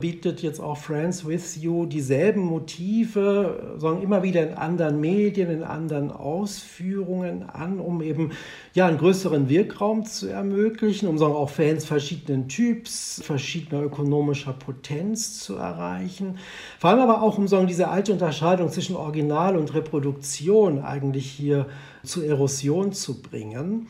bietet 0.02 0.42
jetzt 0.42 0.58
auch 0.58 0.78
Friends 0.78 1.24
with 1.24 1.62
You 1.62 1.86
dieselben 1.86 2.42
Motive, 2.42 3.76
sagen 3.78 4.02
immer 4.02 4.24
wieder 4.24 4.42
in 4.42 4.54
anderen 4.54 5.00
Medien, 5.00 5.48
in 5.48 5.62
anderen 5.62 6.10
Ausführungen 6.10 7.44
an, 7.44 7.78
um 7.78 8.02
eben 8.02 8.32
ja 8.74 8.88
einen 8.88 8.98
größeren 8.98 9.48
Wirkraum 9.48 10.04
zu 10.04 10.26
ermöglichen, 10.26 11.08
um 11.08 11.18
sagen 11.18 11.34
auch 11.34 11.50
Fans 11.50 11.84
verschiedenen 11.84 12.48
Typs, 12.48 13.22
verschiedener 13.24 13.84
ökonomischer 13.84 14.52
Potenz 14.52 15.38
zu 15.38 15.54
erreichen. 15.54 16.38
Vor 16.80 16.90
allem 16.90 17.00
aber 17.00 17.22
auch 17.22 17.38
um 17.38 17.46
sagen 17.46 17.68
diese 17.68 17.86
alte 17.86 18.12
Unterscheidung 18.12 18.70
zwischen 18.70 18.96
Original 18.96 19.56
und 19.56 19.72
Reproduktion 19.72 20.80
eigentlich 20.82 21.30
hier 21.30 21.66
zu 22.02 22.22
Erosion 22.22 22.92
zu 22.92 23.22
bringen. 23.22 23.86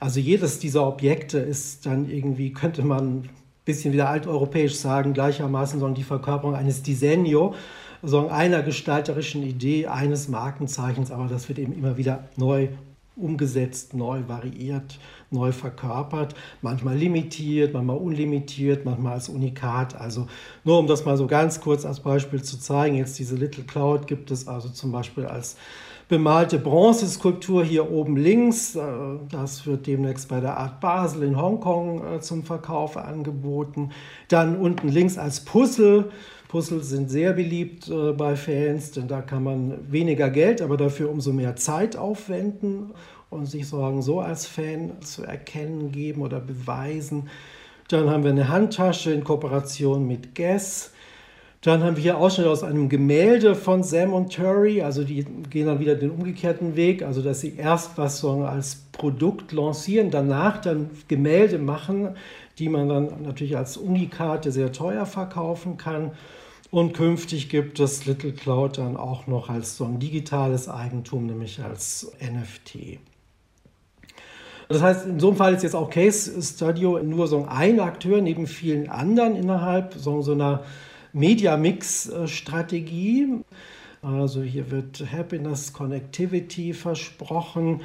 Also 0.00 0.18
jedes 0.18 0.58
dieser 0.58 0.84
Objekte 0.88 1.38
ist 1.38 1.86
dann 1.86 2.10
irgendwie, 2.10 2.52
könnte 2.52 2.82
man 2.82 3.28
bisschen 3.64 3.92
wieder 3.92 4.08
alteuropäisch 4.08 4.74
sagen, 4.74 5.12
gleichermaßen 5.12 5.78
sondern 5.80 5.94
die 5.94 6.02
Verkörperung 6.02 6.54
eines 6.54 6.82
Disegno, 6.82 7.54
sondern 8.02 8.32
einer 8.32 8.62
gestalterischen 8.62 9.42
Idee, 9.42 9.86
eines 9.86 10.28
Markenzeichens, 10.28 11.10
aber 11.10 11.26
das 11.26 11.48
wird 11.48 11.58
eben 11.58 11.72
immer 11.72 11.96
wieder 11.96 12.28
neu 12.36 12.68
umgesetzt, 13.16 13.94
neu 13.94 14.22
variiert, 14.26 14.98
neu 15.30 15.52
verkörpert, 15.52 16.34
manchmal 16.62 16.96
limitiert, 16.96 17.74
manchmal 17.74 17.98
unlimitiert, 17.98 18.84
manchmal 18.84 19.14
als 19.14 19.28
Unikat. 19.28 19.94
Also 19.94 20.26
nur 20.64 20.78
um 20.78 20.86
das 20.86 21.04
mal 21.04 21.16
so 21.16 21.26
ganz 21.26 21.60
kurz 21.60 21.84
als 21.84 22.00
Beispiel 22.00 22.42
zu 22.42 22.58
zeigen, 22.58 22.96
jetzt 22.96 23.18
diese 23.18 23.36
Little 23.36 23.64
Cloud 23.64 24.06
gibt 24.06 24.30
es 24.30 24.48
also 24.48 24.68
zum 24.68 24.92
Beispiel 24.92 25.26
als 25.26 25.56
bemalte 26.12 26.58
Bronzeskulptur 26.58 27.64
hier 27.64 27.90
oben 27.90 28.16
links. 28.16 28.76
Äh, 28.76 28.82
das 29.30 29.66
wird 29.66 29.86
demnächst 29.86 30.28
bei 30.28 30.40
der 30.40 30.58
Art 30.58 30.80
Basel 30.80 31.22
in 31.22 31.40
Hongkong 31.40 32.04
äh, 32.04 32.20
zum 32.20 32.42
Verkauf 32.42 32.98
angeboten. 32.98 33.92
Dann 34.28 34.56
unten 34.56 34.88
links 34.88 35.16
als 35.16 35.40
Puzzle. 35.40 36.10
Puzzle 36.52 36.82
sind 36.82 37.10
sehr 37.10 37.32
beliebt 37.32 37.88
äh, 37.88 38.12
bei 38.12 38.36
Fans, 38.36 38.90
denn 38.90 39.08
da 39.08 39.22
kann 39.22 39.42
man 39.42 39.90
weniger 39.90 40.28
Geld, 40.28 40.60
aber 40.60 40.76
dafür 40.76 41.08
umso 41.08 41.32
mehr 41.32 41.56
Zeit 41.56 41.96
aufwenden 41.96 42.90
und 43.30 43.46
sich 43.46 43.66
sagen, 43.66 44.02
so 44.02 44.20
als 44.20 44.44
Fan 44.44 45.00
zu 45.00 45.24
erkennen 45.24 45.92
geben 45.92 46.20
oder 46.20 46.40
beweisen. 46.40 47.30
Dann 47.88 48.10
haben 48.10 48.22
wir 48.22 48.32
eine 48.32 48.50
Handtasche 48.50 49.14
in 49.14 49.24
Kooperation 49.24 50.06
mit 50.06 50.34
Guess. 50.34 50.92
Dann 51.62 51.82
haben 51.82 51.96
wir 51.96 52.02
hier 52.02 52.18
Ausschnitte 52.18 52.50
aus 52.50 52.62
einem 52.62 52.90
Gemälde 52.90 53.54
von 53.54 53.82
Sam 53.82 54.12
und 54.12 54.28
Terry, 54.28 54.82
also 54.82 55.04
die 55.04 55.24
gehen 55.48 55.68
dann 55.68 55.80
wieder 55.80 55.94
den 55.94 56.10
umgekehrten 56.10 56.76
Weg, 56.76 57.02
also 57.02 57.22
dass 57.22 57.40
sie 57.40 57.56
erst 57.56 57.96
was 57.96 58.18
so 58.18 58.30
als 58.44 58.88
Produkt 58.92 59.52
lancieren, 59.52 60.10
danach 60.10 60.60
dann 60.60 60.90
Gemälde 61.08 61.58
machen, 61.58 62.10
die 62.58 62.68
man 62.68 62.90
dann 62.90 63.22
natürlich 63.22 63.56
als 63.56 63.78
Unikate 63.78 64.52
sehr 64.52 64.70
teuer 64.70 65.06
verkaufen 65.06 65.78
kann. 65.78 66.10
Und 66.72 66.94
künftig 66.94 67.48
gibt 67.50 67.78
es 67.80 68.06
Little 68.06 68.32
Cloud 68.32 68.78
dann 68.78 68.96
auch 68.96 69.26
noch 69.26 69.50
als 69.50 69.76
so 69.76 69.84
ein 69.84 69.98
digitales 69.98 70.70
Eigentum, 70.70 71.26
nämlich 71.26 71.62
als 71.62 72.10
NFT. 72.18 72.98
Das 74.70 74.80
heißt, 74.80 75.06
in 75.06 75.20
so 75.20 75.28
einem 75.28 75.36
Fall 75.36 75.52
ist 75.52 75.64
jetzt 75.64 75.76
auch 75.76 75.90
Case 75.90 76.42
Studio 76.42 76.98
nur 77.02 77.26
so 77.26 77.44
ein 77.44 77.78
Akteur 77.78 78.22
neben 78.22 78.46
vielen 78.46 78.88
anderen 78.88 79.36
innerhalb 79.36 79.92
so, 79.92 80.22
einer 80.32 80.64
Media-Mix-Strategie. 81.12 83.42
Also 84.00 84.40
hier 84.40 84.70
wird 84.70 85.04
Happiness, 85.12 85.74
Connectivity 85.74 86.72
versprochen. 86.72 87.82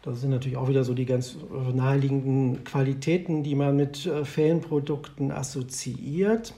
Das 0.00 0.22
sind 0.22 0.30
natürlich 0.30 0.56
auch 0.56 0.70
wieder 0.70 0.84
so 0.84 0.94
die 0.94 1.04
ganz 1.04 1.36
naheliegenden 1.74 2.64
Qualitäten, 2.64 3.42
die 3.42 3.54
man 3.54 3.76
mit 3.76 4.06
äh, 4.06 4.24
Fanprodukten 4.24 5.30
assoziiert, 5.30 6.54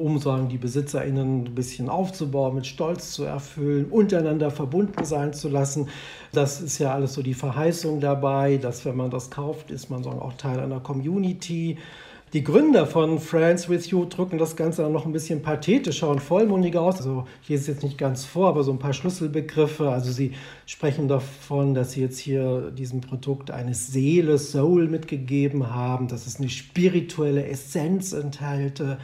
um 0.00 0.18
sagen, 0.18 0.48
die 0.48 0.58
BesitzerInnen 0.58 1.44
ein 1.44 1.54
bisschen 1.54 1.88
aufzubauen, 1.88 2.54
mit 2.54 2.66
Stolz 2.66 3.12
zu 3.12 3.24
erfüllen, 3.24 3.86
untereinander 3.90 4.50
verbunden 4.50 5.04
sein 5.04 5.32
zu 5.32 5.48
lassen. 5.48 5.88
Das 6.32 6.60
ist 6.60 6.78
ja 6.78 6.92
alles 6.94 7.14
so 7.14 7.22
die 7.22 7.34
Verheißung 7.34 8.00
dabei, 8.00 8.56
dass 8.56 8.84
wenn 8.84 8.96
man 8.96 9.10
das 9.10 9.30
kauft, 9.30 9.70
ist 9.70 9.90
man 9.90 10.02
sagen, 10.02 10.18
auch 10.18 10.32
Teil 10.34 10.58
einer 10.60 10.80
Community. 10.80 11.78
Die 12.32 12.44
Gründer 12.44 12.86
von 12.86 13.18
Friends 13.18 13.68
with 13.68 13.90
You 13.90 14.04
drücken 14.04 14.38
das 14.38 14.54
Ganze 14.54 14.82
dann 14.82 14.92
noch 14.92 15.04
ein 15.04 15.10
bisschen 15.10 15.42
pathetischer 15.42 16.08
und 16.08 16.20
vollmundiger 16.20 16.80
aus. 16.80 16.98
Also 16.98 17.26
lese 17.48 17.62
es 17.62 17.66
jetzt 17.66 17.82
nicht 17.82 17.98
ganz 17.98 18.24
vor, 18.24 18.50
aber 18.50 18.62
so 18.62 18.70
ein 18.70 18.78
paar 18.78 18.92
Schlüsselbegriffe. 18.92 19.90
Also 19.90 20.12
sie 20.12 20.34
sprechen 20.64 21.08
davon, 21.08 21.74
dass 21.74 21.90
sie 21.90 22.02
jetzt 22.02 22.20
hier 22.20 22.70
diesem 22.70 23.00
Produkt 23.00 23.50
eine 23.50 23.74
Seele, 23.74 24.38
Soul 24.38 24.86
mitgegeben 24.86 25.74
haben, 25.74 26.06
dass 26.06 26.28
es 26.28 26.38
eine 26.38 26.50
spirituelle 26.50 27.46
Essenz 27.46 28.12
enthalte. 28.12 28.98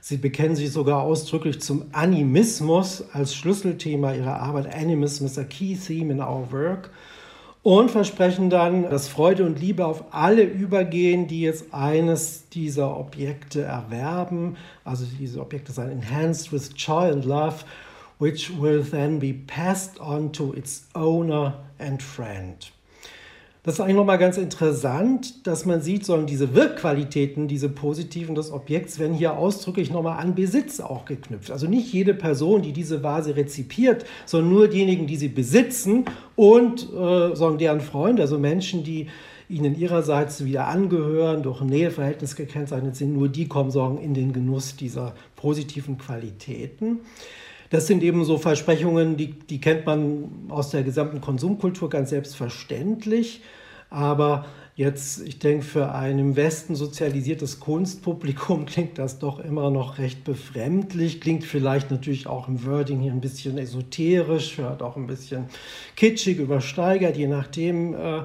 Sie 0.00 0.16
bekennen 0.16 0.56
sich 0.56 0.72
sogar 0.72 1.02
ausdrücklich 1.02 1.60
zum 1.60 1.84
Animismus 1.92 3.04
als 3.12 3.34
Schlüsselthema 3.34 4.14
ihrer 4.14 4.40
Arbeit. 4.40 4.74
Animism 4.74 5.26
is 5.26 5.38
a 5.38 5.44
key 5.44 5.76
theme 5.76 6.10
in 6.12 6.20
our 6.20 6.50
work 6.50 6.90
und 7.62 7.90
versprechen 7.90 8.48
dann, 8.48 8.84
dass 8.84 9.08
Freude 9.08 9.44
und 9.44 9.60
Liebe 9.60 9.84
auf 9.84 10.04
alle 10.12 10.42
übergehen, 10.42 11.26
die 11.26 11.42
jetzt 11.42 11.74
eines 11.74 12.48
dieser 12.48 12.96
Objekte 12.96 13.62
erwerben. 13.62 14.56
Also 14.84 15.04
diese 15.18 15.40
Objekte 15.40 15.72
seien 15.72 15.90
enhanced 15.90 16.52
with 16.52 16.70
joy 16.74 17.10
and 17.10 17.24
love, 17.26 17.64
which 18.18 18.50
will 18.58 18.82
then 18.82 19.18
be 19.18 19.34
passed 19.34 20.00
on 20.00 20.32
to 20.32 20.54
its 20.54 20.86
owner 20.94 21.60
and 21.78 22.02
friend. 22.02 22.72
Das 23.70 23.78
ist 23.78 23.84
eigentlich 23.84 23.98
nochmal 23.98 24.18
ganz 24.18 24.36
interessant, 24.36 25.46
dass 25.46 25.64
man 25.64 25.80
sieht, 25.80 26.04
sondern 26.04 26.26
diese 26.26 26.56
Wirkqualitäten, 26.56 27.46
diese 27.46 27.68
positiven 27.68 28.34
des 28.34 28.50
Objekts 28.50 28.98
werden 28.98 29.14
hier 29.14 29.36
ausdrücklich 29.36 29.92
nochmal 29.92 30.18
an 30.18 30.34
Besitz 30.34 30.80
auch 30.80 31.04
geknüpft. 31.04 31.52
Also 31.52 31.68
nicht 31.68 31.92
jede 31.92 32.12
Person, 32.12 32.62
die 32.62 32.72
diese 32.72 33.04
Vase 33.04 33.36
rezipiert, 33.36 34.04
sondern 34.26 34.52
nur 34.52 34.66
diejenigen, 34.66 35.06
die 35.06 35.14
sie 35.14 35.28
besitzen 35.28 36.06
und 36.34 36.92
äh, 36.92 37.36
sagen 37.36 37.58
deren 37.58 37.80
Freunde, 37.80 38.22
also 38.22 38.40
Menschen, 38.40 38.82
die 38.82 39.06
ihnen 39.48 39.78
ihrerseits 39.78 40.44
wieder 40.44 40.66
angehören, 40.66 41.44
durch 41.44 41.60
ein 41.60 41.68
Näheverhältnis 41.68 42.34
gekennzeichnet 42.34 42.96
sind, 42.96 43.14
nur 43.14 43.28
die 43.28 43.46
kommen 43.46 43.70
sagen, 43.70 43.98
in 43.98 44.14
den 44.14 44.32
Genuss 44.32 44.74
dieser 44.74 45.14
positiven 45.36 45.96
Qualitäten. 45.96 47.02
Das 47.70 47.86
sind 47.86 48.02
eben 48.02 48.24
so 48.24 48.36
Versprechungen, 48.36 49.16
die, 49.16 49.30
die 49.30 49.60
kennt 49.60 49.86
man 49.86 50.24
aus 50.48 50.70
der 50.70 50.82
gesamten 50.82 51.20
Konsumkultur 51.20 51.88
ganz 51.88 52.10
selbstverständlich. 52.10 53.42
Aber 53.90 54.46
jetzt, 54.76 55.20
ich 55.26 55.40
denke, 55.40 55.64
für 55.64 55.92
ein 55.92 56.18
im 56.18 56.36
Westen 56.36 56.74
sozialisiertes 56.76 57.60
Kunstpublikum 57.60 58.64
klingt 58.66 58.98
das 58.98 59.18
doch 59.18 59.40
immer 59.40 59.70
noch 59.70 59.98
recht 59.98 60.24
befremdlich. 60.24 61.20
Klingt 61.20 61.44
vielleicht 61.44 61.90
natürlich 61.90 62.26
auch 62.26 62.48
im 62.48 62.64
Wording 62.64 63.00
hier 63.00 63.12
ein 63.12 63.20
bisschen 63.20 63.58
esoterisch, 63.58 64.56
hört 64.58 64.82
auch 64.82 64.96
ein 64.96 65.06
bisschen 65.06 65.46
kitschig, 65.96 66.38
übersteigert, 66.38 67.16
je 67.16 67.26
nachdem. 67.26 67.94
Äh, 67.94 68.22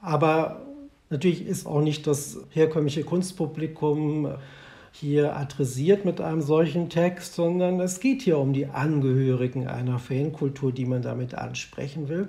aber 0.00 0.62
natürlich 1.10 1.44
ist 1.44 1.66
auch 1.66 1.82
nicht 1.82 2.06
das 2.06 2.38
herkömmliche 2.50 3.02
Kunstpublikum 3.02 4.36
hier 4.92 5.36
adressiert 5.36 6.04
mit 6.04 6.20
einem 6.20 6.40
solchen 6.40 6.88
Text, 6.88 7.34
sondern 7.34 7.80
es 7.80 8.00
geht 8.00 8.22
hier 8.22 8.38
um 8.38 8.52
die 8.52 8.66
Angehörigen 8.66 9.68
einer 9.68 9.98
Fankultur, 9.98 10.72
die 10.72 10.84
man 10.84 11.02
damit 11.02 11.34
ansprechen 11.34 12.08
will. 12.08 12.28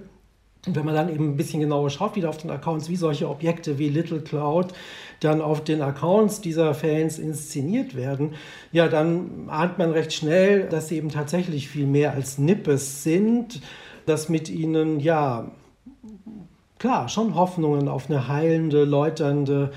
Und 0.68 0.76
wenn 0.76 0.86
man 0.86 0.94
dann 0.94 1.10
eben 1.10 1.30
ein 1.30 1.38
bisschen 1.38 1.60
genauer 1.60 1.90
schaut, 1.90 2.16
wieder 2.16 2.30
auf 2.30 2.38
den 2.38 2.52
Accounts, 2.52 2.88
wie 2.88 2.96
solche 2.96 3.28
Objekte 3.28 3.80
wie 3.80 3.90
Little 3.90 4.22
Cloud 4.22 4.74
dann 5.20 5.42
auf 5.42 5.64
den 5.64 5.82
Accounts 5.82 6.42
dieser 6.42 6.74
Fans 6.74 7.18
inszeniert 7.18 7.96
werden, 7.96 8.34
ja, 8.72 8.88
dann 8.88 9.50
ahnt 9.50 9.78
man 9.78 9.92
recht 9.92 10.14
schnell, 10.14 10.68
dass 10.70 10.88
sie 10.88 10.98
eben 10.98 11.10
tatsächlich 11.10 11.68
viel 11.68 11.88
mehr 11.88 12.14
als 12.14 12.38
Nippes 12.38 13.04
sind, 13.04 13.62
dass 14.06 14.30
mit 14.30 14.50
ihnen, 14.50 15.00
ja, 15.00 15.52
klar, 16.78 17.10
schon 17.10 17.36
Hoffnungen 17.36 17.88
auf 17.88 18.10
eine 18.10 18.28
heilende, 18.28 18.84
läuternde, 18.84 19.72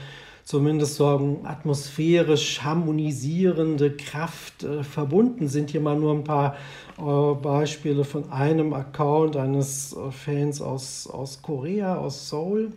zumindest 0.45 0.97
so 0.97 1.41
atmosphärisch 1.45 2.63
harmonisierende 2.63 3.97
Kraft 3.97 4.63
äh, 4.63 4.85
verbunden 4.85 5.49
sind. 5.49 5.71
Hier 5.71 5.81
mal 5.81 5.97
nur 5.97 6.15
ein 6.15 6.25
paar 6.25 6.57
äh, 6.99 7.35
Beispiele 7.35 8.05
von 8.05 8.31
einem 8.31 8.75
Account 8.75 9.37
eines 9.37 9.95
äh, 9.95 10.11
Fans 10.11 10.61
aus, 10.61 11.07
aus 11.07 11.41
Korea, 11.41 11.97
aus 11.97 12.29
Seoul. 12.29 12.73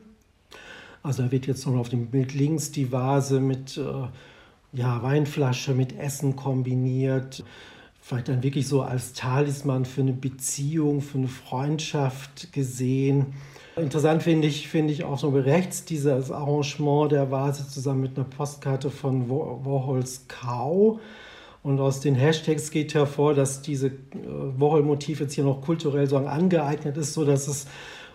Also 1.03 1.23
da 1.23 1.31
wird 1.31 1.47
jetzt 1.47 1.65
noch 1.67 1.75
auf 1.75 1.89
dem 1.89 2.07
Bild 2.07 2.33
links 2.33 2.71
die 2.71 2.91
Vase 2.91 3.39
mit 3.39 3.77
äh, 3.77 3.81
ja, 4.73 5.03
Weinflasche, 5.03 5.73
mit 5.73 5.97
Essen 5.97 6.35
kombiniert. 6.35 7.43
Vielleicht 8.01 8.29
dann 8.29 8.43
wirklich 8.43 8.67
so 8.67 8.81
als 8.81 9.11
Talisman 9.11 9.83
für 9.83 10.01
eine 10.01 10.13
Beziehung, 10.13 11.01
für 11.01 11.17
eine 11.17 11.27
Freundschaft 11.27 12.53
gesehen. 12.53 13.33
Interessant 13.77 14.23
finde 14.23 14.47
ich, 14.47 14.67
finde 14.67 14.91
ich 14.91 15.03
auch 15.03 15.19
so 15.19 15.29
rechts 15.29 15.85
dieses 15.85 16.31
Arrangement 16.31 17.11
der 17.11 17.29
Vase 17.29 17.67
zusammen 17.69 18.01
mit 18.01 18.17
einer 18.17 18.25
Postkarte 18.27 18.89
von 18.89 19.29
Warhols 19.29 20.25
Kau. 20.27 20.99
Und 21.61 21.79
aus 21.79 21.99
den 21.99 22.15
Hashtags 22.15 22.71
geht 22.71 22.95
hervor, 22.95 23.35
dass 23.35 23.61
diese 23.61 23.87
äh, 23.87 23.91
Warhol-Motiv 24.57 25.19
jetzt 25.19 25.33
hier 25.33 25.43
noch 25.43 25.61
kulturell 25.61 26.07
so 26.07 26.17
angeeignet 26.17 26.97
ist, 26.97 27.13
sodass 27.13 27.47
es 27.47 27.67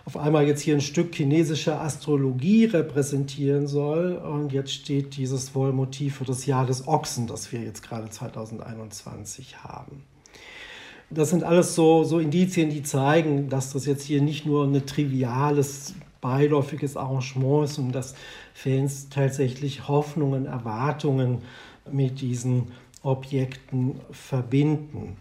auf 0.05 0.17
einmal 0.17 0.45
jetzt 0.45 0.61
hier 0.61 0.75
ein 0.75 0.81
Stück 0.81 1.15
chinesische 1.15 1.79
Astrologie 1.79 2.65
repräsentieren 2.65 3.67
soll. 3.67 4.15
Und 4.15 4.51
jetzt 4.51 4.73
steht 4.73 5.15
dieses 5.15 5.55
Wollmotiv 5.55 6.17
für 6.17 6.25
das 6.25 6.45
Jahr 6.45 6.65
des 6.65 6.87
Ochsen, 6.87 7.27
das 7.27 7.51
wir 7.53 7.61
jetzt 7.61 7.83
gerade 7.83 8.09
2021 8.09 9.63
haben. 9.63 10.03
Das 11.13 11.29
sind 11.29 11.43
alles 11.43 11.75
so, 11.75 12.03
so 12.03 12.19
Indizien, 12.19 12.69
die 12.69 12.81
zeigen, 12.81 13.49
dass 13.49 13.73
das 13.73 13.85
jetzt 13.85 14.03
hier 14.03 14.21
nicht 14.21 14.45
nur 14.45 14.65
ein 14.65 14.85
triviales, 14.85 15.93
beiläufiges 16.21 16.97
Arrangement 16.97 17.65
ist 17.65 17.77
und 17.77 17.91
dass 17.91 18.15
Fans 18.53 19.09
tatsächlich 19.09 19.87
Hoffnungen, 19.87 20.45
Erwartungen 20.45 21.39
mit 21.91 22.21
diesen 22.21 22.71
Objekten 23.03 23.99
verbinden. 24.11 25.17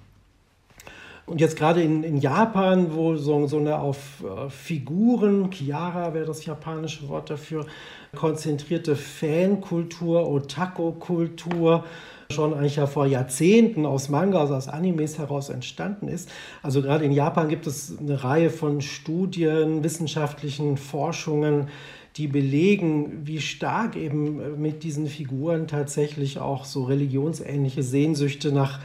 Und 1.26 1.40
jetzt 1.40 1.57
gerade 1.57 1.82
in, 1.82 2.03
in 2.03 2.18
Japan, 2.18 2.95
wo 2.95 3.16
so, 3.16 3.47
so 3.47 3.59
eine 3.59 3.78
auf 3.78 4.24
äh, 4.24 4.51
Figuren, 4.51 5.51
Chiara 5.53 6.14
wäre 6.14 6.26
das 6.26 6.45
japanische 6.45 7.09
Wort 7.09 7.30
dafür, 7.30 7.66
konzentrierte 8.14 8.97
Fankultur, 8.97 10.28
Otaku-Kultur 10.28 11.84
schon 12.33 12.53
eigentlich 12.53 12.76
ja 12.76 12.87
vor 12.89 13.07
Jahrzehnten 13.07 13.87
aus 13.87 14.09
Manga, 14.09 14.41
also 14.41 14.55
aus 14.55 14.66
Animes 14.66 15.18
heraus 15.18 15.49
entstanden 15.49 16.09
ist. 16.09 16.28
Also 16.62 16.83
gerade 16.83 17.05
in 17.05 17.12
Japan 17.12 17.49
gibt 17.49 17.68
es 17.68 17.97
eine 17.97 18.24
Reihe 18.24 18.51
von 18.51 18.80
Studien, 18.80 19.85
wissenschaftlichen 19.85 20.76
Forschungen, 20.76 21.68
die 22.16 22.26
belegen, 22.26 23.24
wie 23.24 23.41
stark 23.41 23.97
eben 23.97 24.61
mit 24.61 24.83
diesen 24.83 25.07
Figuren 25.07 25.68
tatsächlich 25.68 26.41
auch 26.41 26.64
so 26.64 26.83
religionsähnliche 26.83 27.85
Sehnsüchte 27.85 28.53
nach 28.53 28.80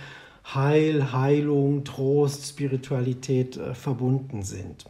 Heil, 0.54 1.12
Heilung, 1.12 1.84
Trost, 1.84 2.48
Spiritualität 2.48 3.58
äh, 3.58 3.74
verbunden 3.74 4.44
sind. 4.44 4.86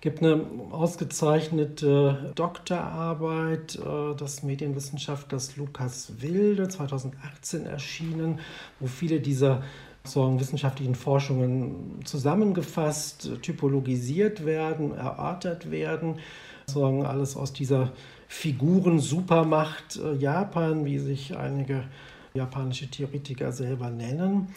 Gibt 0.00 0.22
eine 0.22 0.46
ausgezeichnete 0.70 2.32
Doktorarbeit 2.34 3.78
äh, 3.78 4.14
des 4.16 4.42
Medienwissenschaftlers 4.42 5.56
Lukas 5.56 6.14
Wilde, 6.20 6.68
2018 6.68 7.66
erschienen, 7.66 8.40
wo 8.78 8.86
viele 8.86 9.20
dieser 9.20 9.62
so 10.04 10.40
wissenschaftlichen 10.40 10.94
Forschungen 10.94 12.00
zusammengefasst, 12.04 13.30
typologisiert 13.42 14.46
werden, 14.46 14.92
erörtert 14.92 15.70
werden. 15.70 16.18
So 16.66 16.86
alles 16.86 17.36
aus 17.36 17.52
dieser 17.52 17.92
Figuren-Supermacht 18.28 19.98
äh, 20.02 20.14
Japan, 20.14 20.86
wie 20.86 20.98
sich 20.98 21.36
einige 21.36 21.84
japanische 22.32 22.88
Theoretiker 22.88 23.52
selber 23.52 23.90
nennen. 23.90 24.48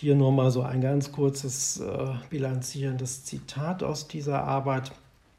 Hier 0.00 0.14
nur 0.14 0.30
mal 0.30 0.52
so 0.52 0.62
ein 0.62 0.80
ganz 0.80 1.10
kurzes 1.10 1.80
äh, 1.80 2.06
bilanzierendes 2.30 3.24
Zitat 3.24 3.82
aus 3.82 4.06
dieser 4.06 4.44
Arbeit. 4.44 4.92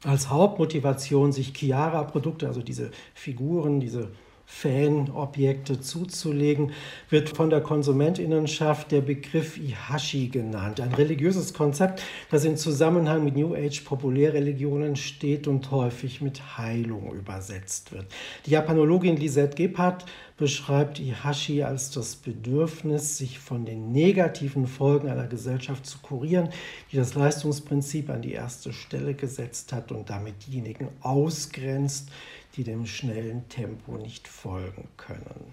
Als 0.04 0.28
Hauptmotivation, 0.28 1.32
sich 1.32 1.54
Chiara-Produkte, 1.54 2.46
also 2.46 2.60
diese 2.60 2.90
Figuren, 3.14 3.80
diese 3.80 4.10
Fanobjekte 4.50 5.80
zuzulegen, 5.80 6.72
wird 7.08 7.30
von 7.30 7.48
der 7.48 7.60
Konsumentinnenschaft 7.60 8.90
der 8.90 9.00
Begriff 9.00 9.56
Ihashi 9.56 10.28
genannt. 10.28 10.80
Ein 10.80 10.92
religiöses 10.92 11.54
Konzept, 11.54 12.02
das 12.30 12.44
in 12.44 12.56
Zusammenhang 12.56 13.24
mit 13.24 13.36
New 13.36 13.54
Age 13.54 13.80
Populärreligionen 13.84 14.96
steht 14.96 15.46
und 15.46 15.70
häufig 15.70 16.20
mit 16.20 16.58
Heilung 16.58 17.14
übersetzt 17.14 17.92
wird. 17.92 18.06
Die 18.44 18.50
Japanologin 18.50 19.16
Lisette 19.16 19.56
Gebhardt 19.56 20.04
beschreibt 20.36 20.98
Ihashi 20.98 21.62
als 21.62 21.90
das 21.90 22.16
Bedürfnis, 22.16 23.18
sich 23.18 23.38
von 23.38 23.64
den 23.64 23.92
negativen 23.92 24.66
Folgen 24.66 25.08
einer 25.08 25.26
Gesellschaft 25.26 25.86
zu 25.86 25.98
kurieren, 25.98 26.48
die 26.90 26.96
das 26.96 27.14
Leistungsprinzip 27.14 28.10
an 28.10 28.22
die 28.22 28.32
erste 28.32 28.72
Stelle 28.72 29.14
gesetzt 29.14 29.72
hat 29.72 29.92
und 29.92 30.10
damit 30.10 30.34
diejenigen 30.46 30.88
ausgrenzt, 31.02 32.10
die 32.56 32.64
dem 32.64 32.86
schnellen 32.86 33.48
Tempo 33.48 33.96
nicht 33.96 34.28
folgen 34.28 34.88
können. 34.96 35.52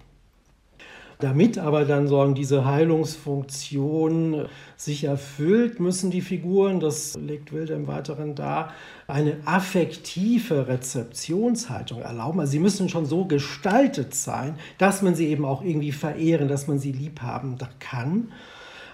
Damit 1.20 1.58
aber 1.58 1.84
dann 1.84 2.06
sagen 2.06 2.36
diese 2.36 2.64
Heilungsfunktion 2.64 4.46
sich 4.76 5.02
erfüllt, 5.02 5.80
müssen 5.80 6.12
die 6.12 6.20
Figuren, 6.20 6.78
das 6.78 7.16
legt 7.16 7.52
Wilde 7.52 7.74
im 7.74 7.88
Weiteren 7.88 8.36
dar, 8.36 8.72
eine 9.08 9.38
affektive 9.44 10.68
Rezeptionshaltung 10.68 12.02
erlauben. 12.02 12.38
Also 12.38 12.52
sie 12.52 12.60
müssen 12.60 12.88
schon 12.88 13.04
so 13.04 13.24
gestaltet 13.24 14.14
sein, 14.14 14.54
dass 14.78 15.02
man 15.02 15.16
sie 15.16 15.26
eben 15.26 15.44
auch 15.44 15.62
irgendwie 15.62 15.90
verehren, 15.90 16.46
dass 16.46 16.68
man 16.68 16.78
sie 16.78 16.92
lieb 16.92 17.20
haben 17.20 17.56
kann. 17.80 18.30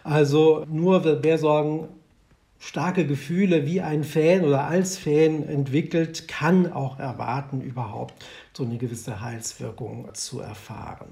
Also 0.02 0.64
nur 0.66 1.22
wer 1.22 1.36
sagen, 1.36 1.88
starke 2.64 3.06
Gefühle 3.06 3.66
wie 3.66 3.82
ein 3.82 4.04
Fan 4.04 4.44
oder 4.44 4.64
als 4.64 4.96
Fan 4.96 5.46
entwickelt, 5.46 6.26
kann 6.28 6.72
auch 6.72 6.98
erwarten, 6.98 7.60
überhaupt 7.60 8.24
so 8.54 8.64
eine 8.64 8.78
gewisse 8.78 9.20
Heilswirkung 9.20 10.08
zu 10.14 10.40
erfahren. 10.40 11.08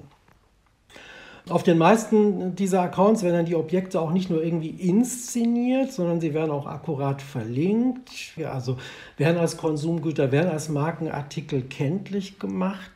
Auf 1.48 1.62
den 1.62 1.76
meisten 1.76 2.55
dieser 2.55 2.82
Accounts 2.82 3.22
werden 3.22 3.34
dann 3.34 3.46
die 3.46 3.57
Objekte 3.57 4.00
auch 4.00 4.12
nicht 4.12 4.30
nur 4.30 4.42
irgendwie 4.42 4.70
inszeniert, 4.70 5.92
sondern 5.92 6.20
sie 6.20 6.34
werden 6.34 6.53
auch 6.53 6.66
akkurat 6.66 7.20
verlinkt, 7.20 8.11
also 8.44 8.78
werden 9.18 9.38
als 9.38 9.57
Konsumgüter, 9.57 10.32
werden 10.32 10.50
als 10.50 10.68
Markenartikel 10.68 11.62
kenntlich 11.62 12.38
gemacht. 12.38 12.90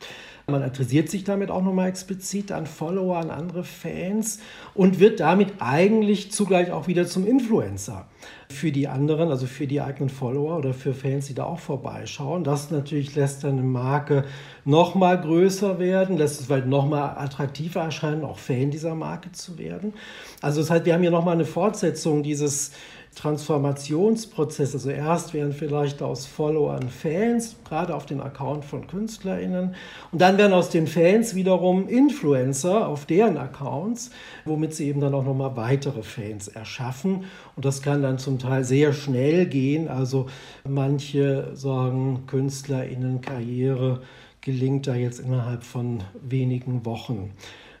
Man 0.49 0.63
adressiert 0.63 1.09
sich 1.09 1.25
damit 1.25 1.51
auch 1.51 1.61
nochmal 1.61 1.89
explizit 1.89 2.53
an 2.53 2.67
Follower, 2.67 3.17
an 3.17 3.31
andere 3.31 3.65
Fans 3.65 4.39
und 4.73 4.97
wird 5.01 5.19
damit 5.19 5.55
eigentlich 5.59 6.31
zugleich 6.31 6.71
auch 6.71 6.87
wieder 6.87 7.05
zum 7.05 7.27
Influencer 7.27 8.07
für 8.49 8.71
die 8.71 8.87
anderen, 8.87 9.29
also 9.29 9.45
für 9.45 9.67
die 9.67 9.81
eigenen 9.81 10.07
Follower 10.07 10.55
oder 10.55 10.73
für 10.73 10.93
Fans, 10.93 11.27
die 11.27 11.33
da 11.33 11.43
auch 11.43 11.59
vorbeischauen. 11.59 12.45
Das 12.45 12.71
natürlich 12.71 13.13
lässt 13.13 13.43
dann 13.43 13.57
eine 13.57 13.63
Marke 13.63 14.23
nochmal 14.63 15.19
größer 15.19 15.79
werden, 15.79 16.15
lässt 16.15 16.39
es 16.39 16.45
vielleicht 16.45 16.67
nochmal 16.67 17.17
attraktiver 17.17 17.81
erscheinen, 17.81 18.23
auch 18.23 18.39
Fan 18.39 18.71
dieser 18.71 18.95
Marke 18.95 19.33
zu 19.33 19.57
werden. 19.57 19.95
Also 20.41 20.61
das 20.61 20.69
heißt, 20.69 20.85
wir 20.85 20.93
haben 20.93 21.01
hier 21.01 21.11
nochmal 21.11 21.35
eine 21.35 21.43
Fortsetzung 21.43 22.23
dieses 22.23 22.71
Transformationsprozess. 23.17 24.75
Also 24.75 24.91
erst 24.91 25.33
werden 25.33 25.51
vielleicht 25.51 26.01
aus 26.03 26.27
Followern 26.27 26.89
Fans, 26.89 27.55
gerade 27.67 27.95
auf 27.95 28.05
den 28.05 28.21
Account 28.21 28.63
von 28.63 28.85
KünstlerInnen. 28.85 29.73
Und 30.11 30.21
dann 30.21 30.37
werden 30.37 30.53
aus 30.53 30.69
den 30.69 30.85
Fans 30.85 31.33
wiederum 31.33 31.87
Influencer 31.87 32.87
auf 32.87 33.05
deren 33.05 33.37
Accounts, 33.37 34.11
womit 34.45 34.75
sie 34.75 34.87
eben 34.87 35.01
dann 35.01 35.15
auch 35.15 35.23
nochmal 35.25 35.55
weitere 35.55 36.03
Fans 36.03 36.47
erschaffen. 36.47 37.25
Und 37.55 37.65
das 37.65 37.81
kann 37.81 38.03
dann 38.03 38.19
zum 38.19 38.37
Teil 38.37 38.63
sehr 38.63 38.93
schnell 38.93 39.47
gehen. 39.47 39.87
Also 39.87 40.27
manche 40.63 41.55
sagen, 41.55 42.27
KünstlerInnen-Karriere 42.27 44.01
gelingt 44.41 44.85
da 44.85 44.93
jetzt 44.93 45.19
innerhalb 45.19 45.63
von 45.63 46.03
wenigen 46.21 46.85
Wochen. 46.85 47.33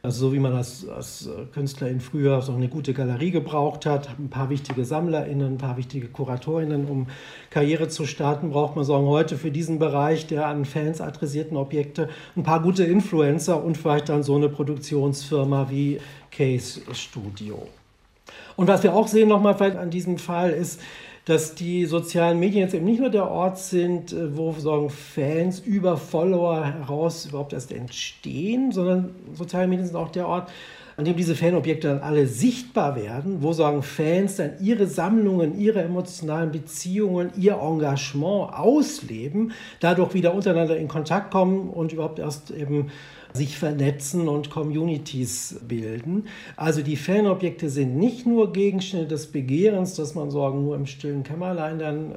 Also 0.07 0.27
so 0.27 0.33
wie 0.33 0.39
man 0.39 0.53
als, 0.53 0.87
als 0.87 1.29
Künstler 1.53 1.89
in 1.89 1.99
früher 1.99 2.41
so 2.41 2.53
eine 2.53 2.69
gute 2.69 2.93
Galerie 2.93 3.31
gebraucht 3.31 3.85
hat, 3.85 4.07
ein 4.17 4.29
paar 4.29 4.49
wichtige 4.49 4.85
SammlerInnen, 4.85 5.55
ein 5.55 5.57
paar 5.57 5.75
wichtige 5.75 6.07
KuratorInnen, 6.07 6.85
um 6.85 7.07
Karriere 7.49 7.89
zu 7.89 8.05
starten, 8.05 8.51
braucht 8.51 8.77
man 8.77 8.85
sagen, 8.85 9.05
heute 9.05 9.35
für 9.35 9.51
diesen 9.51 9.79
Bereich 9.79 10.25
der 10.25 10.47
an 10.47 10.63
Fans 10.63 11.01
adressierten 11.01 11.57
Objekte 11.57 12.07
ein 12.37 12.43
paar 12.43 12.61
gute 12.61 12.85
Influencer 12.85 13.61
und 13.61 13.77
vielleicht 13.77 14.07
dann 14.07 14.23
so 14.23 14.37
eine 14.37 14.47
Produktionsfirma 14.47 15.69
wie 15.69 15.99
Case 16.31 16.79
Studio. 16.93 17.67
Und 18.55 18.69
was 18.69 18.83
wir 18.83 18.95
auch 18.95 19.09
sehen 19.09 19.27
nochmal 19.27 19.55
vielleicht 19.55 19.75
an 19.75 19.89
diesem 19.89 20.19
Fall 20.19 20.51
ist, 20.51 20.79
dass 21.27 21.55
die 21.55 21.85
sozialen 21.85 22.39
Medien 22.39 22.61
jetzt 22.61 22.73
eben 22.73 22.85
nicht 22.85 23.01
nur 23.01 23.09
der 23.09 23.29
Ort 23.29 23.59
sind, 23.59 24.13
äh, 24.13 24.37
wo 24.37 24.53
sagen 24.53 24.89
Fans 24.89 25.59
über 25.59 25.97
Follower 25.97 26.65
heraus 26.65 27.25
überhaupt 27.25 27.51
erst 27.51 27.73
entstehen, 27.73 28.71
sondern 28.71 29.13
soziale 29.33 29.67
Medien 29.67 29.85
sind 29.85 29.97
auch 29.97 30.09
der 30.09 30.25
Ort, 30.25 30.49
an 30.95 31.03
dem 31.03 31.17
diese 31.17 31.35
Fanobjekte 31.35 31.89
dann 31.89 31.99
alle 31.99 32.27
sichtbar 32.27 32.95
werden, 32.95 33.43
wo 33.43 33.51
sagen 33.51 33.83
Fans 33.83 34.37
dann 34.37 34.53
ihre 34.61 34.87
Sammlungen, 34.87 35.59
ihre 35.59 35.81
emotionalen 35.81 36.51
Beziehungen, 36.51 37.31
ihr 37.35 37.57
Engagement 37.61 38.53
ausleben, 38.53 39.51
dadurch 39.81 40.13
wieder 40.13 40.33
untereinander 40.33 40.77
in 40.77 40.87
Kontakt 40.87 41.29
kommen 41.29 41.69
und 41.69 41.91
überhaupt 41.91 42.19
erst 42.19 42.51
eben 42.51 42.89
sich 43.33 43.57
vernetzen 43.57 44.27
und 44.27 44.49
Communities 44.49 45.59
bilden. 45.67 46.27
Also 46.55 46.81
die 46.81 46.95
Fanobjekte 46.95 47.69
sind 47.69 47.97
nicht 47.97 48.25
nur 48.25 48.53
Gegenstände 48.53 49.07
des 49.07 49.27
Begehrens, 49.27 49.95
dass 49.95 50.15
man 50.15 50.31
sagen 50.31 50.63
nur 50.63 50.75
im 50.75 50.85
stillen 50.85 51.23
Kämmerlein 51.23 51.79
dann 51.79 52.15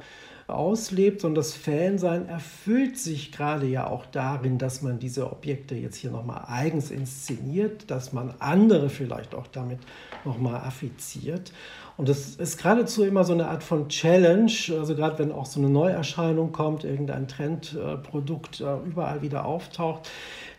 auslebt, 0.51 1.21
sondern 1.21 1.35
das 1.35 1.53
Fansein 1.53 2.27
erfüllt 2.27 2.97
sich 2.97 3.31
gerade 3.31 3.65
ja 3.65 3.87
auch 3.87 4.05
darin, 4.05 4.57
dass 4.57 4.81
man 4.81 4.99
diese 4.99 5.31
Objekte 5.31 5.75
jetzt 5.75 5.95
hier 5.95 6.11
nochmal 6.11 6.43
eigens 6.47 6.91
inszeniert, 6.91 7.89
dass 7.89 8.13
man 8.13 8.33
andere 8.39 8.89
vielleicht 8.89 9.33
auch 9.33 9.47
damit 9.47 9.79
nochmal 10.25 10.61
affiziert. 10.61 11.51
Und 11.97 12.09
das 12.09 12.35
ist 12.35 12.57
geradezu 12.57 13.03
immer 13.03 13.23
so 13.23 13.33
eine 13.33 13.47
Art 13.47 13.63
von 13.63 13.89
Challenge, 13.89 14.51
also 14.71 14.95
gerade 14.95 15.19
wenn 15.19 15.31
auch 15.31 15.45
so 15.45 15.59
eine 15.59 15.69
Neuerscheinung 15.69 16.51
kommt, 16.51 16.83
irgendein 16.83 17.27
Trendprodukt 17.27 18.61
äh, 18.61 18.77
überall 18.85 19.21
wieder 19.21 19.45
auftaucht, 19.45 20.09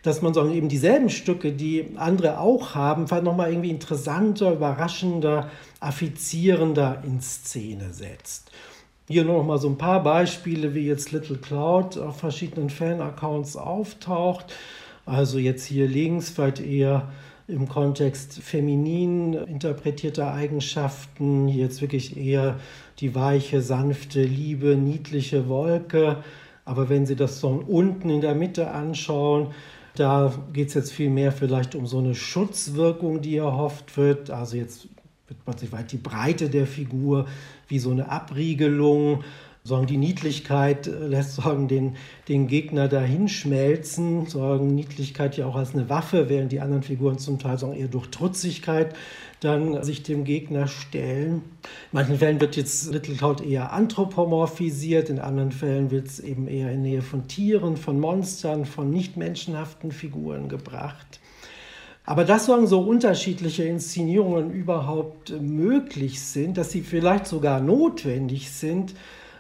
dass 0.03 0.21
man 0.21 0.35
so 0.35 0.49
eben 0.51 0.69
dieselben 0.69 1.09
Stücke, 1.09 1.53
die 1.53 1.87
andere 1.97 2.39
auch 2.41 2.75
haben, 2.75 3.07
vielleicht 3.07 3.25
nochmal 3.25 3.51
irgendwie 3.51 3.71
interessanter, 3.71 4.53
überraschender, 4.53 5.49
affizierender 5.81 7.03
in 7.07 7.21
Szene 7.21 7.93
setzt. 7.93 8.51
Hier 9.09 9.25
nur 9.25 9.39
noch 9.39 9.47
mal 9.47 9.59
so 9.59 9.69
ein 9.69 9.79
paar 9.79 10.03
Beispiele, 10.03 10.75
wie 10.75 10.87
jetzt 10.87 11.13
Little 11.13 11.39
Cloud 11.39 11.99
auf 11.99 12.19
verschiedenen 12.19 12.71
Fan-Accounts 12.71 13.57
auftaucht. 13.57 14.47
Also 15.07 15.39
jetzt 15.39 15.65
hier 15.65 15.89
links 15.89 16.31
vielleicht 16.31 16.61
eher 16.61 17.09
im 17.49 17.69
Kontext 17.69 18.41
feminin 18.41 19.35
interpretierter 19.35 20.33
Eigenschaften, 20.33 21.49
jetzt 21.49 21.81
wirklich 21.81 22.17
eher 22.17 22.59
die 23.01 23.15
weiche, 23.15 23.61
sanfte, 23.61 24.23
liebe, 24.23 24.77
niedliche 24.77 25.49
Wolke. 25.49 26.19
Aber 26.65 26.89
wenn 26.89 27.07
Sie 27.07 27.17
das 27.17 27.41
so 27.41 27.63
unten 27.67 28.09
in 28.09 28.21
der 28.21 28.35
Mitte 28.35 28.71
anschauen, 28.71 29.49
da 29.95 30.33
geht 30.53 30.69
es 30.69 30.75
jetzt 30.75 30.93
viel 30.93 31.11
mehr 31.11 31.33
vielleicht 31.33 31.75
um 31.75 31.87
so 31.87 31.99
eine 31.99 32.15
Schutzwirkung, 32.15 33.21
die 33.21 33.37
erhofft 33.37 33.97
wird. 33.97 34.31
Also 34.31 34.57
jetzt 34.57 34.89
wird 35.29 35.47
man 35.47 35.59
sich 35.59 35.73
weit 35.73 35.93
die 35.93 35.99
Breite 35.99 36.49
der 36.49 36.67
Figur, 36.67 37.27
wie 37.69 37.79
so 37.79 37.91
eine 37.91 38.11
Abriegelung. 38.11 39.25
Sagen, 39.65 39.87
die 39.87 39.97
Niedlichkeit 39.97 40.89
äh, 40.89 41.07
lässt 41.07 41.37
sagen, 41.37 41.69
den, 41.69 41.97
den 42.29 42.49
Gegner 42.49 42.89
dahin 42.89 43.29
schmelzen. 43.29 44.27
Sagen, 44.27 44.75
Niedlichkeit 44.75 45.37
ja 45.37 45.47
auch 45.47 45.55
als 45.55 45.75
eine 45.75 45.89
Waffe, 45.89 46.29
während 46.29 46.51
die 46.51 46.61
anderen 46.61 46.83
Figuren 46.83 47.19
zum 47.19 47.39
Teil 47.39 47.59
sagen, 47.59 47.75
eher 47.75 47.87
durch 47.87 48.09
Trutzigkeit 48.09 48.97
dann 49.45 49.83
sich 49.83 50.03
dem 50.03 50.25
Gegner 50.25 50.69
stellen. 50.69 51.35
In 51.35 51.43
manchen 51.93 52.19
Fällen 52.19 52.41
wird 52.41 52.57
jetzt 52.57 52.93
Little 52.93 53.17
Cloud 53.17 53.41
eher 53.45 53.73
anthropomorphisiert, 53.73 55.11
in 55.11 55.19
anderen 55.19 55.53
Fällen 55.53 55.91
wird 55.91 56.07
es 56.07 56.21
eben 56.21 56.47
eher 56.49 56.73
in 56.73 56.83
Nähe 56.83 57.03
von 57.03 57.29
Tieren, 57.29 57.77
von 57.77 57.99
Monstern, 57.99 58.65
von 58.65 58.91
nicht 58.91 59.17
menschenhaften 59.17 59.91
Figuren 59.91 60.49
gebracht. 60.49 61.21
Aber 62.05 62.25
dass 62.25 62.47
so 62.47 62.81
unterschiedliche 62.81 63.65
Inszenierungen 63.65 64.53
überhaupt 64.53 65.41
möglich 65.41 66.21
sind, 66.21 66.57
dass 66.57 66.71
sie 66.71 66.81
vielleicht 66.81 67.27
sogar 67.27 67.61
notwendig 67.61 68.51
sind, 68.51 68.95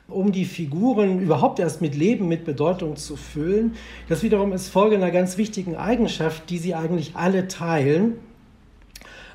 um 0.09 0.31
die 0.31 0.45
Figuren 0.45 1.21
überhaupt 1.21 1.59
erst 1.59 1.81
mit 1.81 1.95
Leben, 1.95 2.29
mit 2.29 2.45
Bedeutung 2.45 2.97
zu 2.97 3.17
füllen, 3.17 3.75
das 4.09 4.23
wiederum 4.23 4.53
ist 4.53 4.69
Folge 4.69 4.97
einer 4.97 5.11
ganz 5.11 5.39
wichtigen 5.39 5.75
Eigenschaft, 5.75 6.51
die 6.51 6.59
sie 6.59 6.75
eigentlich 6.75 7.13
alle 7.15 7.49
teilen, 7.49 8.19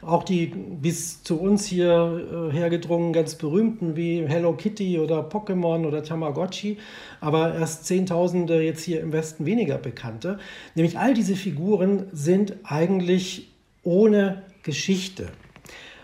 auch 0.08 0.24
die 0.24 0.47
bis 0.47 1.24
zu 1.24 1.39
uns 1.39 1.66
hier 1.66 2.49
äh, 2.49 2.53
hergedrungen 2.53 3.14
ganz 3.14 3.36
berühmten 3.36 3.95
wie 3.95 4.26
Hello 4.26 4.53
Kitty 4.53 4.99
oder 4.99 5.28
Pokémon 5.28 5.86
oder 5.86 6.03
Tamagotchi, 6.03 6.78
aber 7.20 7.55
erst 7.55 7.86
Zehntausende 7.86 8.62
jetzt 8.62 8.84
hier 8.84 9.01
im 9.01 9.12
Westen 9.12 9.45
weniger 9.45 9.78
bekannte. 9.78 10.39
Nämlich 10.76 10.97
all 10.97 11.14
diese 11.14 11.36
Figuren 11.36 12.05
sind 12.14 12.55
eigentlich 12.64 13.49
ohne 13.84 14.43
Geschichte 14.64 15.28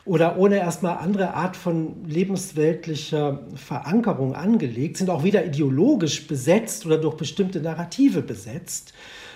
oder 0.06 0.38
ohne 0.38 0.58
erstmal 0.58 0.97
andere 0.97 1.34
Art 1.34 1.56
von 1.56 2.06
lebensweltlicher 2.06 3.39
Verankerung 3.56 4.36
angelegt, 4.36 4.97
sind 4.97 5.10
auch 5.10 5.24
weder 5.24 5.45
ideologisch 5.45 6.28
besetzt 6.28 6.86
oder 6.86 6.97
durch 6.97 7.16
bestimmte 7.16 7.62
Narrative 7.62 8.22
besetzt, 8.22 8.93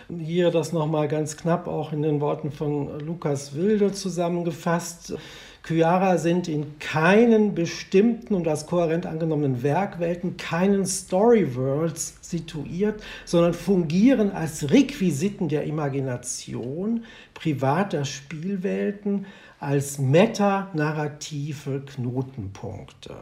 hier 0.09 0.51
das 0.51 0.73
nochmal 0.73 1.07
ganz 1.07 1.37
knapp 1.37 1.67
auch 1.67 1.91
in 1.91 2.01
den 2.01 2.21
Worten 2.21 2.51
von 2.51 2.99
Lukas 2.99 3.55
Wilde 3.55 3.91
zusammengefasst. 3.91 5.15
Kyara 5.63 6.17
sind 6.17 6.47
in 6.47 6.79
keinen 6.79 7.53
bestimmten 7.53 8.35
und 8.35 8.47
als 8.47 8.67
kohärent 8.67 9.05
angenommenen 9.05 9.63
Werkwelten, 9.63 10.37
keinen 10.37 10.85
Storyworlds 10.85 12.19
situiert, 12.21 13.03
sondern 13.25 13.53
fungieren 13.53 14.31
als 14.31 14.71
Requisiten 14.71 15.49
der 15.49 15.65
Imagination 15.65 17.03
privater 17.33 18.05
Spielwelten, 18.05 19.25
als 19.59 19.97
metanarrative 19.99 21.81
Knotenpunkte. 21.81 23.15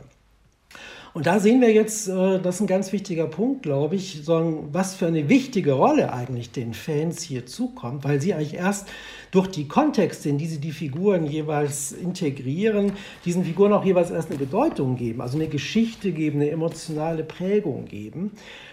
Und 1.16 1.28
da 1.28 1.40
sehen 1.40 1.62
wir 1.62 1.72
jetzt, 1.72 2.10
äh, 2.10 2.42
das 2.42 2.56
ist 2.56 2.62
ein 2.62 2.68
ganz 2.68 2.92
wichtiger 2.92 3.28
Punkt, 3.28 3.64
glaube 3.64 3.96
ich, 3.96 4.28
was 4.28 4.96
für 4.96 5.08
eine 5.08 5.30
wichtige 5.30 5.72
Rolle 5.72 6.12
eigentlich 6.12 6.52
den 6.52 6.74
Fans 6.74 7.22
hier 7.22 7.46
zukommt, 7.46 8.04
weil 8.04 8.20
sie 8.20 8.34
eigentlich 8.34 8.56
erst 8.56 8.90
durch 9.32 9.48
die 9.48 9.70
Kontexte, 9.70 10.28
in 10.28 10.38
die 10.38 10.48
sie 10.48 10.60
die 10.60 10.74
Figuren 10.74 11.26
jeweils 11.26 11.94
integrieren, 11.94 12.92
diesen 13.24 13.46
Figuren 13.46 13.72
auch 13.72 13.86
jeweils 13.86 14.12
erst 14.12 14.30
eine 14.30 14.38
Bedeutung 14.38 14.98
geben, 14.98 15.22
also 15.22 15.38
eine 15.38 15.48
Geschichte 15.48 16.12
geben, 16.12 16.42
eine 16.42 16.50
emotionale 16.50 17.24
Prägung 17.24 17.86
geben. 17.86 18.32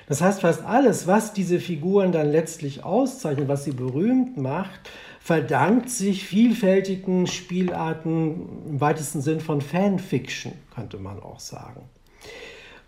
Das 0.09 0.21
heißt, 0.21 0.41
fast 0.41 0.65
alles, 0.65 1.07
was 1.07 1.35
diese 1.35 1.61
Figuren 1.61 2.11
dann 2.11 2.33
letztlich 2.33 2.83
auszeichnet, 2.83 3.47
was 3.47 3.63
sie 3.63 3.71
berühmt 3.71 4.37
macht, 4.37 4.91
verdankt 5.21 5.91
sich 5.91 6.25
vielfältigen 6.25 7.29
Spielarten 7.29 8.49
im 8.69 8.81
weitesten 8.81 9.21
Sinn 9.21 9.39
von 9.39 9.61
Fanfiction, 9.61 10.55
könnte 10.75 10.99
man 10.99 11.21
auch 11.21 11.39
sagen. 11.39 11.83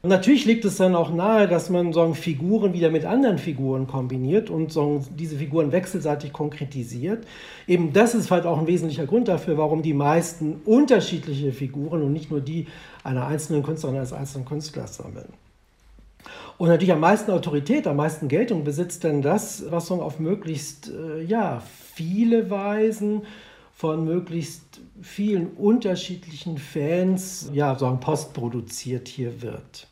Und 0.05 0.11
natürlich 0.11 0.45
liegt 0.45 0.67
es 0.67 0.77
dann 0.77 0.95
auch 0.95 1.15
nahe, 1.15 1.49
dass 1.49 1.71
man 1.71 1.95
so 1.95 2.13
Figuren 2.13 2.75
wieder 2.75 2.91
mit 2.91 3.07
anderen 3.07 3.39
Figuren 3.39 3.87
kombiniert 3.87 4.51
und 4.51 4.71
so 4.71 5.03
diese 5.19 5.37
Figuren 5.37 5.73
wechselseitig 5.73 6.31
konkretisiert. 6.31 7.27
Eben 7.67 7.95
das 7.95 8.15
ist 8.15 8.31
halt 8.31 8.45
auch 8.45 8.59
ein 8.59 8.67
wesentlicher 8.67 9.07
Grund 9.07 9.29
dafür, 9.29 9.57
warum 9.57 9.81
die 9.81 9.95
meisten 9.95 10.61
unterschiedliche 10.67 11.53
Figuren 11.53 12.03
und 12.03 12.13
nicht 12.13 12.31
nur 12.31 12.43
die 12.43 12.67
einer 13.03 13.27
einzelnen 13.27 13.63
Künstlerin 13.63 13.97
als 13.97 14.13
einzelnen 14.13 14.45
Künstler 14.45 14.87
sammeln. 14.87 15.33
Und 16.59 16.69
natürlich 16.69 16.93
am 16.93 17.01
meisten 17.01 17.31
Autorität, 17.31 17.87
am 17.87 17.97
meisten 17.97 18.29
Geltung 18.29 18.63
besitzt 18.63 19.05
denn 19.05 19.23
das, 19.23 19.65
was 19.71 19.87
so 19.87 20.03
auf 20.03 20.21
möglichst 20.21 20.91
äh, 20.91 21.23
ja, 21.23 21.63
viele 21.95 22.51
Weisen 22.51 23.23
von 23.85 24.07
möglichst 24.07 24.81
vielen 25.03 25.49
unterschiedlichen 25.59 26.57
Fans 26.57 27.51
ja, 27.53 27.79
sagen, 27.79 28.01
postproduziert 28.01 29.09
hier 29.09 29.43
wird. 29.43 29.89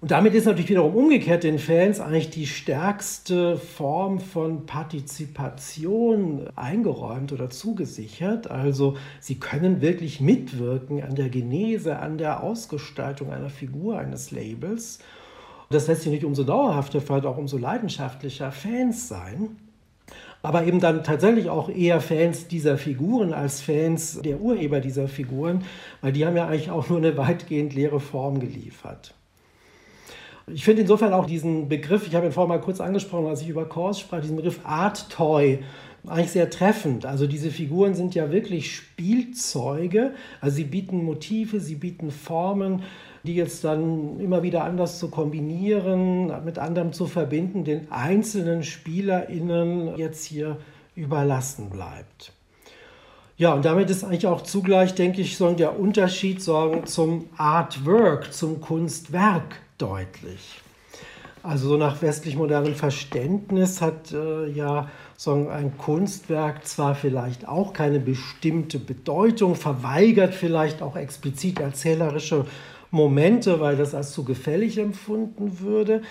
Und 0.00 0.12
damit 0.12 0.32
ist 0.32 0.44
natürlich 0.44 0.70
wiederum 0.70 0.94
umgekehrt 0.94 1.42
den 1.42 1.58
Fans 1.58 1.98
eigentlich 1.98 2.30
die 2.30 2.46
stärkste 2.46 3.56
Form 3.56 4.20
von 4.20 4.64
Partizipation 4.64 6.46
eingeräumt 6.54 7.32
oder 7.32 7.50
zugesichert. 7.50 8.48
Also 8.48 8.96
sie 9.18 9.40
können 9.40 9.80
wirklich 9.80 10.20
mitwirken 10.20 11.02
an 11.02 11.16
der 11.16 11.30
Genese, 11.30 11.98
an 11.98 12.16
der 12.16 12.44
Ausgestaltung 12.44 13.32
einer 13.32 13.50
Figur, 13.50 13.98
eines 13.98 14.30
Labels. 14.30 15.00
Das 15.68 15.88
lässt 15.88 16.02
sich 16.02 16.12
nicht 16.12 16.24
umso 16.24 16.44
dauerhafter, 16.44 17.00
vielleicht 17.00 17.26
auch 17.26 17.38
umso 17.38 17.58
leidenschaftlicher 17.58 18.52
Fans 18.52 19.08
sein. 19.08 19.56
Aber 20.46 20.64
eben 20.64 20.78
dann 20.78 21.02
tatsächlich 21.02 21.50
auch 21.50 21.68
eher 21.68 22.00
Fans 22.00 22.46
dieser 22.46 22.78
Figuren 22.78 23.32
als 23.32 23.60
Fans 23.60 24.20
der 24.22 24.40
Urheber 24.40 24.78
dieser 24.78 25.08
Figuren, 25.08 25.64
weil 26.02 26.12
die 26.12 26.24
haben 26.24 26.36
ja 26.36 26.46
eigentlich 26.46 26.70
auch 26.70 26.88
nur 26.88 26.98
eine 26.98 27.16
weitgehend 27.16 27.74
leere 27.74 27.98
Form 27.98 28.38
geliefert. 28.38 29.14
Ich 30.46 30.64
finde 30.64 30.82
insofern 30.82 31.12
auch 31.12 31.26
diesen 31.26 31.68
Begriff, 31.68 32.06
ich 32.06 32.14
habe 32.14 32.26
ihn 32.26 32.32
vorhin 32.32 32.50
mal 32.50 32.60
kurz 32.60 32.80
angesprochen, 32.80 33.26
als 33.26 33.42
ich 33.42 33.48
über 33.48 33.64
Kors 33.64 33.98
sprach, 33.98 34.20
diesen 34.20 34.36
Begriff 34.36 34.60
Art 34.62 35.10
Toy 35.10 35.58
eigentlich 36.06 36.30
sehr 36.30 36.48
treffend. 36.48 37.04
Also 37.04 37.26
diese 37.26 37.50
Figuren 37.50 37.94
sind 37.96 38.14
ja 38.14 38.30
wirklich 38.30 38.72
Spielzeuge. 38.72 40.14
Also 40.40 40.56
sie 40.56 40.64
bieten 40.64 41.04
Motive, 41.04 41.58
sie 41.58 41.74
bieten 41.74 42.12
Formen, 42.12 42.84
die 43.26 43.34
jetzt 43.34 43.64
dann 43.64 44.18
immer 44.20 44.42
wieder 44.42 44.64
anders 44.64 44.98
zu 44.98 45.08
kombinieren, 45.08 46.32
mit 46.44 46.58
anderem 46.58 46.92
zu 46.92 47.06
verbinden, 47.06 47.64
den 47.64 47.92
einzelnen 47.92 48.62
SpielerInnen 48.62 49.96
jetzt 49.96 50.24
hier 50.24 50.56
überlassen 50.94 51.68
bleibt. 51.68 52.32
Ja, 53.36 53.52
und 53.52 53.66
damit 53.66 53.90
ist 53.90 54.02
eigentlich 54.02 54.26
auch 54.26 54.40
zugleich, 54.40 54.94
denke 54.94 55.20
ich, 55.20 55.36
so 55.36 55.52
der 55.52 55.78
Unterschied 55.78 56.42
so 56.42 56.80
zum 56.86 57.28
Artwork, 57.36 58.32
zum 58.32 58.62
Kunstwerk 58.62 59.56
deutlich. 59.76 60.62
Also 61.42 61.68
so 61.68 61.76
nach 61.76 62.00
westlich 62.02 62.34
modernem 62.34 62.74
Verständnis 62.74 63.80
hat 63.80 64.10
äh, 64.12 64.48
ja 64.48 64.88
so 65.16 65.48
ein 65.48 65.78
Kunstwerk 65.78 66.66
zwar 66.66 66.94
vielleicht 66.94 67.46
auch 67.46 67.72
keine 67.72 68.00
bestimmte 68.00 68.78
Bedeutung, 68.78 69.54
verweigert 69.54 70.34
vielleicht 70.34 70.82
auch 70.82 70.96
explizit 70.96 71.60
erzählerische 71.60 72.46
Momente, 72.90 73.60
weil 73.60 73.76
das 73.76 73.94
als 73.94 74.12
zu 74.12 74.24
gefällig 74.24 74.78
empfunden 74.78 75.60
würde, 75.60 76.02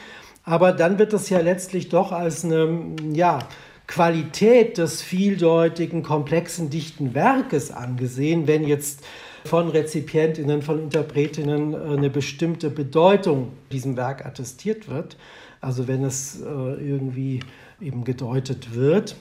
aber 0.44 0.72
dann 0.72 1.00
wird 1.00 1.14
es 1.14 1.30
ja 1.30 1.40
letztlich 1.40 1.90
doch 1.90 2.12
als 2.12 2.46
eine 2.46 2.96
ja, 3.14 3.40
Qualität 3.88 4.78
des 4.78 5.02
vieldeutigen, 5.02 6.04
komplexen, 6.04 6.70
dichten 6.70 7.14
Werkes 7.14 7.72
angesehen, 7.72 8.48
wenn 8.48 8.64
jetzt 8.64 9.02
von 9.46 9.70
Rezipientinnen, 9.70 10.62
von 10.62 10.80
Interpretinnen 10.80 11.74
äh, 11.74 11.78
eine 11.78 12.10
bestimmte 12.10 12.70
Bedeutung 12.70 13.52
diesem 13.72 13.96
Werk 13.96 14.26
attestiert 14.26 14.90
wird. 14.90 15.18
Also 15.62 15.88
wenn 15.88 16.04
es 16.04 16.42
äh, 16.42 16.44
irgendwie 16.44 17.42
eben 17.80 18.04
gedeutet 18.04 18.76
wird. 18.76 19.16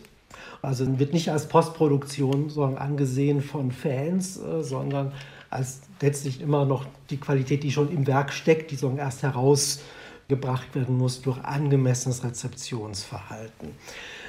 Also 0.63 0.99
wird 0.99 1.13
nicht 1.13 1.31
als 1.31 1.47
Postproduktion 1.47 2.49
sondern 2.49 2.79
angesehen 2.79 3.43
von 3.43 3.71
Fans, 3.71 4.39
äh, 4.39 4.63
sondern 4.63 5.13
als 5.55 5.81
letztlich 6.01 6.41
immer 6.41 6.65
noch 6.65 6.85
die 7.11 7.17
Qualität, 7.17 7.63
die 7.63 7.71
schon 7.71 7.91
im 7.91 8.07
Werk 8.07 8.33
steckt, 8.33 8.71
die 8.71 8.77
so 8.77 8.93
erst 8.97 9.23
herausgebracht 9.23 10.75
werden 10.75 10.99
muss 10.99 11.23
durch 11.23 11.39
angemessenes 11.45 12.25
Rezeptionsverhalten. 12.25 13.71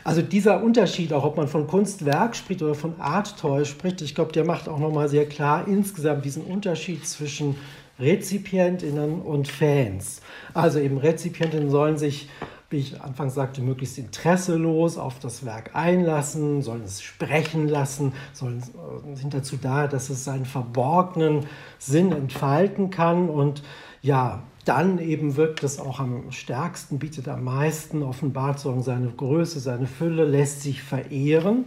Also 0.04 0.22
dieser 0.22 0.62
Unterschied, 0.64 1.12
auch 1.14 1.24
ob 1.24 1.36
man 1.36 1.48
von 1.48 1.66
Kunstwerk 1.66 2.36
spricht 2.36 2.62
oder 2.62 2.76
von 2.76 3.00
Art 3.00 3.40
Toy 3.40 3.66
spricht, 3.66 4.02
ich 4.02 4.14
glaube, 4.14 4.32
der 4.32 4.46
macht 4.46 4.70
auch 4.70 4.78
nochmal 4.78 5.10
sehr 5.10 5.26
klar 5.26 5.68
insgesamt 5.68 6.24
diesen 6.24 6.44
Unterschied 6.44 7.08
zwischen 7.08 7.56
Rezipientinnen 8.00 9.22
und 9.22 9.48
Fans. 9.48 10.22
Also 10.54 10.80
eben 10.80 10.98
Rezipientinnen 10.98 11.72
sollen 11.72 11.98
sich, 11.98 12.30
wie 12.70 12.78
ich 12.78 13.02
anfangs 13.02 13.36
sagte, 13.36 13.62
möglichst 13.62 13.98
interesselos 13.98 14.98
auf 14.98 15.20
das 15.20 15.46
Werk 15.46 15.76
einlassen, 15.76 16.62
sollen 16.62 16.84
es 16.84 17.02
sprechen 17.02 17.68
lassen, 17.68 18.14
sollen, 18.34 18.60
äh, 18.60 19.16
sind 19.16 19.34
dazu 19.34 19.58
da, 19.58 19.88
dass 19.88 20.10
es 20.10 20.24
seinen 20.24 20.46
verborgenen 20.46 21.46
Sinn 21.78 22.12
entfalten 22.12 22.90
kann 22.90 23.30
und 23.30 23.62
ja, 24.02 24.44
dann 24.66 24.98
eben 24.98 25.36
wirkt 25.36 25.64
es 25.64 25.80
auch 25.80 26.00
am 26.00 26.32
stärksten, 26.32 26.98
bietet 26.98 27.28
am 27.28 27.44
meisten, 27.44 28.02
offenbart 28.02 28.60
seine 28.60 29.10
Größe, 29.10 29.60
seine 29.60 29.86
Fülle, 29.86 30.26
lässt 30.26 30.64
sich 30.64 30.82
verehren. 30.82 31.66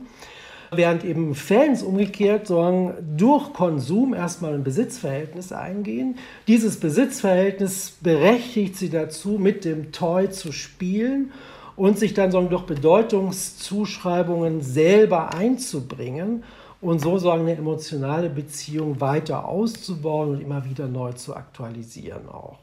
Während 0.70 1.04
eben 1.04 1.34
Fans 1.34 1.82
umgekehrt 1.82 2.46
sagen, 2.46 2.94
durch 3.16 3.52
Konsum 3.54 4.12
erstmal 4.12 4.54
ein 4.54 4.64
Besitzverhältnis 4.64 5.50
eingehen. 5.52 6.16
Dieses 6.46 6.78
Besitzverhältnis 6.78 7.96
berechtigt 8.02 8.76
sie 8.76 8.90
dazu, 8.90 9.38
mit 9.38 9.64
dem 9.64 9.92
Toy 9.92 10.28
zu 10.28 10.52
spielen 10.52 11.32
und 11.74 11.98
sich 11.98 12.12
dann 12.12 12.30
sagen, 12.32 12.50
durch 12.50 12.66
Bedeutungszuschreibungen 12.66 14.60
selber 14.60 15.32
einzubringen 15.34 16.44
und 16.80 17.00
so 17.00 17.18
sagen, 17.18 17.42
eine 17.42 17.56
emotionale 17.56 18.28
Beziehung 18.28 19.00
weiter 19.00 19.46
auszubauen 19.46 20.30
und 20.30 20.40
immer 20.40 20.64
wieder 20.64 20.86
neu 20.86 21.12
zu 21.12 21.34
aktualisieren 21.34 22.28
auch. 22.28 22.58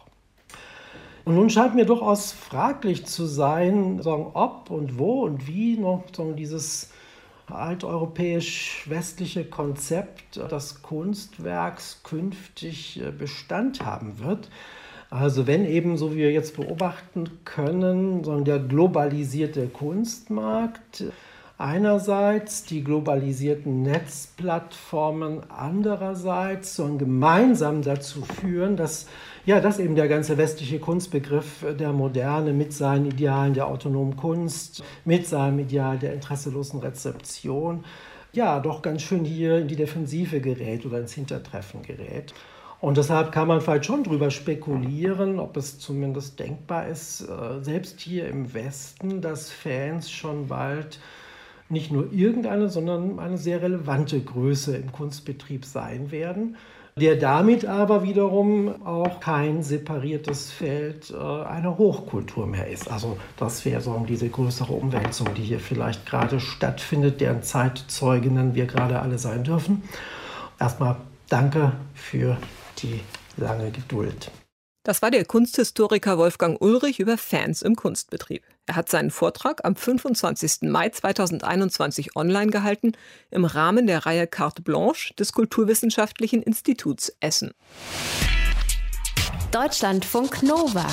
Und 1.26 1.36
nun 1.36 1.50
scheint 1.50 1.74
mir 1.74 1.86
durchaus 1.86 2.32
fraglich 2.32 3.08
zu 3.08 3.26
sein, 3.26 4.00
sagen, 4.02 4.28
ob 4.36 4.70
und 4.70 5.00
wo 5.00 5.24
und 5.24 5.48
wie 5.48 5.76
noch 5.76 6.04
sagen, 6.16 6.36
dieses 6.36 6.92
alteuropäisch-westliche 7.52 9.46
Konzept 9.46 10.38
des 10.38 10.82
Kunstwerks 10.82 12.02
künftig 12.04 13.02
äh, 13.02 13.12
Bestand 13.12 13.86
haben 13.86 14.20
wird. 14.20 14.50
Also 15.10 15.48
wenn 15.48 15.66
eben, 15.66 15.98
so 15.98 16.14
wie 16.14 16.18
wir 16.18 16.32
jetzt 16.32 16.56
beobachten 16.58 17.30
können, 17.46 18.24
sagen, 18.24 18.44
der 18.44 18.60
globalisierte 18.60 19.68
Kunstmarkt 19.68 21.06
einerseits, 21.58 22.64
die 22.64 22.84
globalisierten 22.84 23.82
Netzplattformen 23.84 25.42
andererseits, 25.50 26.76
sondern 26.76 26.98
gemeinsam 26.98 27.82
dazu 27.82 28.24
führen, 28.24 28.76
dass 28.76 29.08
ja, 29.46 29.60
dass 29.60 29.80
eben 29.80 29.96
der 29.96 30.08
ganze 30.08 30.38
westliche 30.38 30.80
Kunstbegriff 30.80 31.66
der 31.80 31.94
Moderne 31.94 32.52
mit 32.52 32.74
seinen 32.74 33.06
Idealen 33.06 33.54
der 33.54 33.68
autonomen 33.68 34.16
Kunst, 34.16 34.84
mit 35.06 35.28
seinem 35.28 35.60
Ideal 35.60 36.00
der 36.00 36.14
interesselosen 36.14 36.80
Rezeption, 36.80 37.84
ja, 38.34 38.60
doch 38.60 38.82
ganz 38.82 39.04
schön 39.04 39.24
hier 39.24 39.60
in 39.60 39.68
die 39.68 39.76
Defensive 39.76 40.42
gerät 40.42 40.86
oder 40.86 41.00
ins 41.00 41.14
Hintertreffen 41.14 41.84
gerät. 41.84 42.34
Und 42.82 42.98
deshalb 42.98 43.32
kann 43.32 43.48
man 43.48 43.62
vielleicht 43.62 43.86
schon 43.86 44.04
darüber 44.04 44.30
spekulieren, 44.30 45.40
ob 45.40 45.56
es 45.58 45.80
zumindest 45.80 46.40
denkbar 46.40 46.88
ist, 46.88 47.22
äh, 47.22 47.64
selbst 47.64 48.02
hier 48.02 48.28
im 48.28 48.54
Westen, 48.54 49.22
dass 49.22 49.50
Fans 49.50 50.12
schon 50.12 50.48
bald 50.48 51.00
nicht 51.70 51.92
nur 51.92 52.12
irgendeine, 52.12 52.70
sondern 52.70 53.20
eine 53.20 53.38
sehr 53.38 53.62
relevante 53.62 54.20
Größe 54.20 54.76
im 54.76 54.92
Kunstbetrieb 54.92 55.66
sein 55.66 56.12
werden 56.12 56.58
der 56.98 57.18
damit 57.18 57.66
aber 57.66 58.04
wiederum 58.04 58.86
auch 58.86 59.20
kein 59.20 59.64
separiertes 59.64 60.50
Feld 60.50 61.12
äh, 61.12 61.18
einer 61.18 61.78
Hochkultur 61.78 62.48
mehr 62.48 62.68
ist. 62.68 62.90
Also 62.90 63.18
das 63.36 63.66
wäre 63.66 63.82
so 63.82 64.06
diese 64.08 64.30
größere 64.30 64.72
Umwälzung, 64.72 65.34
die 65.34 65.44
hier 65.44 65.60
vielleicht 65.60 66.06
gerade 66.06 66.40
stattfindet, 66.40 67.20
deren 67.20 67.44
Zeitzeuginnen 67.44 68.56
wir 68.56 68.66
gerade 68.66 69.02
alle 69.02 69.18
sein 69.18 69.44
dürfen. 69.44 69.84
Erstmal 70.58 70.96
danke 71.28 71.74
für 71.94 72.38
die 72.78 73.02
lange 73.36 73.72
Geduld. 73.72 74.32
Das 74.84 75.02
war 75.02 75.12
der 75.12 75.26
Kunsthistoriker 75.26 76.18
Wolfgang 76.18 76.62
Ulrich 76.62 77.02
über 77.02 77.18
Fans 77.18 77.62
im 77.62 77.76
Kunstbetrieb. 77.76 78.44
Er 78.68 78.76
hat 78.76 78.90
seinen 78.90 79.12
Vortrag 79.12 79.64
am 79.64 79.76
25. 79.76 80.64
Mai 80.64 80.90
2021 80.90 82.16
online 82.16 82.52
gehalten 82.52 82.94
im 83.30 83.46
Rahmen 83.46 83.86
der 83.86 84.06
Reihe 84.06 84.26
Carte 84.26 84.62
Blanche 84.64 85.14
des 85.14 85.34
Kulturwissenschaftlichen 85.34 86.42
Instituts 86.42 87.16
Essen. 87.20 87.52
Deutschlandfunk 89.52 90.42
Nova. 90.42 90.88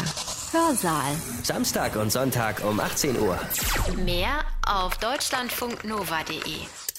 Hörsaal. 0.52 1.16
Samstag 1.42 1.96
und 1.96 2.12
Sonntag 2.12 2.62
um 2.62 2.78
18 2.78 3.18
Uhr. 3.18 3.38
Mehr 4.04 4.44
auf 4.66 4.98
deutschlandfunknova.de. 4.98 6.91